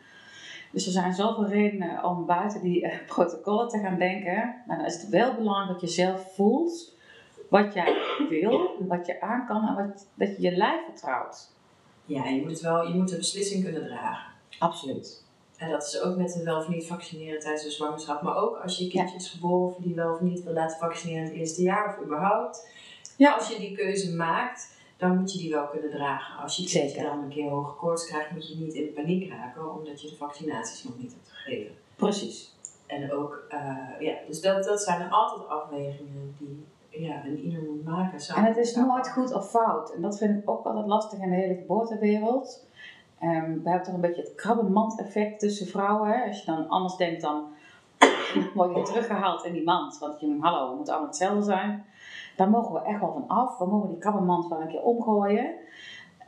Dus 0.73 0.87
er 0.87 0.93
zijn 0.93 1.15
zoveel 1.15 1.47
redenen 1.47 2.05
om 2.05 2.27
buiten 2.27 2.61
die 2.61 2.83
uh, 2.83 2.93
protocollen 3.07 3.69
te 3.69 3.79
gaan 3.79 3.99
denken. 3.99 4.63
Maar 4.67 4.77
dan 4.77 4.87
is 4.87 5.01
het 5.01 5.09
wel 5.09 5.35
belangrijk 5.35 5.81
dat 5.81 5.81
je 5.81 5.97
zelf 5.97 6.35
voelt 6.35 6.97
wat 7.49 7.75
jij 7.75 7.97
wil, 8.29 8.85
wat 8.89 9.07
je 9.07 9.21
aan 9.21 9.47
kan 9.47 9.69
en 9.69 9.75
wat, 9.75 10.07
dat 10.15 10.37
je 10.37 10.43
je 10.43 10.57
lijf 10.57 10.85
vertrouwt. 10.85 11.51
Ja, 12.05 12.25
je 12.29 12.41
moet, 12.41 12.51
het 12.51 12.61
wel, 12.61 12.89
je 12.89 12.95
moet 12.95 13.09
de 13.09 13.17
beslissing 13.17 13.65
kunnen 13.65 13.87
dragen. 13.87 14.33
Absoluut. 14.59 15.27
En 15.57 15.71
dat 15.71 15.87
is 15.87 16.01
ook 16.01 16.17
met 16.17 16.35
het 16.35 16.43
wel 16.43 16.59
of 16.59 16.69
niet 16.69 16.87
vaccineren 16.87 17.41
tijdens 17.41 17.63
de 17.63 17.71
zwangerschap. 17.71 18.23
Maar 18.23 18.37
ook 18.37 18.57
als 18.57 18.79
je 18.79 18.89
kindje 18.89 19.17
is 19.17 19.29
geboren 19.29 19.77
of 19.77 19.83
die 19.83 19.95
wel 19.95 20.13
of 20.13 20.21
niet 20.21 20.43
wil 20.43 20.53
laten 20.53 20.79
vaccineren 20.79 21.23
in 21.23 21.29
het 21.29 21.39
eerste 21.39 21.63
jaar 21.63 21.89
of 21.89 22.05
überhaupt. 22.05 22.69
Ja. 23.17 23.35
Als 23.35 23.49
je 23.49 23.59
die 23.59 23.77
keuze 23.77 24.15
maakt, 24.15 24.78
dan 24.99 25.19
moet 25.19 25.33
je 25.33 25.39
die 25.39 25.51
wel 25.51 25.67
kunnen 25.67 25.91
dragen. 25.91 26.43
Als 26.43 26.57
je 26.57 26.93
dan 27.03 27.23
een 27.23 27.29
keer 27.29 27.51
hoge 27.51 27.75
koorts 27.75 28.07
krijgt, 28.07 28.31
moet 28.31 28.49
je 28.49 28.57
niet 28.57 28.75
in 28.75 28.93
paniek 28.93 29.31
raken 29.31 29.79
omdat 29.79 30.03
je 30.03 30.09
de 30.09 30.17
vaccinaties 30.17 30.85
nog 30.85 30.99
niet 30.99 31.13
hebt 31.13 31.31
gegeven. 31.31 31.75
Precies. 31.97 32.57
En 32.87 33.13
ook, 33.13 33.47
uh, 33.51 34.01
ja, 34.01 34.15
dus 34.27 34.41
dat, 34.41 34.65
dat 34.65 34.83
zijn 34.83 35.11
altijd 35.11 35.49
afwegingen 35.49 36.37
die 36.39 36.67
ja, 36.91 37.25
een 37.25 37.39
ieder 37.39 37.63
moet 37.63 37.85
maken. 37.85 38.35
En 38.35 38.45
het 38.45 38.57
is 38.57 38.75
nooit 38.75 39.09
goed 39.09 39.35
of 39.35 39.51
fout. 39.51 39.95
En 39.95 40.03
dat 40.03 40.19
vind 40.19 40.43
ik 40.43 40.51
ook 40.51 40.65
altijd 40.67 40.87
lastig 40.87 41.19
in 41.19 41.31
de 41.31 41.37
hele 41.37 41.55
geboortewereld. 41.55 42.67
Um, 43.23 43.63
we 43.63 43.69
hebben 43.69 43.87
toch 43.87 43.95
een 43.95 44.01
beetje 44.01 44.23
het 44.23 44.35
krabbenmand-effect 44.35 45.39
tussen 45.39 45.67
vrouwen. 45.67 46.11
Hè? 46.11 46.27
Als 46.27 46.41
je 46.41 46.47
dan 46.47 46.69
anders 46.69 46.97
denkt, 46.97 47.21
dan 47.21 47.45
word 48.55 48.77
je 48.77 48.83
teruggehaald 48.83 49.45
in 49.45 49.53
die 49.53 49.65
mand. 49.65 49.99
Want 49.99 50.21
je, 50.21 50.37
hallo, 50.41 50.69
we 50.71 50.75
moeten 50.75 50.93
allemaal 50.93 51.11
hetzelfde 51.11 51.45
zijn. 51.45 51.85
Daar 52.39 52.51
mogen 52.51 52.73
we 52.73 52.83
echt 52.83 53.01
wel 53.01 53.13
van 53.13 53.29
af. 53.29 53.59
We 53.59 53.67
mogen 53.67 53.89
die 53.89 53.99
krabbenmand 53.99 54.49
wel 54.49 54.61
een 54.61 54.69
keer 54.69 54.83
omgooien. 54.83 55.55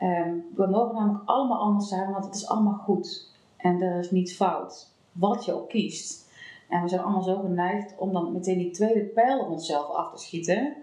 Um, 0.03 0.47
we 0.57 0.67
mogen 0.67 0.95
namelijk 0.95 1.23
allemaal 1.25 1.59
anders 1.59 1.89
zijn, 1.89 2.11
want 2.11 2.25
het 2.25 2.35
is 2.35 2.49
allemaal 2.49 2.79
goed. 2.79 3.35
En 3.57 3.83
er 3.83 3.99
is 3.99 4.11
niets 4.11 4.33
fout. 4.33 4.95
Wat 5.13 5.45
je 5.45 5.53
ook 5.53 5.69
kiest. 5.69 6.31
En 6.69 6.83
we 6.83 6.89
zijn 6.89 7.01
allemaal 7.01 7.23
zo 7.23 7.37
geneigd 7.41 7.95
om 7.99 8.13
dan 8.13 8.33
meteen 8.33 8.59
die 8.59 8.71
tweede 8.71 9.05
pijl 9.05 9.41
op 9.41 9.49
onszelf 9.49 9.91
af 9.91 10.13
te 10.13 10.23
schieten. 10.23 10.77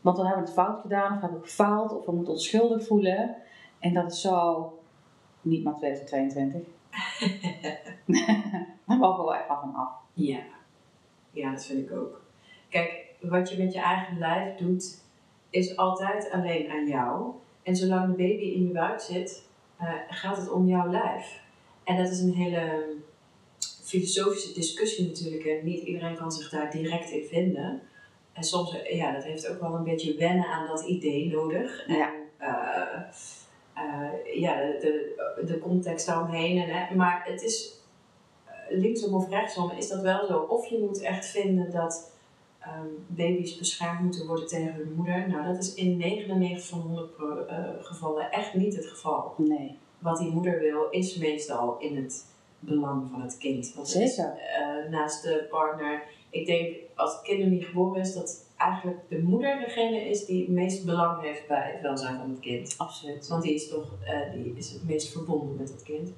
Want 0.00 0.16
dan 0.16 0.26
hebben 0.26 0.44
we 0.44 0.50
het 0.50 0.60
fout 0.60 0.80
gedaan, 0.80 1.14
of 1.14 1.20
hebben 1.20 1.40
we 1.40 1.46
gefaald, 1.46 1.92
of 1.92 2.06
we 2.06 2.12
moeten 2.12 2.32
ons 2.32 2.44
schuldig 2.44 2.86
voelen. 2.86 3.36
En 3.78 3.94
dat 3.94 4.12
is 4.12 4.20
zo 4.20 4.72
niet 5.40 5.64
maar 5.64 5.76
2022. 5.76 6.60
Daar 8.86 8.98
mogen 8.98 9.24
we 9.24 9.34
echt 9.34 9.48
wel 9.48 9.60
van 9.60 9.74
af. 9.74 9.90
Ja. 10.12 10.42
ja, 11.30 11.50
dat 11.50 11.64
vind 11.64 11.90
ik 11.90 11.96
ook. 11.96 12.22
Kijk, 12.68 13.05
wat 13.28 13.50
je 13.50 13.62
met 13.62 13.72
je 13.72 13.80
eigen 13.80 14.18
lijf 14.18 14.56
doet, 14.56 15.04
is 15.50 15.76
altijd 15.76 16.30
alleen 16.30 16.70
aan 16.70 16.86
jou. 16.86 17.32
En 17.62 17.76
zolang 17.76 18.06
de 18.06 18.22
baby 18.22 18.44
in 18.44 18.66
je 18.66 18.72
buik 18.72 19.00
zit, 19.00 19.42
uh, 19.80 19.92
gaat 20.08 20.36
het 20.36 20.50
om 20.50 20.66
jouw 20.66 20.90
lijf. 20.90 21.40
En 21.84 21.96
dat 21.96 22.10
is 22.10 22.20
een 22.20 22.34
hele 22.34 22.94
filosofische 23.84 24.54
discussie 24.54 25.06
natuurlijk. 25.06 25.44
En 25.44 25.64
niet 25.64 25.82
iedereen 25.82 26.16
kan 26.16 26.32
zich 26.32 26.50
daar 26.50 26.70
direct 26.70 27.10
in 27.10 27.24
vinden. 27.24 27.82
En 28.32 28.42
soms, 28.42 28.76
ja, 28.90 29.12
dat 29.12 29.24
heeft 29.24 29.48
ook 29.48 29.60
wel 29.60 29.74
een 29.74 29.84
beetje 29.84 30.16
wennen 30.16 30.46
aan 30.46 30.66
dat 30.66 30.84
idee 30.84 31.30
nodig. 31.30 31.84
Ja. 31.86 32.12
En, 32.12 32.12
uh, 32.40 33.00
uh, 33.76 34.40
ja, 34.40 34.56
de, 34.56 34.78
de, 35.36 35.44
de 35.44 35.58
context 35.58 36.06
daaromheen. 36.06 36.62
En, 36.62 36.68
hè, 36.68 36.94
maar 36.94 37.24
het 37.24 37.42
is, 37.42 37.80
linksom 38.68 39.14
of 39.14 39.28
rechtsom, 39.28 39.70
is 39.70 39.88
dat 39.88 40.00
wel 40.00 40.26
zo. 40.26 40.38
Of 40.38 40.66
je 40.66 40.78
moet 40.78 41.00
echt 41.00 41.26
vinden 41.26 41.70
dat 41.70 42.12
um, 42.74 43.04
baby's 43.06 43.58
beschermd 43.58 44.00
moeten 44.00 44.26
worden 44.26 44.46
tegen 44.46 44.72
hun 44.72 44.92
moeder. 44.96 45.28
Nou, 45.28 45.46
dat 45.52 45.62
is 45.62 45.74
in 45.74 45.96
99 45.96 46.66
van 46.66 46.80
100 46.80 47.10
uh, 47.20 47.64
gevallen 47.80 48.30
echt 48.30 48.54
niet 48.54 48.76
het 48.76 48.86
geval. 48.86 49.34
Nee. 49.36 49.78
Wat 49.98 50.18
die 50.18 50.30
moeder 50.30 50.58
wil, 50.58 50.88
is 50.90 51.16
meestal 51.16 51.78
in 51.78 51.96
het 51.96 52.26
belang 52.58 53.10
van 53.10 53.20
het 53.22 53.38
kind. 53.38 53.74
Want 53.74 53.88
Zeker. 53.88 54.06
Is, 54.06 54.18
uh, 54.18 54.90
naast 54.90 55.22
de 55.22 55.46
partner, 55.50 56.02
ik 56.30 56.46
denk 56.46 56.76
als 56.94 57.12
het 57.12 57.22
kind 57.22 57.40
nog 57.40 57.48
niet 57.48 57.64
geboren 57.64 58.00
is, 58.00 58.14
dat 58.14 58.44
eigenlijk 58.56 58.98
de 59.08 59.18
moeder 59.18 59.58
degene 59.58 60.08
is 60.08 60.24
die 60.24 60.40
het 60.40 60.50
meest 60.50 60.84
belang 60.84 61.22
heeft 61.22 61.46
bij 61.46 61.70
het 61.72 61.82
welzijn 61.82 62.18
van 62.18 62.30
het 62.30 62.40
kind. 62.40 62.74
Absoluut. 62.78 63.28
Want 63.28 63.42
die 63.42 63.54
is 63.54 63.68
toch 63.68 63.92
uh, 64.04 64.32
die 64.32 64.54
is 64.56 64.70
het 64.70 64.84
meest 64.84 65.12
verbonden 65.12 65.56
met 65.56 65.68
het 65.68 65.82
kind. 65.82 66.12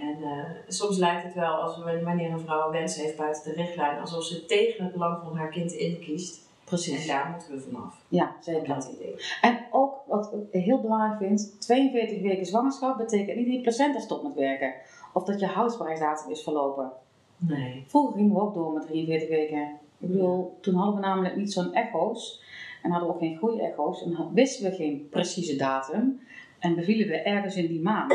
En 0.00 0.16
uh, 0.20 0.44
soms 0.68 0.96
lijkt 0.96 1.22
het 1.22 1.34
wel 1.34 1.54
als 1.54 1.78
wanneer 1.78 2.30
een 2.30 2.40
vrouw 2.40 2.70
wens 2.70 2.96
heeft 2.96 3.16
buiten 3.16 3.44
de 3.44 3.62
richtlijn, 3.62 4.00
alsof 4.00 4.24
ze 4.24 4.44
tegen 4.44 4.84
het 4.84 4.92
belang 4.92 5.22
van 5.22 5.36
haar 5.36 5.48
kind 5.48 5.72
inkiest. 5.72 6.48
Precies. 6.64 7.00
En 7.00 7.16
daar 7.16 7.30
moeten 7.30 7.52
we 7.52 7.60
vanaf. 7.60 8.04
Ja, 8.08 8.36
zeker. 8.40 8.74
Dat 8.74 8.90
idee. 8.94 9.14
En 9.40 9.58
ook 9.70 9.94
wat 10.06 10.32
ik 10.50 10.62
heel 10.62 10.80
belangrijk 10.80 11.18
vind, 11.18 11.60
42 11.60 12.22
weken 12.22 12.46
zwangerschap 12.46 12.96
betekent 12.96 13.36
niet 13.36 13.46
dat 13.46 13.54
je 13.54 13.60
placenta 13.60 13.98
stopt 13.98 14.22
met 14.22 14.34
werken. 14.34 14.74
Of 15.12 15.24
dat 15.24 15.40
je 15.40 15.46
houdbaarheidsdatum 15.46 16.30
is 16.30 16.42
verlopen. 16.42 16.92
Nee. 17.36 17.84
Vroeger 17.86 18.16
gingen 18.16 18.34
we 18.34 18.40
ook 18.40 18.54
door 18.54 18.72
met 18.72 18.86
43 18.86 19.28
weken. 19.28 19.62
Ik 19.98 20.10
bedoel, 20.10 20.58
toen 20.60 20.74
hadden 20.74 20.94
we 20.94 21.00
namelijk 21.00 21.36
niet 21.36 21.52
zo'n 21.52 21.72
echo's. 21.72 22.42
En 22.82 22.90
hadden 22.90 23.08
we 23.08 23.14
ook 23.14 23.20
geen 23.20 23.36
goede 23.36 23.62
echo's. 23.62 24.02
En 24.02 24.30
wisten 24.32 24.70
we 24.70 24.76
geen 24.76 25.08
precieze 25.10 25.56
datum. 25.56 26.20
En 26.58 26.74
bevielen 26.74 27.08
we 27.08 27.16
ergens 27.16 27.56
in 27.56 27.66
die 27.66 27.80
maand. 27.80 28.14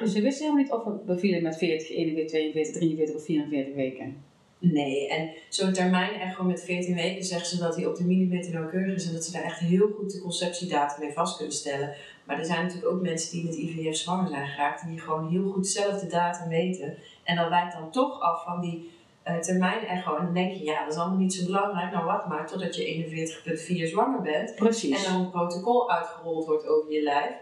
Dus 0.00 0.12
we 0.12 0.20
wisten 0.20 0.44
helemaal 0.44 0.62
niet 0.62 0.72
of 0.72 0.84
we 0.84 1.12
bevielen 1.14 1.42
met 1.42 1.56
40, 1.56 1.90
41, 1.90 2.30
42, 2.30 2.74
43 2.74 3.16
of 3.16 3.24
44 3.24 3.74
weken. 3.74 4.16
Nee, 4.60 5.08
en 5.08 5.30
zo'n 5.48 5.72
termijn-echo 5.72 6.44
met 6.44 6.64
14 6.64 6.94
weken 6.94 7.24
zeggen 7.24 7.48
ze 7.48 7.58
dat 7.58 7.74
die 7.74 7.88
op 7.88 7.96
de 7.96 8.04
millimeter 8.04 8.52
nauwkeurig 8.52 8.94
is 8.94 9.06
en 9.06 9.12
dat 9.12 9.24
ze 9.24 9.32
daar 9.32 9.42
echt 9.42 9.58
heel 9.58 9.88
goed 9.88 10.12
de 10.12 10.20
conceptiedatum 10.20 11.04
mee 11.04 11.12
vast 11.12 11.36
kunnen 11.36 11.54
stellen. 11.54 11.94
Maar 12.24 12.38
er 12.38 12.44
zijn 12.44 12.62
natuurlijk 12.62 12.92
ook 12.92 13.02
mensen 13.02 13.30
die 13.32 13.44
met 13.44 13.54
IVF 13.54 13.96
zwanger 13.96 14.28
zijn 14.28 14.46
geraakt 14.46 14.82
en 14.82 14.88
die 14.88 15.00
gewoon 15.00 15.28
heel 15.28 15.50
goed 15.50 15.68
zelf 15.68 16.00
de 16.00 16.06
datum 16.06 16.48
weten. 16.48 16.94
En 17.24 17.36
dat 17.36 17.48
wijkt 17.48 17.72
dan 17.72 17.90
toch 17.90 18.20
af 18.20 18.44
van 18.44 18.60
die 18.60 18.90
uh, 19.28 19.38
termijn-echo. 19.38 20.16
En 20.16 20.24
dan 20.24 20.34
denk 20.34 20.52
je, 20.52 20.64
ja, 20.64 20.84
dat 20.84 20.92
is 20.92 20.98
allemaal 20.98 21.18
niet 21.18 21.34
zo 21.34 21.46
belangrijk. 21.46 21.92
Nou, 21.92 22.04
wacht 22.04 22.26
maar 22.26 22.46
totdat 22.46 22.76
je 22.76 23.84
41,4 23.84 23.90
zwanger 23.90 24.22
bent. 24.22 24.54
Precies. 24.54 25.04
En 25.04 25.12
dan 25.12 25.20
een 25.20 25.30
protocol 25.30 25.90
uitgerold 25.90 26.46
wordt 26.46 26.66
over 26.66 26.92
je 26.92 27.02
lijf. 27.02 27.32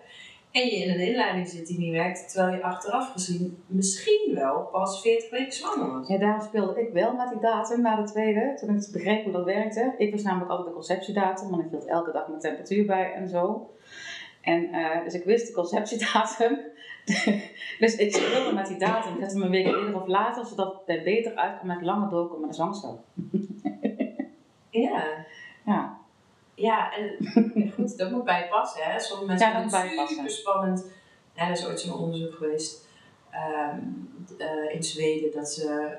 En 0.57 0.66
je 0.66 0.76
in 0.76 0.90
een 0.90 1.07
inleiding 1.07 1.48
zit 1.48 1.66
die 1.66 1.78
niet 1.78 1.92
werkt, 1.92 2.32
terwijl 2.32 2.57
je 2.57 2.62
achteraf 2.62 3.12
gezien 3.12 3.62
misschien 3.66 4.30
wel 4.34 4.68
pas 4.72 5.00
40 5.00 5.30
weken 5.30 5.52
zwanger 5.52 5.92
was. 5.92 6.09
Ja, 6.09 6.18
daarom 6.18 6.40
speelde 6.40 6.80
ik 6.80 6.92
wel 6.92 7.12
met 7.12 7.28
die 7.28 7.40
datum 7.40 7.80
na 7.80 7.96
de 7.96 8.11
tweede, 8.11 8.54
toen 8.61 8.76
ik 8.76 8.88
begreep 8.92 9.24
hoe 9.24 9.32
dat 9.32 9.44
werkte. 9.44 9.94
Ik 9.98 10.12
was 10.12 10.22
namelijk 10.22 10.50
altijd 10.50 10.68
de 10.68 10.74
conceptiedatum, 10.74 11.50
want 11.50 11.64
ik 11.64 11.70
hield 11.70 11.86
elke 11.86 12.12
dag 12.12 12.28
mijn 12.28 12.40
temperatuur 12.40 12.86
bij 12.86 13.12
en 13.12 13.28
zo. 13.28 13.70
En 14.40 14.62
uh, 14.62 15.04
dus 15.04 15.14
ik 15.14 15.24
wist 15.24 15.46
de 15.46 15.52
conceptiedatum. 15.52 16.59
dus 17.82 17.96
ik 17.96 18.14
speelde 18.14 18.52
met 18.52 18.66
die 18.66 18.78
datum, 18.78 19.14
ik 19.14 19.20
zette 19.20 19.34
hem 19.34 19.44
een 19.44 19.50
week 19.50 19.66
eerder 19.66 20.00
of 20.00 20.07
later, 20.07 20.46
zodat 20.46 20.82
het 20.86 21.04
beter 21.04 21.34
uitkwam 21.34 21.66
met 21.66 21.82
langer 21.82 22.11
doorkomen 22.11 22.40
met 22.40 22.50
de 22.50 22.57
zwangerschap. 22.57 22.98
ja. 24.86 25.04
Ja. 25.64 26.05
Ja, 26.57 26.92
en 26.96 27.16
goed, 27.74 27.98
dat 27.98 28.11
moet 28.11 28.24
bij 28.24 28.40
je 28.40 28.48
passen. 28.48 28.82
Hè. 28.84 29.00
Sommige 29.00 29.28
mensen 29.28 29.48
ja, 29.48 29.61
vinden 29.61 30.00
het 30.00 30.09
super 30.09 30.30
spannend. 30.30 30.86
Ja, 31.34 31.46
er 31.46 31.52
is 31.52 31.66
ooit 31.66 31.80
zo'n 31.80 31.98
onderzoek 31.98 32.34
geweest 32.34 32.88
um, 33.34 34.09
uh, 34.38 34.74
in 34.74 34.82
Zweden 34.82 35.32
dat 35.32 35.52
ze 35.52 35.96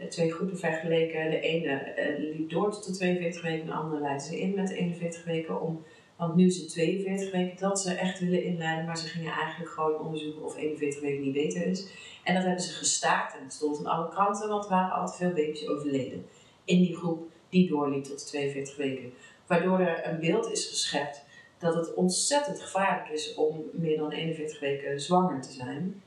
um, 0.00 0.08
twee 0.08 0.32
groepen 0.32 0.58
vergeleken. 0.58 1.30
De 1.30 1.40
ene 1.40 1.94
uh, 1.98 2.36
liep 2.36 2.50
door 2.50 2.72
tot 2.72 2.86
de 2.86 2.92
42 2.92 3.42
weken, 3.42 3.66
de 3.66 3.72
andere 3.72 4.00
leidde 4.00 4.24
ze 4.24 4.40
in 4.40 4.54
met 4.54 4.68
de 4.68 4.76
41 4.76 5.24
weken. 5.24 5.60
Om, 5.60 5.84
want 6.16 6.34
nu 6.34 6.46
is 6.46 6.56
het 6.56 6.68
42 6.68 7.30
weken 7.30 7.56
dat 7.58 7.80
ze 7.80 7.94
echt 7.94 8.20
willen 8.20 8.44
inleiden, 8.44 8.86
maar 8.86 8.98
ze 8.98 9.08
gingen 9.08 9.32
eigenlijk 9.32 9.70
gewoon 9.70 9.98
onderzoeken 9.98 10.44
of 10.44 10.56
41 10.56 11.00
weken 11.00 11.22
niet 11.22 11.32
beter 11.32 11.66
is. 11.66 11.86
En 12.24 12.34
dat 12.34 12.42
hebben 12.42 12.62
ze 12.62 12.72
gestaakt 12.72 13.36
en 13.36 13.42
het 13.42 13.52
stond 13.52 13.78
in 13.78 13.86
alle 13.86 14.08
kranten, 14.08 14.48
want 14.48 14.64
er 14.64 14.70
waren 14.70 14.94
al 14.94 15.06
te 15.06 15.16
veel 15.16 15.32
baby's 15.32 15.68
overleden 15.68 16.26
in 16.64 16.78
die 16.78 16.96
groep 16.96 17.32
die 17.48 17.68
doorliep 17.68 18.04
tot 18.04 18.18
de 18.18 18.24
42 18.24 18.76
weken. 18.76 19.12
Waardoor 19.46 19.78
er 19.78 20.08
een 20.08 20.20
beeld 20.20 20.50
is 20.50 20.68
geschept 20.68 21.24
dat 21.58 21.74
het 21.74 21.94
ontzettend 21.94 22.60
gevaarlijk 22.60 23.08
is 23.08 23.34
om 23.34 23.64
meer 23.72 23.98
dan 23.98 24.10
41 24.10 24.60
weken 24.60 25.00
zwanger 25.00 25.40
te 25.40 25.52
zijn. 25.52 26.02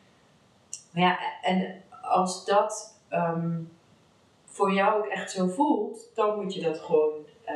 Maar 0.92 1.04
ja, 1.04 1.20
en 1.42 1.82
als 2.02 2.46
dat 2.46 3.00
um, 3.12 3.72
voor 4.46 4.74
jou 4.74 4.98
ook 4.98 5.08
echt 5.08 5.32
zo 5.32 5.48
voelt, 5.48 6.10
dan 6.16 6.44
moet 6.44 6.54
je 6.54 6.62
dat 6.62 6.80
gewoon. 6.80 7.26
Uh, 7.46 7.56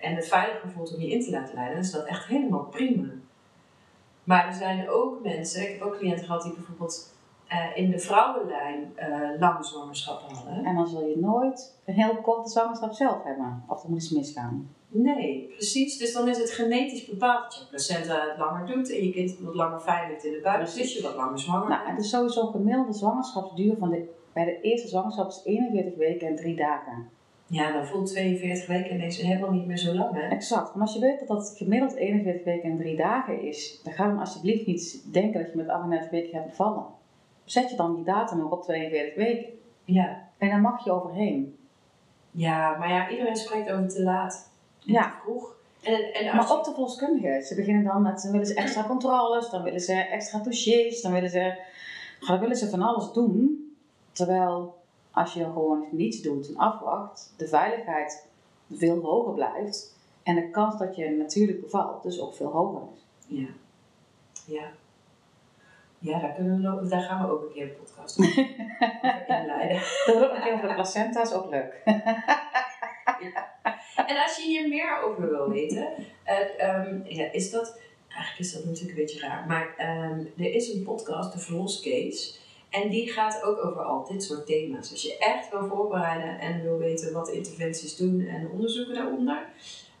en 0.00 0.14
het 0.14 0.28
veiliger 0.28 0.70
voelt 0.70 0.94
om 0.94 1.00
je 1.00 1.08
in 1.08 1.22
te 1.22 1.30
laten 1.30 1.54
leiden, 1.54 1.78
is 1.78 1.90
dat 1.90 2.04
echt 2.04 2.26
helemaal 2.26 2.64
prima. 2.64 3.08
Maar 4.24 4.46
er 4.46 4.54
zijn 4.54 4.90
ook 4.90 5.22
mensen, 5.22 5.62
ik 5.62 5.68
heb 5.68 5.82
ook 5.82 5.98
cliënten 5.98 6.26
gehad 6.26 6.42
die 6.42 6.52
bijvoorbeeld 6.52 7.14
uh, 7.52 7.76
in 7.76 7.90
de 7.90 7.98
vrouwenlijn 7.98 8.92
uh, 8.98 9.40
lange 9.40 9.64
zwangerschappen 9.64 10.36
hadden. 10.36 10.64
En 10.64 10.74
dan 10.74 10.86
zul 10.86 11.06
je 11.06 11.18
nooit 11.18 11.80
een 11.84 11.94
heel 11.94 12.16
korte 12.16 12.50
zwangerschap 12.50 12.92
zelf 12.92 13.22
hebben, 13.24 13.64
of 13.68 13.82
er 13.82 13.90
moet 13.90 14.02
iets 14.02 14.10
misgaan. 14.10 14.76
Nee, 14.90 15.52
precies. 15.56 15.98
Dus 15.98 16.12
dan 16.12 16.28
is 16.28 16.38
het 16.38 16.50
genetisch 16.50 17.06
bepaald 17.06 17.42
dat 17.42 17.58
je 17.58 17.66
placenta 17.68 18.28
het 18.28 18.38
langer 18.38 18.66
doet 18.66 18.90
en 18.90 19.04
je 19.04 19.12
kind 19.12 19.38
wat 19.38 19.54
langer 19.54 20.06
ligt 20.08 20.24
in 20.24 20.32
de 20.32 20.40
buik, 20.42 20.74
dus 20.74 20.94
je 20.94 21.02
wat 21.02 21.14
langer 21.14 21.38
zwanger 21.38 21.68
Nou, 21.68 21.88
het 21.90 21.98
is 21.98 22.10
sowieso 22.10 22.46
gemiddelde 22.46 22.92
zwangerschapsduur 22.92 23.76
van 23.78 23.90
de, 23.90 24.14
bij 24.32 24.44
de 24.44 24.60
eerste 24.60 24.88
zwangerschap 24.88 25.28
is 25.28 25.40
41 25.44 25.94
weken 25.94 26.28
en 26.28 26.36
3 26.36 26.56
dagen. 26.56 27.08
Ja, 27.46 27.72
dan 27.72 27.86
voelt 27.86 28.06
42 28.06 28.66
weken 28.66 28.94
ineens 28.94 29.22
helemaal 29.22 29.50
niet 29.50 29.66
meer 29.66 29.76
zo 29.76 29.94
lang, 29.94 30.14
hè? 30.14 30.28
Exact. 30.28 30.74
Maar 30.74 30.82
als 30.82 30.94
je 30.94 31.00
weet 31.00 31.18
dat 31.18 31.28
dat 31.28 31.54
gemiddeld 31.56 31.94
41 31.94 32.44
weken 32.44 32.70
en 32.70 32.78
3 32.78 32.96
dagen 32.96 33.42
is, 33.42 33.80
dan 33.84 33.92
ga 33.92 34.06
dan 34.06 34.18
alsjeblieft 34.18 34.66
niet 34.66 35.12
denken 35.12 35.40
dat 35.40 35.50
je 35.50 35.56
met 35.56 35.68
38 35.68 36.10
weken 36.10 36.30
gaat 36.30 36.46
bevallen. 36.46 36.84
Zet 37.50 37.70
je 37.70 37.76
dan 37.76 37.94
die 37.94 38.04
datum 38.04 38.38
nog 38.38 38.50
op 38.50 38.62
42 38.62 39.14
weken. 39.14 39.52
Ja. 39.84 40.28
En 40.38 40.48
dan 40.48 40.60
mag 40.60 40.84
je 40.84 40.92
overheen. 40.92 41.58
Ja, 42.30 42.76
maar 42.76 42.88
ja, 42.88 43.10
iedereen 43.10 43.36
spreekt 43.36 43.70
over 43.70 43.88
te 43.88 44.02
laat. 44.02 44.50
Ja. 44.78 45.02
Te 45.02 45.16
vroeg. 45.22 45.56
En, 45.82 46.12
en 46.14 46.36
maar 46.36 46.52
ook 46.52 46.64
de 46.64 46.70
verloskundigen. 46.70 47.42
Ze 47.42 47.54
beginnen 47.54 47.84
dan 47.84 48.02
met, 48.02 48.22
dan 48.22 48.32
willen 48.32 48.46
ze 48.46 48.54
extra 48.54 48.84
controles, 48.86 49.50
dan 49.50 49.62
willen 49.62 49.80
ze 49.80 49.92
extra 49.92 50.38
dossiers, 50.38 51.00
dan 51.00 51.12
willen 51.12 51.30
ze, 51.30 51.58
dan 52.26 52.38
willen 52.38 52.56
ze 52.56 52.70
van 52.70 52.82
alles 52.82 53.12
doen. 53.12 53.72
Terwijl 54.12 54.76
als 55.10 55.32
je 55.32 55.44
gewoon 55.44 55.86
niets 55.90 56.22
doet 56.22 56.48
en 56.48 56.56
afwacht, 56.56 57.34
de 57.36 57.48
veiligheid 57.48 58.26
veel 58.72 59.00
hoger 59.00 59.34
blijft. 59.34 59.96
En 60.22 60.34
de 60.34 60.50
kans 60.50 60.78
dat 60.78 60.96
je 60.96 61.10
natuurlijk 61.10 61.60
bevalt 61.60 62.02
dus 62.02 62.20
ook 62.20 62.34
veel 62.34 62.50
hoger 62.50 62.82
is. 62.94 63.06
Ja. 63.26 63.48
Ja. 64.46 64.70
Ja, 65.98 66.20
daar, 66.20 66.34
kunnen 66.34 66.80
we 66.82 66.88
daar 66.88 67.00
gaan 67.00 67.26
we 67.26 67.32
ook 67.32 67.42
een 67.42 67.52
keer 67.52 67.62
een 67.62 67.76
podcast 67.76 68.18
over 68.18 68.38
inleiden. 69.40 69.82
Dat 70.06 70.14
wordt 70.14 70.30
ook 70.30 70.34
een 70.34 70.42
keer 70.42 70.52
over 70.52 70.68
de 70.68 70.74
placenta, 70.74 71.22
is 71.22 71.32
ook 71.32 71.50
leuk. 71.50 71.82
ja. 73.32 73.54
En 74.06 74.22
als 74.22 74.36
je 74.36 74.42
hier 74.42 74.68
meer 74.68 75.02
over 75.02 75.30
wil 75.30 75.48
weten, 75.48 75.88
uh, 76.26 76.86
um, 76.86 77.02
ja, 77.04 77.32
is 77.32 77.50
dat, 77.50 77.80
eigenlijk 78.08 78.38
is 78.38 78.52
dat 78.52 78.64
natuurlijk 78.64 78.98
een 78.98 79.04
beetje 79.04 79.20
raar, 79.20 79.46
maar 79.46 79.74
um, 80.10 80.32
er 80.36 80.54
is 80.54 80.72
een 80.72 80.82
podcast, 80.82 81.32
de 81.32 81.38
Verloscase, 81.38 82.38
en 82.70 82.88
die 82.88 83.08
gaat 83.08 83.42
ook 83.42 83.64
over 83.64 83.82
al 83.82 84.04
dit 84.04 84.22
soort 84.22 84.46
thema's. 84.46 84.90
Als 84.90 85.02
je 85.02 85.18
echt 85.18 85.50
wil 85.50 85.66
voorbereiden 85.66 86.38
en 86.38 86.62
wil 86.62 86.78
weten 86.78 87.12
wat 87.12 87.28
interventies 87.28 87.96
doen 87.96 88.20
en 88.20 88.42
de 88.42 88.48
onderzoeken 88.48 88.94
daaronder, 88.94 89.46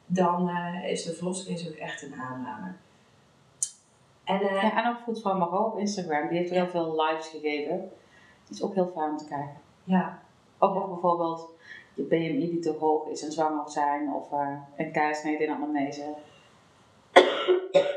dan 0.06 0.48
uh, 0.48 0.90
is 0.90 1.04
de 1.04 1.14
Verloscase 1.14 1.68
ook 1.68 1.74
echt 1.74 2.02
een 2.02 2.14
aanrader. 2.14 2.76
En, 4.28 4.42
uh, 4.42 4.62
ja, 4.62 4.84
en 4.84 4.90
ook 4.90 4.98
Voedvrouw 5.04 5.38
Marot 5.38 5.72
op 5.72 5.78
Instagram, 5.78 6.28
die 6.28 6.38
heeft 6.38 6.50
heel 6.50 6.66
veel 6.66 7.02
lives 7.02 7.28
gegeven. 7.28 7.74
Het 8.40 8.50
is 8.50 8.62
ook 8.62 8.74
heel 8.74 8.90
fijn 8.94 9.10
om 9.10 9.16
te 9.16 9.26
kijken. 9.26 9.56
Ja. 9.84 10.22
Ook 10.58 10.88
bijvoorbeeld 10.88 11.50
je 11.94 12.02
BMI 12.02 12.50
die 12.50 12.58
te 12.58 12.76
hoog 12.78 13.06
is 13.06 13.22
en 13.22 13.32
zwanger 13.32 13.70
zijn 13.70 14.12
of 14.12 14.32
uh, 14.32 14.58
een 14.76 14.92
keizersnede 14.92 15.44
in 15.44 15.50
anamnese. 15.50 16.14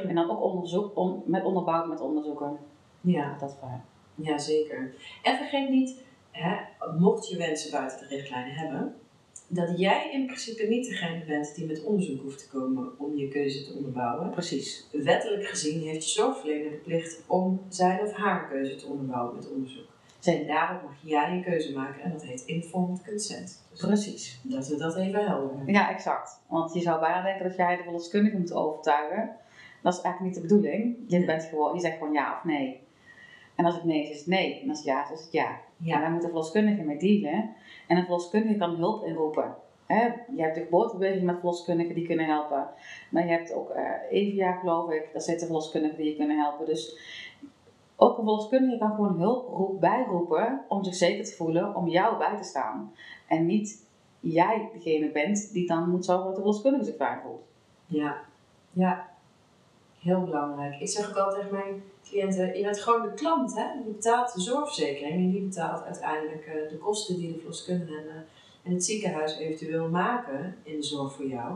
en 0.08 0.16
dan 0.16 0.32
ook 0.32 0.42
onderzoek, 0.42 0.98
on, 0.98 1.24
met 1.26 1.44
onderbouwd 1.44 1.88
met 1.88 2.02
onderzoeken. 2.02 2.58
Ja, 3.02 3.36
Dat 3.40 3.58
waar. 3.62 3.84
ja 4.16 4.38
zeker. 4.38 4.96
En 5.24 5.38
vergeet 5.38 5.70
niet, 5.70 6.04
hè, 6.32 6.56
mocht 6.98 7.30
je 7.30 7.38
wensen 7.38 7.72
buiten 7.72 8.00
de 8.00 8.16
richtlijnen 8.16 8.54
hebben, 8.54 9.01
dat 9.54 9.80
jij 9.80 10.12
in 10.12 10.26
principe 10.26 10.64
niet 10.64 10.86
degene 10.86 11.26
bent 11.26 11.56
die 11.56 11.66
met 11.66 11.84
onderzoek 11.84 12.22
hoeft 12.22 12.40
te 12.40 12.58
komen 12.58 13.00
om 13.00 13.16
je 13.16 13.28
keuze 13.28 13.64
te 13.64 13.74
onderbouwen. 13.74 14.30
Precies. 14.30 14.88
Wettelijk 14.92 15.46
gezien 15.46 15.82
heeft 15.82 16.04
je 16.04 16.10
zorgverlener 16.10 16.72
de 16.72 16.78
plicht 16.78 17.24
om 17.28 17.62
zijn 17.70 18.00
of 18.00 18.12
haar 18.12 18.48
keuze 18.48 18.76
te 18.76 18.86
onderbouwen 18.86 19.36
met 19.36 19.52
onderzoek. 19.52 19.90
En 20.24 20.48
daarop 20.48 20.82
mag 20.82 20.94
jij 21.04 21.36
je 21.36 21.44
keuze 21.44 21.74
maken 21.74 22.02
en 22.04 22.12
dat 22.12 22.24
heet 22.24 22.44
informed 22.46 23.04
consent. 23.06 23.64
Dus 23.72 23.80
Precies. 23.80 24.40
dat 24.44 24.68
we 24.68 24.78
dat 24.78 24.96
even 24.96 25.26
helder 25.26 25.58
hebben. 25.58 25.74
Ja, 25.74 25.90
exact. 25.90 26.42
Want 26.48 26.74
je 26.74 26.82
zou 26.82 27.00
bijna 27.00 27.22
denken 27.24 27.48
dat 27.48 27.58
jij 27.58 27.78
de 27.78 27.84
verloskundige 27.84 28.38
moet 28.38 28.54
overtuigen. 28.54 29.30
Dat 29.82 29.94
is 29.94 30.02
eigenlijk 30.02 30.36
niet 30.36 30.44
de 30.44 30.56
bedoeling. 30.56 30.96
Je, 31.08 31.26
bent 31.26 31.44
gewoon, 31.44 31.74
je 31.74 31.82
zegt 31.82 31.98
gewoon 31.98 32.14
ja 32.14 32.36
of 32.38 32.44
nee. 32.44 32.80
En 33.56 33.66
als 33.66 33.76
het 33.76 33.84
nee 33.84 34.04
is, 34.04 34.10
is 34.10 34.18
het 34.18 34.28
nee. 34.28 34.62
En 34.62 34.70
als 34.70 34.78
het 34.78 34.88
ja 34.88 35.04
is, 35.04 35.12
is 35.12 35.24
het 35.24 35.32
ja. 35.32 35.60
Ja, 35.84 36.00
daar 36.00 36.12
moet 36.12 36.22
de 36.22 36.28
verloskundige 36.28 36.84
mee 36.84 36.98
dealen. 36.98 37.56
En 37.88 37.98
een 37.98 38.04
verloskundige 38.04 38.58
kan 38.58 38.76
hulp 38.76 39.06
inroepen. 39.06 39.56
Je 40.36 40.42
hebt 40.42 40.56
de 40.56 40.62
geboortebeweging 40.62 41.24
met 41.24 41.36
verloskundigen 41.40 41.96
die 41.96 42.06
kunnen 42.06 42.26
helpen. 42.26 42.68
Maar 43.10 43.24
je 43.24 43.32
hebt 43.32 43.54
ook 43.54 43.70
eh 43.70 43.92
EVA, 44.10 44.52
geloof 44.52 44.92
ik. 44.92 45.10
Daar 45.12 45.22
zitten 45.22 45.48
verloskundigen 45.48 45.98
die 45.98 46.10
je 46.10 46.16
kunnen 46.16 46.38
helpen. 46.38 46.66
Dus 46.66 46.98
ook 47.96 48.18
een 48.18 48.24
verloskundige 48.24 48.78
kan 48.78 48.96
gewoon 48.96 49.20
hulp 49.20 49.48
roep, 49.48 49.80
bijroepen 49.80 50.62
om 50.68 50.84
zich 50.84 50.96
zeker 50.96 51.26
te 51.26 51.36
voelen, 51.36 51.76
om 51.76 51.88
jou 51.88 52.18
bij 52.18 52.38
te 52.38 52.44
staan. 52.44 52.94
En 53.28 53.46
niet 53.46 53.86
jij 54.20 54.70
degene 54.74 55.12
bent 55.12 55.54
die 55.54 55.68
dan 55.68 55.90
moet 55.90 56.06
zorgen 56.06 56.26
dat 56.26 56.36
de 56.36 56.42
verloskundige 56.42 56.86
zich 56.86 56.96
fijn 56.96 57.20
voelt. 57.22 57.44
ja, 57.88 58.20
ja. 58.72 59.10
Heel 60.00 60.24
belangrijk. 60.24 60.80
Ik 60.80 60.90
zeg 60.90 61.10
ook 61.10 61.16
altijd 61.16 61.42
tegen 61.42 61.58
mijn 61.58 61.84
cliënten, 62.12 62.58
je 62.58 62.64
bent 62.64 62.80
gewoon 62.80 63.02
de 63.02 63.14
klant, 63.14 63.56
hè. 63.56 63.64
Je 63.64 63.84
betaalt 63.86 64.34
de 64.34 64.42
zorgverzekering 64.42 65.14
en 65.14 65.32
die 65.32 65.42
betaalt 65.42 65.84
uiteindelijk 65.84 66.46
eh, 66.46 66.70
de 66.70 66.78
kosten 66.78 67.18
die 67.18 67.34
de 67.34 67.40
verloskundige 67.40 67.98
en, 67.98 68.08
eh, 68.08 68.16
en 68.64 68.74
het 68.74 68.86
ziekenhuis 68.86 69.38
eventueel 69.38 69.90
maken 69.90 70.56
in 70.64 70.76
de 70.76 70.84
zorg 70.84 71.14
voor 71.14 71.28
jou. 71.28 71.52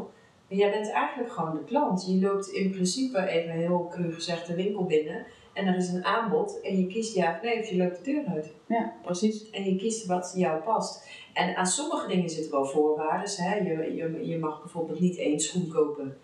Maar 0.48 0.58
jij 0.58 0.72
bent 0.72 0.92
eigenlijk 0.92 1.32
gewoon 1.32 1.56
de 1.56 1.64
klant. 1.64 2.06
Je 2.08 2.20
loopt 2.20 2.48
in 2.48 2.72
principe, 2.72 3.28
even 3.28 3.52
heel 3.52 3.88
cru 3.92 4.14
gezegd, 4.14 4.48
de 4.48 4.56
winkel 4.56 4.84
binnen 4.84 5.26
en 5.56 5.68
er 5.68 5.76
is 5.76 5.90
een 5.90 6.06
aanbod 6.06 6.62
en 6.62 6.80
je 6.80 6.88
kiest 6.88 7.16
ja 7.16 7.36
of 7.36 7.42
nee 7.42 7.60
of 7.60 7.70
je 7.70 7.78
loopt 7.78 8.06
de 8.06 8.12
deur 8.12 8.26
uit. 8.26 8.54
Ja, 8.68 8.94
precies. 9.04 9.50
En 9.50 9.64
je 9.64 9.76
kiest 9.76 10.06
wat 10.06 10.34
jou 10.36 10.62
past. 10.62 11.08
En 11.34 11.56
aan 11.56 11.66
sommige 11.66 12.08
dingen 12.08 12.30
zitten 12.30 12.52
wel 12.52 12.66
voorwaarden. 12.66 13.30
Hè? 13.36 13.56
Je, 13.56 13.96
je, 13.96 14.28
je 14.28 14.38
mag 14.38 14.62
bijvoorbeeld 14.62 15.00
niet 15.00 15.18
één 15.18 15.40
schoen 15.40 15.68
kopen. 15.68 16.18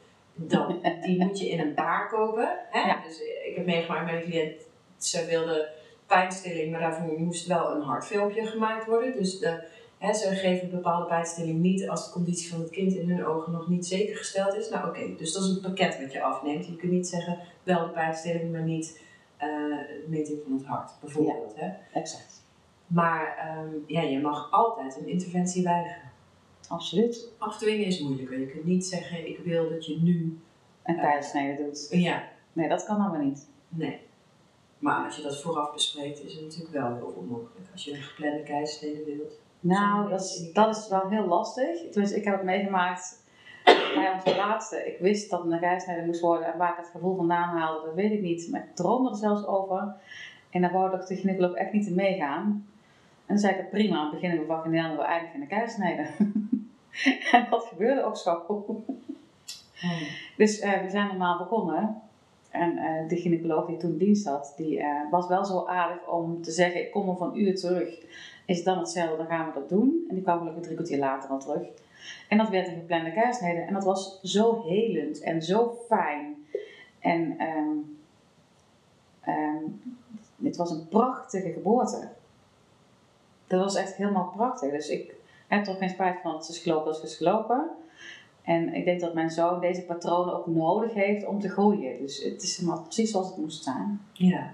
Dan, 0.47 0.79
die 1.05 1.23
moet 1.23 1.39
je 1.39 1.49
in 1.49 1.59
een 1.59 1.73
paar 1.73 2.09
kopen. 2.09 2.57
Hè? 2.69 2.79
Ja. 2.79 3.01
Dus 3.07 3.19
ik 3.45 3.55
heb 3.55 3.65
meegemaakt 3.65 4.11
met 4.11 4.23
een 4.23 4.29
cliënt, 4.29 4.61
ze 4.97 5.25
wilde 5.25 5.69
pijnstilling, 6.05 6.71
maar 6.71 6.79
daarvoor 6.79 7.19
moest 7.19 7.47
wel 7.47 7.75
een 7.75 7.81
hartfilmpje 7.81 8.45
gemaakt 8.45 8.85
worden. 8.85 9.13
Dus 9.13 9.39
de, 9.39 9.63
hè, 9.97 10.13
ze 10.13 10.27
geven 10.27 10.63
een 10.63 10.75
bepaalde 10.75 11.05
pijnstilling 11.05 11.59
niet 11.59 11.89
als 11.89 12.05
de 12.05 12.11
conditie 12.11 12.49
van 12.51 12.59
het 12.59 12.69
kind 12.69 12.93
in 12.93 13.09
hun 13.09 13.25
ogen 13.25 13.51
nog 13.51 13.69
niet 13.69 13.85
zeker 13.85 14.15
gesteld 14.15 14.55
is. 14.55 14.69
Nou 14.69 14.87
oké, 14.87 15.15
dus 15.17 15.33
dat 15.33 15.43
is 15.43 15.49
een 15.49 15.61
pakket 15.61 15.99
wat 16.01 16.11
je 16.11 16.21
afneemt. 16.21 16.65
Je 16.65 16.75
kunt 16.75 16.91
niet 16.91 17.07
zeggen 17.07 17.39
wel 17.63 17.85
de 17.85 17.91
pijnstilling, 17.91 18.51
maar 18.51 18.63
niet 18.63 19.01
eh 19.37 19.49
meting 20.07 20.39
van 20.43 20.53
het 20.53 20.65
hart, 20.65 20.91
bijvoorbeeld. 21.01 21.55
Hè? 21.55 21.69
Exact. 21.93 22.43
Maar 22.87 23.37
ehm, 23.37 23.75
ja, 23.85 24.01
je 24.01 24.19
mag 24.19 24.51
altijd 24.51 24.97
een 24.97 25.07
interventie 25.07 25.63
weigeren. 25.63 26.10
Absoluut. 26.71 27.31
Afdwingen 27.37 27.85
is 27.85 28.01
moeilijker. 28.01 28.39
Je 28.39 28.45
kunt 28.45 28.65
niet 28.65 28.85
zeggen, 28.85 29.27
ik 29.27 29.39
wil 29.39 29.69
dat 29.69 29.85
je 29.85 30.01
nu... 30.01 30.39
Een 30.83 30.95
keizersnede 30.99 31.63
doet. 31.63 31.87
Ja, 31.89 32.23
Nee, 32.53 32.69
dat 32.69 32.85
kan 32.85 32.99
allemaal 32.99 33.21
niet. 33.21 33.47
nee. 33.69 33.99
Maar 34.79 35.05
als 35.05 35.15
je 35.15 35.21
dat 35.21 35.41
vooraf 35.41 35.73
bespreekt, 35.73 36.23
is 36.23 36.33
het 36.33 36.41
natuurlijk 36.41 36.71
wel 36.73 36.95
heel 36.95 37.13
onmogelijk. 37.17 37.67
Als 37.71 37.83
je 37.83 37.91
een 37.91 38.01
geplande 38.01 38.43
keizersnede 38.43 39.05
wilt. 39.05 39.39
Nou, 39.59 40.09
dat 40.09 40.21
is 40.21 40.49
dat 40.53 40.77
is 40.77 40.87
wel 40.87 41.09
heel 41.09 41.25
lastig. 41.25 41.89
Dus 41.91 42.11
ik 42.11 42.23
heb 42.23 42.35
het 42.35 42.43
meegemaakt 42.43 43.23
bij 43.95 44.11
onze 44.13 44.35
laatste. 44.35 44.87
Ik 44.87 44.99
wist 44.99 45.29
dat 45.29 45.43
een 45.45 45.59
keizersnede 45.59 46.05
moest 46.05 46.21
worden 46.21 46.53
en 46.53 46.57
waar 46.57 46.71
ik 46.71 46.77
het 46.77 46.89
gevoel 46.91 47.15
vandaan 47.15 47.57
haalde, 47.57 47.85
dat 47.85 47.95
weet 47.95 48.11
ik 48.11 48.21
niet. 48.21 48.51
Maar 48.51 48.61
ik 48.61 48.75
droomde 48.75 49.09
er 49.09 49.15
zelfs 49.15 49.45
over. 49.45 49.95
En 50.49 50.61
daar 50.61 50.71
wou 50.71 50.95
ik 50.95 51.07
de 51.07 51.15
gynaecoloog 51.15 51.53
echt 51.53 51.71
niet 51.71 51.87
in 51.87 51.95
meegaan. 51.95 52.45
En 53.25 53.37
dan 53.37 53.37
zei 53.37 53.55
ik, 53.55 53.69
prima, 53.69 54.05
we 54.05 54.11
beginnen 54.11 54.37
met 54.37 54.47
vaginaal 54.47 54.91
en 54.91 54.97
we 54.97 55.03
eindigen 55.03 55.35
in 55.35 55.41
de 55.41 55.47
keizersnede. 55.47 56.07
en 57.31 57.47
dat 57.49 57.65
gebeurde 57.65 58.03
ook 58.03 58.17
zo. 58.17 58.65
Dus 60.37 60.59
eh, 60.59 60.81
we 60.81 60.89
zijn 60.89 61.07
normaal 61.07 61.37
begonnen. 61.37 62.01
En 62.49 62.77
eh, 62.77 63.07
de 63.07 63.15
gynaecoloog 63.15 63.65
die 63.65 63.77
toen 63.77 63.97
dienst 63.97 64.25
had, 64.25 64.53
die 64.57 64.79
eh, 64.79 65.11
was 65.11 65.27
wel 65.27 65.45
zo 65.45 65.65
aardig 65.65 66.07
om 66.07 66.41
te 66.41 66.51
zeggen, 66.51 66.81
ik 66.81 66.91
kom 66.91 67.09
er 67.09 67.17
van 67.17 67.37
uur 67.37 67.55
terug. 67.55 68.05
Is 68.45 68.55
het 68.55 68.65
dan 68.65 68.77
hetzelfde, 68.77 69.17
dan 69.17 69.25
gaan 69.25 69.45
we 69.45 69.53
dat 69.53 69.69
doen. 69.69 70.05
En 70.09 70.15
die 70.15 70.23
kwam 70.23 70.37
gelukkig 70.37 70.63
drie 70.63 70.75
kwartier 70.75 70.97
later 70.97 71.29
al 71.29 71.39
terug. 71.39 71.67
En 72.27 72.37
dat 72.37 72.49
werd 72.49 72.67
een 72.67 72.73
geplande 72.73 73.11
keizersnede. 73.11 73.61
En 73.61 73.73
dat 73.73 73.83
was 73.83 74.19
zo 74.23 74.63
helend 74.65 75.19
en 75.19 75.41
zo 75.41 75.77
fijn. 75.87 76.45
En 76.99 77.35
ehm 77.37 77.77
ehm, 79.21 79.63
het 80.43 80.57
was 80.57 80.71
een 80.71 80.87
prachtige 80.87 81.51
geboorte. 81.51 82.09
Dat 83.47 83.63
was 83.63 83.75
echt 83.75 83.95
helemaal 83.95 84.31
prachtig. 84.35 84.71
Dus 84.71 84.89
ik 84.89 85.15
heb 85.57 85.67
er 85.67 85.75
geen 85.75 85.89
spijt 85.89 86.21
van 86.21 86.31
dat 86.31 86.45
ze 86.45 86.51
is 86.51 86.57
gelopen 86.57 86.87
als 86.87 86.99
ze 86.99 87.05
is 87.05 87.15
gelopen. 87.15 87.69
En 88.41 88.73
ik 88.73 88.85
denk 88.85 88.99
dat 88.99 89.13
mijn 89.13 89.29
zoon 89.29 89.59
deze 89.59 89.81
patronen 89.81 90.33
ook 90.35 90.47
nodig 90.47 90.93
heeft 90.93 91.25
om 91.25 91.39
te 91.39 91.49
groeien. 91.49 91.99
Dus 91.99 92.23
het 92.23 92.41
is 92.43 92.57
helemaal 92.57 92.81
precies 92.81 93.11
zoals 93.11 93.27
het 93.27 93.37
moest 93.37 93.63
zijn. 93.63 94.01
Ja. 94.13 94.53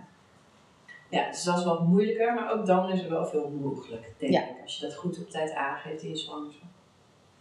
Ja, 1.09 1.29
dus 1.29 1.43
dat 1.43 1.57
is 1.57 1.63
wat 1.65 1.87
moeilijker, 1.87 2.33
maar 2.33 2.51
ook 2.51 2.65
dan 2.65 2.89
is 2.91 3.03
er 3.03 3.09
wel 3.09 3.25
veel 3.25 3.49
mogelijk, 3.61 4.13
denk 4.17 4.33
Ja. 4.33 4.41
ik. 4.41 4.61
Als 4.63 4.77
je 4.79 4.85
dat 4.85 4.95
goed 4.95 5.19
op 5.19 5.29
tijd 5.29 5.53
aangeeft 5.53 6.03
in 6.03 6.09
je 6.09 6.15
zwangerschap. 6.15 6.69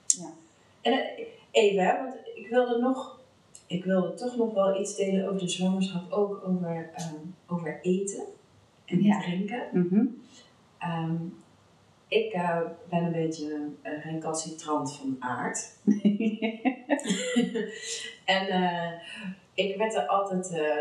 Ja. 0.07 0.29
En 0.81 0.93
eh, 0.93 1.27
even, 1.51 1.85
hè, 1.87 2.03
want 2.03 2.15
ik 2.35 2.49
wilde 2.49 2.79
nog, 2.79 3.21
ik 3.67 3.85
wilde 3.85 4.15
toch 4.15 4.37
nog 4.37 4.55
wel 4.55 4.81
iets 4.81 4.97
delen 4.97 5.27
over 5.29 5.39
de 5.41 5.49
zwangerschap, 5.49 6.13
ook 6.13 6.43
over, 6.49 6.91
ehm, 6.95 7.15
over 7.47 7.79
eten 7.83 8.25
en 8.85 9.03
Ja. 9.03 9.21
drinken. 9.21 9.61
Ehm, 10.79 11.15
ik 12.09 12.33
eh, 12.33 12.61
ben 12.91 13.05
een 13.05 13.13
beetje 13.13 13.55
een 13.83 14.01
recalcitrant 14.03 14.97
van 14.97 15.17
aard. 15.19 15.79
en 18.25 18.47
eh, 18.49 18.93
ik 19.55 19.77
werd 19.77 19.95
er 19.95 20.07
altijd 20.07 20.51
eh, 20.53 20.77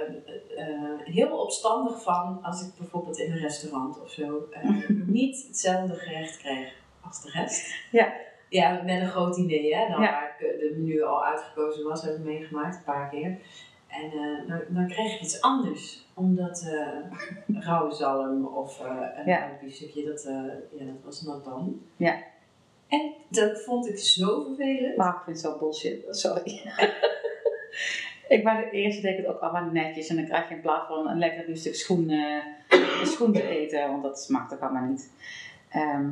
eh, 0.58 1.00
heel 1.04 1.38
opstandig 1.38 2.04
van 2.04 2.40
als 2.42 2.62
ik 2.68 2.72
bijvoorbeeld 2.78 3.18
in 3.20 3.32
een 3.32 3.38
restaurant 3.38 4.02
of 4.02 4.10
zo 4.12 4.48
eh, 4.52 4.90
niet 5.20 5.48
hetzelfde 5.48 5.96
gerecht 5.96 6.38
kreeg 6.38 6.74
als 7.02 7.22
de 7.22 7.30
rest. 7.32 7.76
Ja. 7.92 8.14
Ja, 8.50 8.82
met 8.84 9.02
een 9.02 9.08
groot 9.10 9.38
idee, 9.38 9.76
hè, 9.76 9.88
dan 9.92 10.02
Ja. 10.02 10.12
waar 10.12 10.36
ik, 10.40 10.46
eh, 10.48 10.60
de 10.60 10.76
menu 10.78 11.04
al 11.04 11.26
uitgekozen 11.26 11.84
was, 11.84 12.04
heb 12.04 12.16
ik 12.16 12.24
meegemaakt, 12.24 12.76
een 12.76 12.84
paar 12.84 13.10
keer. 13.10 13.38
En 13.88 14.12
eh, 14.12 14.48
dan, 14.48 14.60
dan 14.70 14.88
kreeg 14.88 15.14
ik 15.16 15.22
iets 15.22 15.42
anders, 15.42 16.06
omdat 16.14 16.62
eh 16.62 17.60
rauwe 17.66 17.94
zalm 17.94 18.46
of 18.46 18.80
eh 18.82 19.08
een 19.16 19.26
Ja. 19.26 19.58
biefstukje, 19.62 20.06
dat, 20.06 20.24
ja, 20.78 20.86
dat 20.86 20.96
was 21.04 21.44
dan. 21.44 21.82
Ja. 21.98 22.18
En 22.88 23.14
dat 23.30 23.62
vond 23.64 23.88
ik 23.90 23.98
zo 23.98 24.44
vervelend. 24.44 24.96
Maar 24.98 25.16
ik 25.16 25.22
vind 25.26 25.42
het 25.42 25.46
zo 25.46 25.58
bullshit, 25.60 26.06
sorry. 26.10 26.62
ik 28.36 28.44
ben 28.44 28.58
de 28.58 28.70
eerste 28.72 29.02
deed 29.02 29.18
het 29.18 29.26
ook 29.26 29.40
allemaal 29.40 29.72
netjes 29.72 30.08
en 30.08 30.16
dan 30.16 30.26
krijg 30.26 30.50
je 30.50 30.56
in 30.56 30.62
plaats 30.62 30.88
van 30.88 31.08
een 31.10 31.18
lekker 31.18 31.46
biefstuk 31.46 31.76
schoen, 31.76 32.12
schoen 33.04 33.34
te 33.34 33.48
eten, 33.48 33.90
want 33.90 34.04
dat 34.04 34.22
smaakt 34.22 34.54
ook 34.54 34.60
allemaal 34.62 34.90
niet. 34.90 35.12
Ehm, 35.70 36.10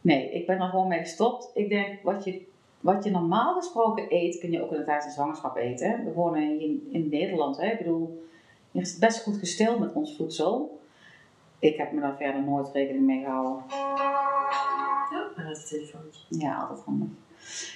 nee, 0.00 0.32
ik 0.32 0.46
ben 0.46 0.60
er 0.60 0.68
gewoon 0.68 0.88
mee 0.88 0.98
gestopt. 0.98 1.50
Ik 1.54 1.68
denk, 1.68 2.02
wat 2.02 2.24
je, 2.24 2.46
wat 2.82 3.04
je 3.04 3.10
normaal 3.10 3.54
gesproken 3.54 4.06
eet, 4.08 4.38
kun 4.38 4.50
je 4.50 4.62
ook 4.62 4.70
in 4.70 4.78
de 4.78 4.84
tijdens 4.84 5.06
de 5.06 5.12
zwangerschap 5.12 5.56
eten. 5.56 6.04
We 6.04 6.12
wonen 6.12 6.60
in, 6.60 6.88
in 6.90 7.08
Nederland, 7.08 7.56
hè. 7.56 7.70
ik 7.70 7.78
bedoel, 7.78 8.26
hier 8.70 8.82
is 8.82 8.90
het 8.90 9.00
best 9.00 9.22
goed 9.22 9.36
gesteld 9.36 9.78
met 9.78 9.92
ons 9.92 10.16
voedsel. 10.16 10.80
Ik 11.58 11.76
heb 11.76 11.92
me 11.92 12.00
daar 12.00 12.16
verder 12.16 12.42
nooit 12.42 12.70
rekening 12.72 13.06
mee 13.06 13.24
gehouden. 13.24 13.64
Ja, 15.36 15.48
dat 15.48 15.68
telefoontje. 15.68 16.20
Ja, 16.28 16.56
altijd 16.56 16.84
handig. 16.84 17.08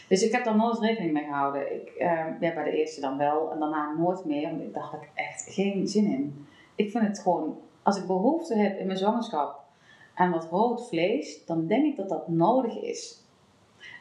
Dus 0.09 0.23
ik 0.23 0.33
heb 0.33 0.45
daar 0.45 0.57
nooit 0.57 0.79
rekening 0.79 1.13
mee 1.13 1.25
gehouden. 1.25 1.75
Ik, 1.75 1.89
eh, 1.89 2.27
ja, 2.41 2.55
bij 2.55 2.65
de 2.65 2.71
eerste 2.71 3.01
dan 3.01 3.19
wel 3.19 3.53
en 3.53 3.59
daarna 3.59 3.95
nooit 3.99 4.25
meer, 4.25 4.51
want 4.51 4.63
ik 4.63 4.75
dacht 4.75 4.93
ik 4.93 5.11
echt 5.15 5.47
geen 5.53 5.89
zin 5.89 6.07
in. 6.07 6.47
Ik 6.75 6.91
vind 6.91 7.07
het 7.07 7.19
gewoon, 7.19 7.59
als 7.83 7.97
ik 7.97 8.07
behoefte 8.07 8.55
heb 8.55 8.79
in 8.79 8.87
mijn 8.87 8.99
zwangerschap 8.99 9.65
aan 10.15 10.31
wat 10.31 10.49
rood 10.51 10.89
vlees, 10.89 11.45
dan 11.45 11.67
denk 11.67 11.85
ik 11.85 11.97
dat 11.97 12.09
dat 12.09 12.29
nodig 12.29 12.83
is. 12.83 13.26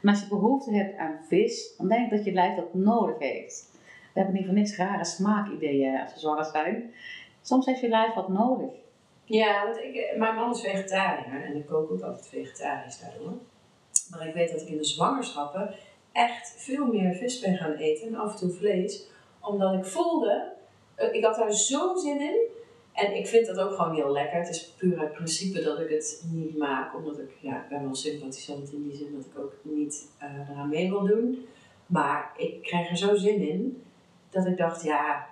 En 0.06 0.12
als 0.12 0.20
je 0.22 0.28
behoefte 0.28 0.74
hebt 0.74 0.98
aan 0.98 1.20
vis, 1.28 1.76
dan 1.78 1.88
denk 1.88 2.12
ik 2.12 2.18
dat 2.18 2.26
je 2.26 2.32
lijf 2.32 2.56
dat 2.56 2.74
nodig 2.74 3.20
heeft. 3.20 3.70
We 4.14 4.20
hebben 4.20 4.34
niet 4.34 4.46
voor 4.46 4.54
niks 4.54 4.78
rare 4.78 5.06
smaakideeën 5.06 6.02
als 6.02 6.14
we 6.14 6.20
zwanger 6.20 6.46
zijn. 6.46 6.94
Soms 7.42 7.66
heeft 7.66 7.80
je 7.80 7.88
lijf 7.88 8.14
wat 8.14 8.30
nodig. 8.30 8.72
Ja, 9.24 9.64
want 9.66 9.78
ik, 9.78 9.96
eh, 9.96 10.18
mijn 10.18 10.36
man 10.36 10.52
is 10.52 10.62
vegetariër 10.62 11.44
en 11.46 11.56
ik 11.56 11.66
kook 11.66 11.92
ook 11.92 12.02
altijd 12.02 12.28
vegetarisch 12.28 13.00
daardoor. 13.00 13.34
Maar 14.10 14.28
ik 14.28 14.34
weet 14.34 14.52
dat 14.52 14.62
ik 14.62 14.68
in 14.68 14.78
de 14.78 14.84
zwangerschappen 14.84 15.76
echt 16.12 16.54
veel 16.58 16.86
meer 16.86 17.14
vis 17.14 17.40
ben 17.40 17.58
gaan 17.58 17.74
eten 17.74 18.08
en 18.08 18.16
af 18.16 18.32
en 18.32 18.38
toe 18.38 18.52
vlees. 18.52 19.08
Omdat 19.42 19.74
ik 19.74 19.86
voelde, 19.86 20.52
eh, 20.96 21.14
ik 21.14 21.24
had 21.24 21.36
daar 21.36 21.54
zo 21.54 21.96
zin 21.96 22.22
in. 22.22 22.40
En 22.96 23.16
ik 23.16 23.28
vind 23.28 23.48
dat 23.48 23.60
ook 23.60 23.76
gewoon 23.76 23.96
heel 23.96 24.12
lekker. 24.12 24.38
Het 24.38 24.50
is 24.50 24.74
puur 24.78 25.00
uit 25.00 25.14
principe 25.14 25.64
dat 25.64 25.80
ik 25.80 25.90
het 25.90 26.26
niet 26.32 26.58
maak. 26.58 26.96
Omdat 26.96 27.20
ik, 27.20 27.38
ja, 27.40 27.64
ik 27.64 27.70
ben 27.70 27.84
wel 27.84 27.96
sympathisant 27.96 28.72
in 28.72 28.84
die 28.84 28.96
zin 28.96 29.16
dat 29.16 29.26
ik 29.26 29.40
ook 29.40 29.54
niet 29.62 30.08
uh, 30.24 30.50
eraan 30.50 30.70
mee 30.70 30.90
wil 30.90 31.06
doen. 31.06 31.46
Maar 31.86 32.34
ik 32.38 32.62
krijg 32.62 32.90
er 32.90 32.98
zo 32.98 33.16
zin 33.16 33.48
in 33.48 33.84
dat 34.30 34.46
ik 34.46 34.58
dacht, 34.58 34.84
ja, 34.84 35.28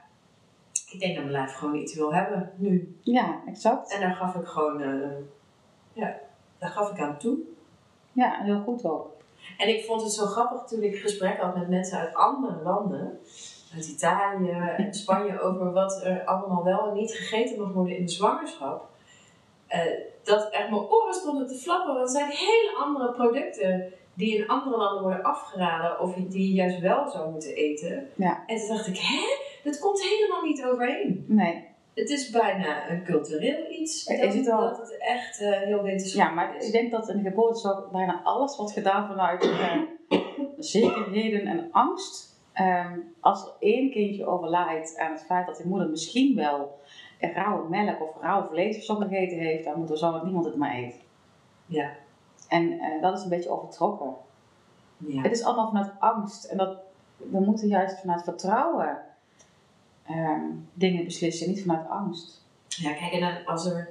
ik 0.91 0.99
denk 0.99 1.15
dat 1.15 1.23
mijn 1.23 1.35
lijf 1.35 1.53
gewoon 1.53 1.75
iets 1.75 1.95
wil 1.95 2.13
hebben 2.13 2.51
nu. 2.55 2.97
Ja, 3.01 3.41
exact. 3.45 3.93
En 3.93 3.99
daar 3.99 4.15
gaf 4.15 4.35
ik 4.35 4.45
gewoon, 4.45 4.81
uh, 4.81 5.11
ja, 5.93 6.19
daar 6.57 6.69
gaf 6.69 6.91
ik 6.91 6.99
aan 6.99 7.17
toe. 7.17 7.37
Ja, 8.11 8.43
heel 8.43 8.59
goed 8.59 8.85
ook. 8.85 9.11
En 9.57 9.67
ik 9.67 9.85
vond 9.85 10.01
het 10.01 10.11
zo 10.11 10.25
grappig 10.25 10.63
toen 10.63 10.83
ik 10.83 10.95
gesprek 10.95 11.37
had 11.37 11.57
met 11.57 11.69
mensen 11.69 11.97
uit 11.97 12.15
andere 12.15 12.63
landen, 12.63 13.19
uit 13.75 13.87
Italië 13.87 14.49
en 14.77 14.93
Spanje, 14.93 15.41
over 15.41 15.71
wat 15.71 16.03
er 16.03 16.23
allemaal 16.25 16.63
wel 16.63 16.87
en 16.87 16.93
niet 16.93 17.11
gegeten 17.11 17.59
mag 17.59 17.71
worden 17.71 17.97
in 17.97 18.05
de 18.05 18.11
zwangerschap. 18.11 18.89
Uh, 19.69 19.79
dat 20.23 20.49
echt 20.49 20.69
mijn 20.69 20.81
oren 20.81 21.13
stonden 21.13 21.47
te 21.47 21.55
flappen, 21.55 21.93
want 21.93 22.05
er 22.05 22.15
zijn 22.19 22.29
hele 22.29 22.75
andere 22.83 23.11
producten 23.11 23.93
die 24.13 24.35
in 24.35 24.47
andere 24.47 24.77
landen 24.77 25.03
worden 25.03 25.23
afgeraden 25.23 25.99
of 25.99 26.13
die 26.15 26.47
je 26.47 26.53
juist 26.53 26.79
wel 26.79 27.09
zou 27.09 27.31
moeten 27.31 27.55
eten. 27.55 28.09
Ja. 28.15 28.43
En 28.47 28.57
toen 28.57 28.67
dacht 28.67 28.87
ik, 28.87 28.97
hè? 28.97 29.21
Dat 29.63 29.79
komt 29.79 30.01
helemaal 30.01 30.41
niet 30.41 30.63
overeen. 30.65 31.25
Nee. 31.27 31.71
Het 31.93 32.09
is 32.09 32.29
bijna 32.29 32.89
een 32.89 33.03
cultureel 33.03 33.71
iets. 33.71 34.05
Is 34.05 34.19
dat, 34.19 34.33
het 34.33 34.45
wel? 34.45 34.59
dat 34.59 34.77
het 34.77 34.97
echt 34.99 35.41
uh, 35.41 35.49
heel 35.49 35.81
wetenschappelijk 35.83 36.39
Ja, 36.39 36.53
maar 36.53 36.57
is. 36.57 36.65
ik 36.65 36.71
denk 36.71 36.91
dat 36.91 37.09
in 37.09 37.17
de 37.17 37.29
geboortezorg 37.29 37.91
bijna 37.91 38.21
alles 38.23 38.55
wordt 38.55 38.71
gedaan 38.71 39.07
vanuit 39.07 39.43
uh, 39.45 39.81
zekerheden 40.57 41.47
en 41.47 41.69
angst. 41.71 42.32
Um, 42.61 43.13
als 43.19 43.45
er 43.45 43.53
één 43.59 43.91
kindje 43.91 44.25
overlijdt 44.25 44.97
aan 44.97 45.11
het 45.11 45.23
feit 45.25 45.45
dat 45.45 45.57
die 45.57 45.65
moeder 45.65 45.89
misschien 45.89 46.35
wel 46.35 46.79
rauwe 47.19 47.69
melk 47.69 48.01
of 48.01 48.21
rauw 48.21 48.47
vlees 48.47 48.77
of 48.77 48.83
zo 48.83 48.95
gegeten 48.95 49.37
heeft, 49.37 49.63
dan 49.63 49.79
moet 49.79 49.89
er 49.89 49.97
zo 49.97 50.23
niemand 50.23 50.45
het 50.45 50.55
maar 50.55 50.73
eten. 50.73 50.99
Ja. 51.65 51.91
En 52.47 52.71
uh, 52.71 53.01
dat 53.01 53.17
is 53.17 53.23
een 53.23 53.29
beetje 53.29 53.49
overtrokken. 53.49 54.15
Ja. 54.97 55.21
Het 55.21 55.31
is 55.31 55.43
allemaal 55.43 55.67
vanuit 55.67 55.91
angst. 55.99 56.43
En 56.43 56.57
dat, 56.57 56.77
we 57.17 57.39
moeten 57.39 57.67
juist 57.67 57.99
vanuit 57.99 58.23
vertrouwen 58.23 58.97
um, 60.09 60.69
dingen 60.73 61.03
beslissen, 61.03 61.49
niet 61.49 61.61
vanuit 61.61 61.89
angst. 61.89 62.45
Ja, 62.67 62.93
kijk, 62.93 63.11
en 63.11 63.45
als 63.45 63.65
er 63.65 63.89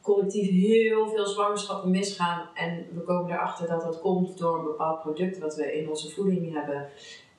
collectief 0.00 0.50
heel 0.50 1.08
veel 1.08 1.26
zwangerschappen 1.26 1.90
misgaan 1.90 2.48
en 2.54 2.86
we 2.94 3.00
komen 3.00 3.30
erachter 3.30 3.68
dat 3.68 3.82
dat 3.82 4.00
komt 4.00 4.38
door 4.38 4.58
een 4.58 4.64
bepaald 4.64 5.00
product 5.00 5.38
wat 5.38 5.54
we 5.54 5.80
in 5.80 5.88
onze 5.88 6.10
voeding 6.10 6.52
hebben. 6.52 6.88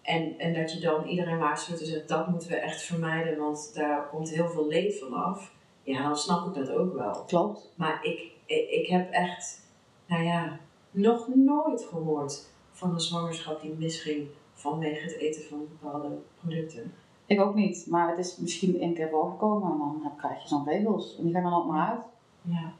En, 0.03 0.39
en 0.39 0.53
dat 0.53 0.73
je 0.73 0.79
dan 0.79 1.05
iedereen 1.05 1.37
waarschuwt 1.37 1.79
en 1.79 1.85
zegt 1.85 2.07
dat 2.07 2.27
moeten 2.27 2.49
we 2.49 2.55
echt 2.55 2.81
vermijden, 2.81 3.37
want 3.37 3.71
daar 3.73 4.07
komt 4.09 4.29
heel 4.29 4.49
veel 4.49 4.67
leed 4.67 4.99
van 4.99 5.13
af. 5.13 5.51
Ja, 5.83 6.03
dan 6.03 6.17
snap 6.17 6.47
ik 6.47 6.53
dat 6.53 6.75
ook 6.75 6.93
wel. 6.93 7.23
Klopt. 7.27 7.73
Maar 7.75 7.99
ik, 8.05 8.31
ik, 8.45 8.69
ik 8.69 8.87
heb 8.87 9.11
echt, 9.11 9.67
nou 10.05 10.23
ja, 10.23 10.59
nog 10.91 11.27
nooit 11.35 11.83
gehoord 11.83 12.49
van 12.71 12.93
een 12.93 12.99
zwangerschap 12.99 13.61
die 13.61 13.73
misging 13.73 14.27
vanwege 14.53 15.03
het 15.03 15.17
eten 15.17 15.43
van 15.43 15.67
bepaalde 15.79 16.17
producten. 16.39 16.93
Ik 17.25 17.41
ook 17.41 17.55
niet, 17.55 17.85
maar 17.89 18.09
het 18.09 18.17
is 18.17 18.37
misschien 18.37 18.79
één 18.79 18.93
keer 18.93 19.09
voorgekomen 19.09 19.71
en 19.71 19.77
dan 19.77 20.11
krijg 20.17 20.41
je 20.41 20.47
zo'n 20.47 20.65
regels. 20.65 21.17
En 21.17 21.23
die 21.23 21.33
gaan 21.33 21.43
dan 21.43 21.53
ook 21.53 21.67
maar 21.67 21.89
uit. 21.89 22.03
Ja. 22.41 22.73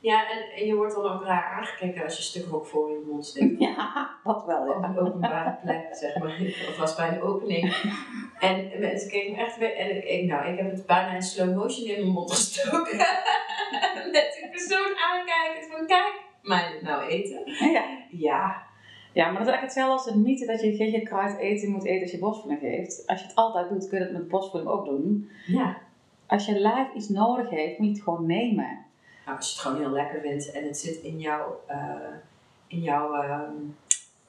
Ja, 0.00 0.30
en, 0.30 0.50
en 0.56 0.66
je 0.66 0.74
wordt 0.74 0.94
dan 0.94 1.12
ook 1.12 1.24
raar 1.24 1.44
aangekeken 1.44 2.04
als 2.04 2.16
je 2.16 2.22
stuk 2.22 2.46
voor 2.62 2.90
in 2.90 2.94
je 2.94 3.04
mond 3.06 3.26
steekt. 3.26 3.58
Ja, 3.58 4.10
dat 4.24 4.44
wel, 4.44 4.68
Op 4.68 4.82
een 4.82 4.98
openbare 4.98 5.56
plek, 5.62 5.86
zeg 5.90 6.18
maar. 6.18 6.40
Of 6.68 6.76
was 6.78 6.94
bij 6.94 7.08
een 7.08 7.22
opening. 7.22 7.74
En 8.40 8.70
mensen 8.78 9.10
keken 9.10 9.32
me 9.32 9.38
echt 9.38 9.58
weer. 9.58 9.76
En 9.76 9.96
ik, 9.96 10.04
ik, 10.04 10.24
nou, 10.26 10.52
ik 10.52 10.58
heb 10.58 10.70
het 10.70 10.86
bijna 10.86 11.14
in 11.14 11.22
slow 11.22 11.56
motion 11.56 11.88
in 11.88 12.00
mijn 12.00 12.12
mond 12.12 12.32
gestoken. 12.32 12.96
Met 14.12 14.38
die 14.40 14.50
persoon 14.50 14.96
aankijken 15.10 15.70
van 15.70 15.86
kijk, 15.86 16.20
mij 16.42 16.72
dit 16.72 16.82
nou 16.82 17.08
eten. 17.08 17.42
Ja. 17.72 17.84
Ja, 18.10 18.62
Ja, 19.12 19.24
maar 19.30 19.38
dat 19.38 19.46
is 19.46 19.52
eigenlijk 19.52 19.62
hetzelfde 19.62 19.92
als 19.92 20.04
de 20.04 20.18
mythe 20.18 20.46
dat 20.46 20.60
je 20.60 20.76
geen 20.76 21.04
kruid 21.04 21.38
eten 21.38 21.70
moet 21.70 21.84
eten 21.84 22.02
als 22.02 22.10
je 22.10 22.18
borstvoeding 22.18 22.60
geeft. 22.60 23.06
Als 23.06 23.20
je 23.20 23.26
het 23.26 23.36
altijd 23.36 23.68
doet, 23.68 23.88
kun 23.88 23.98
je 23.98 24.04
het 24.04 24.12
met 24.12 24.28
borstvoeding 24.28 24.72
ook 24.72 24.84
doen. 24.84 25.30
ja. 25.46 25.76
Als 26.26 26.46
je 26.46 26.58
lijf 26.58 26.94
iets 26.94 27.08
nodig 27.08 27.50
heeft, 27.50 27.78
moet 27.78 27.88
je 27.88 27.92
het 27.94 28.02
gewoon 28.02 28.26
nemen. 28.26 28.78
Nou, 29.30 29.42
als 29.42 29.50
je 29.50 29.58
het 29.58 29.66
gewoon 29.66 29.80
heel 29.86 29.94
lekker 30.02 30.20
vindt 30.20 30.50
en 30.50 30.64
het 30.64 30.78
zit 30.78 30.96
in 31.02 31.18
jouw, 31.18 31.60
uh, 31.70 31.76
in 32.66 32.80
jouw 32.80 33.14
uh, 33.14 33.40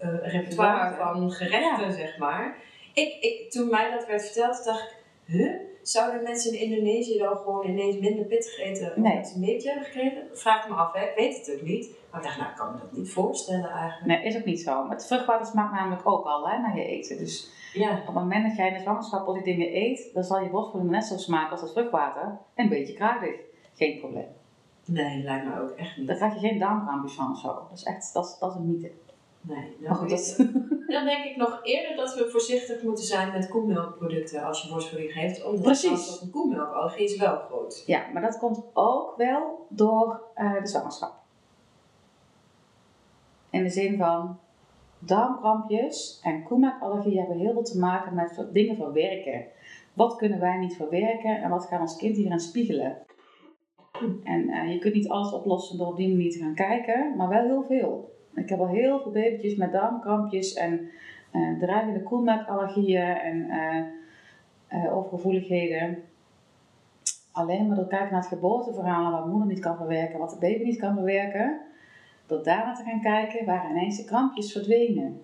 uh, 0.02 0.32
repertoire 0.32 0.95
van 0.95 1.32
gerechten, 1.32 1.88
ja. 1.88 1.91
zeg 1.91 2.18
maar. 2.18 2.56
Ik, 2.93 3.18
ik, 3.22 3.52
toen 3.52 3.70
mij 3.70 3.91
dat 3.91 4.08
werd 4.08 4.26
verteld, 4.26 4.64
dacht 4.64 4.82
ik, 4.82 4.97
huh? 5.26 5.52
Zouden 5.82 6.24
mensen 6.24 6.54
in 6.54 6.72
Indonesië 6.72 7.18
dan 7.18 7.38
gewoon 7.38 7.68
ineens 7.68 7.99
minder 7.99 8.26
pittig 8.26 8.60
eten 8.60 8.95
omdat 8.95 9.14
Nee. 9.14 9.26
ze 9.26 9.39
beetje 9.39 9.70
hebben 9.70 9.86
gekregen? 9.88 10.28
Vraag 10.34 10.70
me 10.70 10.76
af, 10.76 10.93
hè? 10.93 11.06
ik 11.06 11.16
weet 11.16 11.38
het 11.38 11.56
ook 11.56 11.62
niet. 11.62 11.89
Maar 12.12 12.20
ik 12.20 12.26
dacht, 12.26 12.38
nou, 12.38 12.49
ik 12.49 12.56
kan 12.56 12.72
me 12.72 12.80
dat 12.80 12.91
niet 12.91 13.12
voorstellen 13.12 13.70
eigenlijk. 13.70 14.06
Nee, 14.06 14.24
is 14.24 14.38
ook 14.38 14.45
niet 14.45 14.62
zo. 14.62 14.84
Maar 14.84 14.95
het 14.95 15.08
vruchtwater 15.08 15.45
smaakt 15.45 15.74
namelijk 15.74 16.08
ook 16.10 16.26
al 16.26 16.49
hè, 16.49 16.58
naar 16.60 16.78
je 16.78 16.86
eten. 16.86 17.18
Dus 17.18 17.52
Ja, 17.74 17.91
op 17.91 18.06
het 18.06 18.16
moment 18.16 18.47
dat 18.47 18.58
jij 18.58 18.68
in 18.68 18.74
de 18.74 18.80
zwangerschap 18.80 19.28
al 19.28 19.34
die 19.34 19.43
dingen 19.43 19.76
eet, 19.76 20.10
dan 20.14 20.24
zal 20.24 20.41
je 20.43 20.49
borstvoeding 20.49 20.91
net 20.93 21.06
zo 21.06 21.18
smaken 21.18 21.52
als 21.52 21.62
het 21.62 21.72
vruchtwater. 21.72 22.38
En 22.56 22.64
een 22.64 22.70
beetje 22.70 22.93
kruidig. 22.93 23.36
Geen 23.76 23.99
probleem. 23.99 24.39
Nee, 24.86 25.23
lijkt 25.23 25.45
me 25.45 25.61
ook 25.61 25.69
echt 25.69 25.97
niet. 25.97 26.07
Daar 26.07 26.15
krijg 26.15 26.34
je 26.34 26.39
geen 26.39 26.59
darmkrampjes 26.59 27.13
van 27.13 27.32
of 27.32 27.39
zo. 27.39 27.47
Dat 27.47 27.77
is 27.77 27.84
echt, 27.84 28.13
dat 28.13 28.38
dat 28.39 28.49
is 28.49 28.55
een 28.55 28.67
mythe. 28.67 28.91
Nee, 29.41 29.75
nou, 29.79 29.95
goed, 29.95 30.09
dat. 30.09 30.36
Dan 30.88 31.05
denk 31.05 31.23
ik 31.23 31.36
nog 31.36 31.59
eerder 31.63 31.95
dat 31.95 32.15
we 32.15 32.29
voorzichtig 32.29 32.84
moeten 32.84 33.03
zijn 33.03 33.32
met 33.32 33.47
koemelkproducten 33.47 34.43
als 34.43 34.61
je 34.61 34.69
borstvoeding 34.69 35.11
geeft. 35.11 35.43
Omdat 35.43 35.61
Precies. 35.61 35.82
de 35.82 35.89
kans 35.89 36.15
op 36.15 36.21
een 36.21 36.29
koemelkallergie 36.29 37.03
is 37.03 37.17
wel 37.17 37.38
groot. 37.38 37.84
ja, 37.86 38.03
maar 38.13 38.21
dat 38.21 38.38
komt 38.38 38.63
ook 38.73 39.13
wel 39.17 39.65
door 39.69 40.21
eh, 40.34 40.61
de 40.61 40.67
zwangerschap. 40.67 41.13
In 43.49 43.63
de 43.63 43.69
zin 43.69 43.97
van 43.97 44.39
darmkrampjes 44.99 46.19
en 46.23 46.43
koemelkallergie 46.43 47.19
hebben 47.19 47.38
heel 47.38 47.53
veel 47.53 47.63
te 47.63 47.79
maken 47.79 48.15
met 48.15 48.45
dingen 48.51 48.75
verwerken. 48.75 49.45
Wat 49.93 50.15
kunnen 50.15 50.39
wij 50.39 50.57
niet 50.57 50.75
verwerken 50.75 51.41
en 51.41 51.49
wat 51.49 51.65
gaat 51.65 51.79
ons 51.79 51.97
kind 51.97 52.15
hierin 52.15 52.39
spiegelen? 52.39 52.97
En 54.24 54.49
eh, 54.49 54.72
je 54.72 54.80
kunt 54.80 54.93
niet 54.93 55.10
alles 55.10 55.34
oplossen 55.34 55.78
door 55.78 55.88
op 55.88 55.97
die 55.97 56.10
manier 56.10 56.32
te 56.32 56.39
gaan 56.39 56.56
kijken, 56.56 57.14
maar 57.18 57.30
wel 57.30 57.43
heel 57.43 57.64
veel. 57.64 58.16
Ik 58.36 58.49
heb 58.49 58.60
al 58.60 58.68
heel 58.68 58.99
veel 58.99 59.12
babytjes 59.12 59.56
met 59.56 59.72
darmkrampjes 59.72 60.54
en 60.54 60.89
eh 61.32 61.60
dreigende 61.60 62.04
koelmelkallergieën 62.04 63.02
en 63.02 63.49
eh, 64.68 64.95
overgevoeligheden. 64.97 65.97
Alleen 67.32 67.68
maar 67.68 67.76
door 67.76 67.88
kijken 67.88 68.12
naar 68.12 68.22
het 68.22 68.30
geboorteverhaal 68.30 69.12
wat 69.12 69.28
moeder 69.28 69.47
niet 69.47 69.60
kan 69.60 69.78
verwerken, 69.78 70.20
wat 70.20 70.30
de 70.30 70.38
baby 70.39 70.64
niet 70.64 70.80
kan 70.80 70.95
verwerken. 70.95 71.60
Door 72.26 72.43
daarna 72.43 72.74
te 72.74 72.84
gaan 72.84 73.02
kijken 73.02 73.45
waar 73.45 73.70
ineens 73.70 73.97
de 73.97 74.06
krampjes 74.06 74.52
verdwenen. 74.52 75.22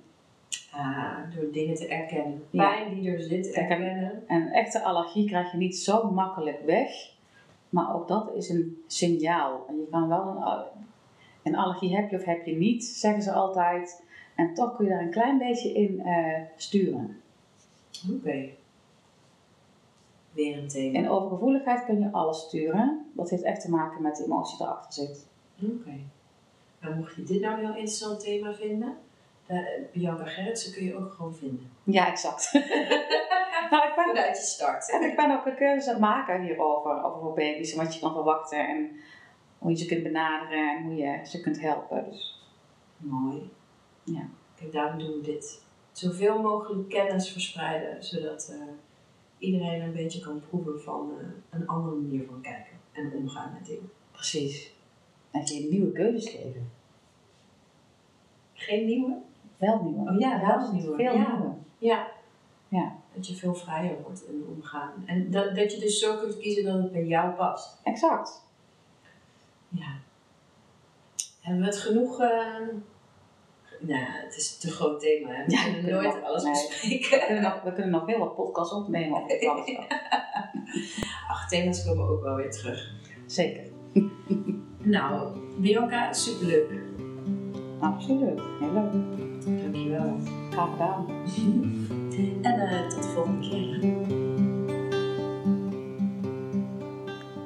Ah, 0.72 1.18
door 1.36 1.52
dingen 1.52 1.76
te 1.76 1.88
erkennen. 1.88 2.44
Ja. 2.50 2.70
Pijn 2.70 2.94
die 2.94 3.12
er 3.12 3.22
zit, 3.22 3.52
erkennen. 3.52 4.24
En 4.28 4.42
een 4.42 4.52
echte 4.52 4.82
allergie 4.82 5.28
krijg 5.28 5.52
je 5.52 5.58
niet 5.58 5.78
zo 5.78 6.12
makkelijk 6.12 6.62
weg. 6.66 6.90
Maar 7.70 7.96
ook 7.96 8.08
dat 8.08 8.34
is 8.36 8.50
een 8.50 8.84
signaal. 8.88 9.66
En 9.68 9.76
je 9.80 9.88
kan 9.92 10.08
wel 10.08 10.28
een, 10.28 10.38
al- 10.44 10.72
een 11.44 11.56
allergie 11.56 11.96
heb 11.96 12.10
je 12.10 12.18
of 12.18 12.24
heb 12.24 12.46
je 12.46 12.56
niet, 12.56 12.86
zeggen 12.86 13.22
ze 13.22 13.32
altijd. 13.32 14.04
En 14.36 14.54
toch 14.54 14.76
kun 14.76 14.86
je 14.86 14.92
daar 14.92 15.02
een 15.02 15.10
klein 15.12 15.38
beetje 15.38 15.74
in 15.74 16.00
eh, 16.02 16.42
sturen. 16.56 17.22
Oké. 18.12 18.46
Weer 20.32 20.58
een 20.58 20.68
thema. 20.68 20.98
In 21.00 21.10
overgevoeligheid 21.10 21.86
kun 21.86 22.00
je 22.00 22.12
alles 22.12 22.40
sturen. 22.40 23.06
Dat 23.14 23.30
heeft 23.30 23.44
echt 23.44 23.62
te 23.62 23.70
maken 23.70 24.02
met 24.02 24.16
de 24.16 24.24
emotie 24.24 24.58
die 24.58 24.66
erachter 24.66 24.94
zit. 25.06 25.26
Oké. 25.62 25.92
Nou, 26.82 26.96
mocht 26.96 27.16
je 27.16 27.24
dit 27.24 27.42
nou 27.42 27.54
een 27.54 27.60
heel 27.60 27.70
interessant 27.70 28.20
thema 28.20 28.54
vinden, 28.54 28.98
eh, 29.46 29.58
Bianca 29.94 30.24
Gerritsen 30.26 30.74
kun 30.74 30.84
je 30.84 30.96
ook 30.98 31.12
gewoon 31.14 31.36
vinden. 31.36 31.70
Ja, 31.84 32.08
exact. 32.08 32.52
nou, 33.70 33.88
ik 33.90 33.96
ben, 33.96 34.06
Vanuit 34.06 34.38
je 34.38 34.44
start. 34.44 34.92
en 34.92 35.02
ik 35.10 35.16
ben 35.16 35.32
ook 35.38 35.46
een 35.46 35.56
cursus 35.56 35.88
aan 35.88 35.94
het 35.94 36.02
maken 36.04 36.42
hierover. 36.42 37.04
Over 37.04 37.34
baby's 37.34 37.72
en 37.72 37.84
wat 37.84 37.94
je 37.94 38.00
kan 38.00 38.14
verwachten. 38.14 38.68
En 38.68 38.92
hoe 39.58 39.72
je 39.72 39.78
ze 39.78 39.86
kunt 39.86 40.04
benaderen 40.04 40.70
en 40.78 40.84
hoe 40.84 40.96
je 40.96 41.20
ze 41.24 41.42
kunt 41.42 41.62
helpen. 41.62 42.06
Dus 42.10 42.42
Mooi. 42.98 43.52
Ja. 44.04 44.22
Kijk, 44.56 44.72
daarom 44.72 45.00
doen 45.00 45.12
we 45.12 45.22
dit. 45.22 45.62
Zoveel 45.92 46.42
mogelijk 46.42 46.90
kennis 46.90 47.32
verspreiden, 47.32 48.04
zodat 48.04 48.50
eh, 48.60 48.68
iedereen 49.38 49.82
een 49.82 49.94
beetje 49.94 50.20
kan 50.20 50.42
proeven 50.50 50.82
van 50.82 51.12
eh, 51.20 51.26
een 51.60 51.68
andere 51.68 51.96
manier 51.96 52.26
van 52.26 52.42
kijken 52.42 52.74
en 52.92 53.12
omgaan 53.14 53.54
met 53.54 53.66
dingen. 53.66 53.90
precies. 54.12 54.76
En 55.32 55.42
je 55.46 55.68
nieuwe 55.70 55.92
keuzes 55.92 56.30
geven. 56.32 56.72
Geen 58.54 58.86
nieuwe? 58.86 59.18
Wel 59.58 59.84
nieuwe. 59.84 60.12
Oh 60.12 60.20
ja, 60.20 60.40
wel 60.48 60.72
nieuwe. 60.72 60.96
Veel 60.96 61.14
Ja. 61.14 61.32
nieuwe. 61.38 61.54
Ja. 61.78 62.08
Ja. 63.18 63.24
Dat 63.24 63.28
je 63.28 63.36
veel 63.36 63.56
vrijer 63.56 64.02
wordt 64.04 64.24
in 64.28 64.46
omgaan. 64.56 64.94
En 65.06 65.32
dat, 65.32 65.56
dat 65.56 65.72
je 65.74 65.80
dus 65.80 66.00
zo 66.00 66.18
kunt 66.18 66.38
kiezen 66.38 66.64
dat 66.66 66.74
het 66.84 66.92
bij 66.92 67.06
jou 67.06 67.34
past. 67.34 67.78
Exact. 67.84 68.46
Ja. 69.70 69.88
Hebben 71.42 71.62
we 71.62 71.68
het 71.68 71.78
genoeg... 71.78 72.22
eh, 72.22 72.30
Nou, 73.80 74.04
het 74.06 74.36
is 74.38 74.52
een 74.54 74.70
te 74.70 74.76
groot 74.76 75.00
thema. 75.00 75.30
Hè? 75.30 75.46
We 75.46 75.52
Ja, 75.52 75.64
kunnen 75.64 75.92
nooit 75.92 76.06
nog- 76.16 76.24
alles 76.24 76.44
nee. 76.44 76.52
bespreken. 76.52 77.20
We 77.20 77.26
kunnen 77.26 77.44
nog, 77.44 77.62
we 77.64 77.74
kunnen 77.74 77.92
nog 77.92 78.06
heel 78.06 78.20
wat 78.20 78.36
podcasts 78.36 78.74
opnemen 78.74 79.18
over 79.18 79.32
het 79.32 79.42
zwangerschap. 79.42 79.86
Ach, 81.32 81.50
thema's 81.50 81.86
komen 81.86 82.08
ook 82.10 82.24
wel 82.24 82.36
weer 82.36 82.52
terug. 82.52 82.92
Zeker. 83.26 83.64
Nou, 84.78 85.40
Bianca, 85.62 86.14
superleuk. 86.14 86.72
Absoluut. 87.80 88.40
Heel 88.60 88.72
leuk. 88.74 89.46
Dankjewel. 89.64 90.18
En 92.42 92.44
uh, 92.44 92.88
tot 92.88 93.04
de 93.04 93.10
volgende 93.14 93.50
keer. 93.50 93.80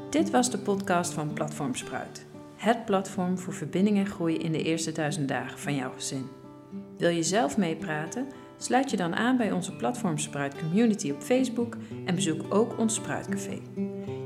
Dit 0.10 0.30
was 0.30 0.52
de 0.52 0.58
podcast 0.58 1.14
van 1.14 1.34
Platform 1.34 1.76
Spruit. 1.76 2.26
Het 2.56 2.86
platform 2.86 3.38
voor 3.38 3.54
verbinding 3.54 3.98
en 3.98 4.06
groei 4.06 4.38
in 4.38 4.52
de 4.52 4.64
eerste 4.64 4.92
duizend 4.92 5.28
dagen 5.28 5.60
van 5.60 5.76
jouw 5.76 5.92
gezin. 5.92 6.26
Wil 6.98 7.10
je 7.10 7.24
zelf 7.24 7.58
meepraten? 7.58 8.28
Sluit 8.58 8.92
je 8.92 8.98
dan 8.98 9.16
aan 9.16 9.38
bij 9.38 9.52
onze 9.52 9.76
Platform 9.76 10.18
Spruit 10.18 10.58
community 10.58 11.12
op 11.12 11.22
Facebook 11.22 11.78
en 12.06 12.16
bezoek 12.16 12.42
ook 12.50 12.78
ons 12.78 12.96
Spruitcafé. 12.96 13.60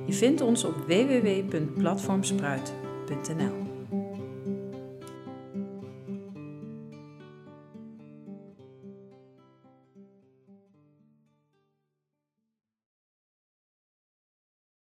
Je 0.06 0.14
vindt 0.14 0.42
ons 0.42 0.64
op 0.64 0.76
www.platformspruit.nl 0.76 3.65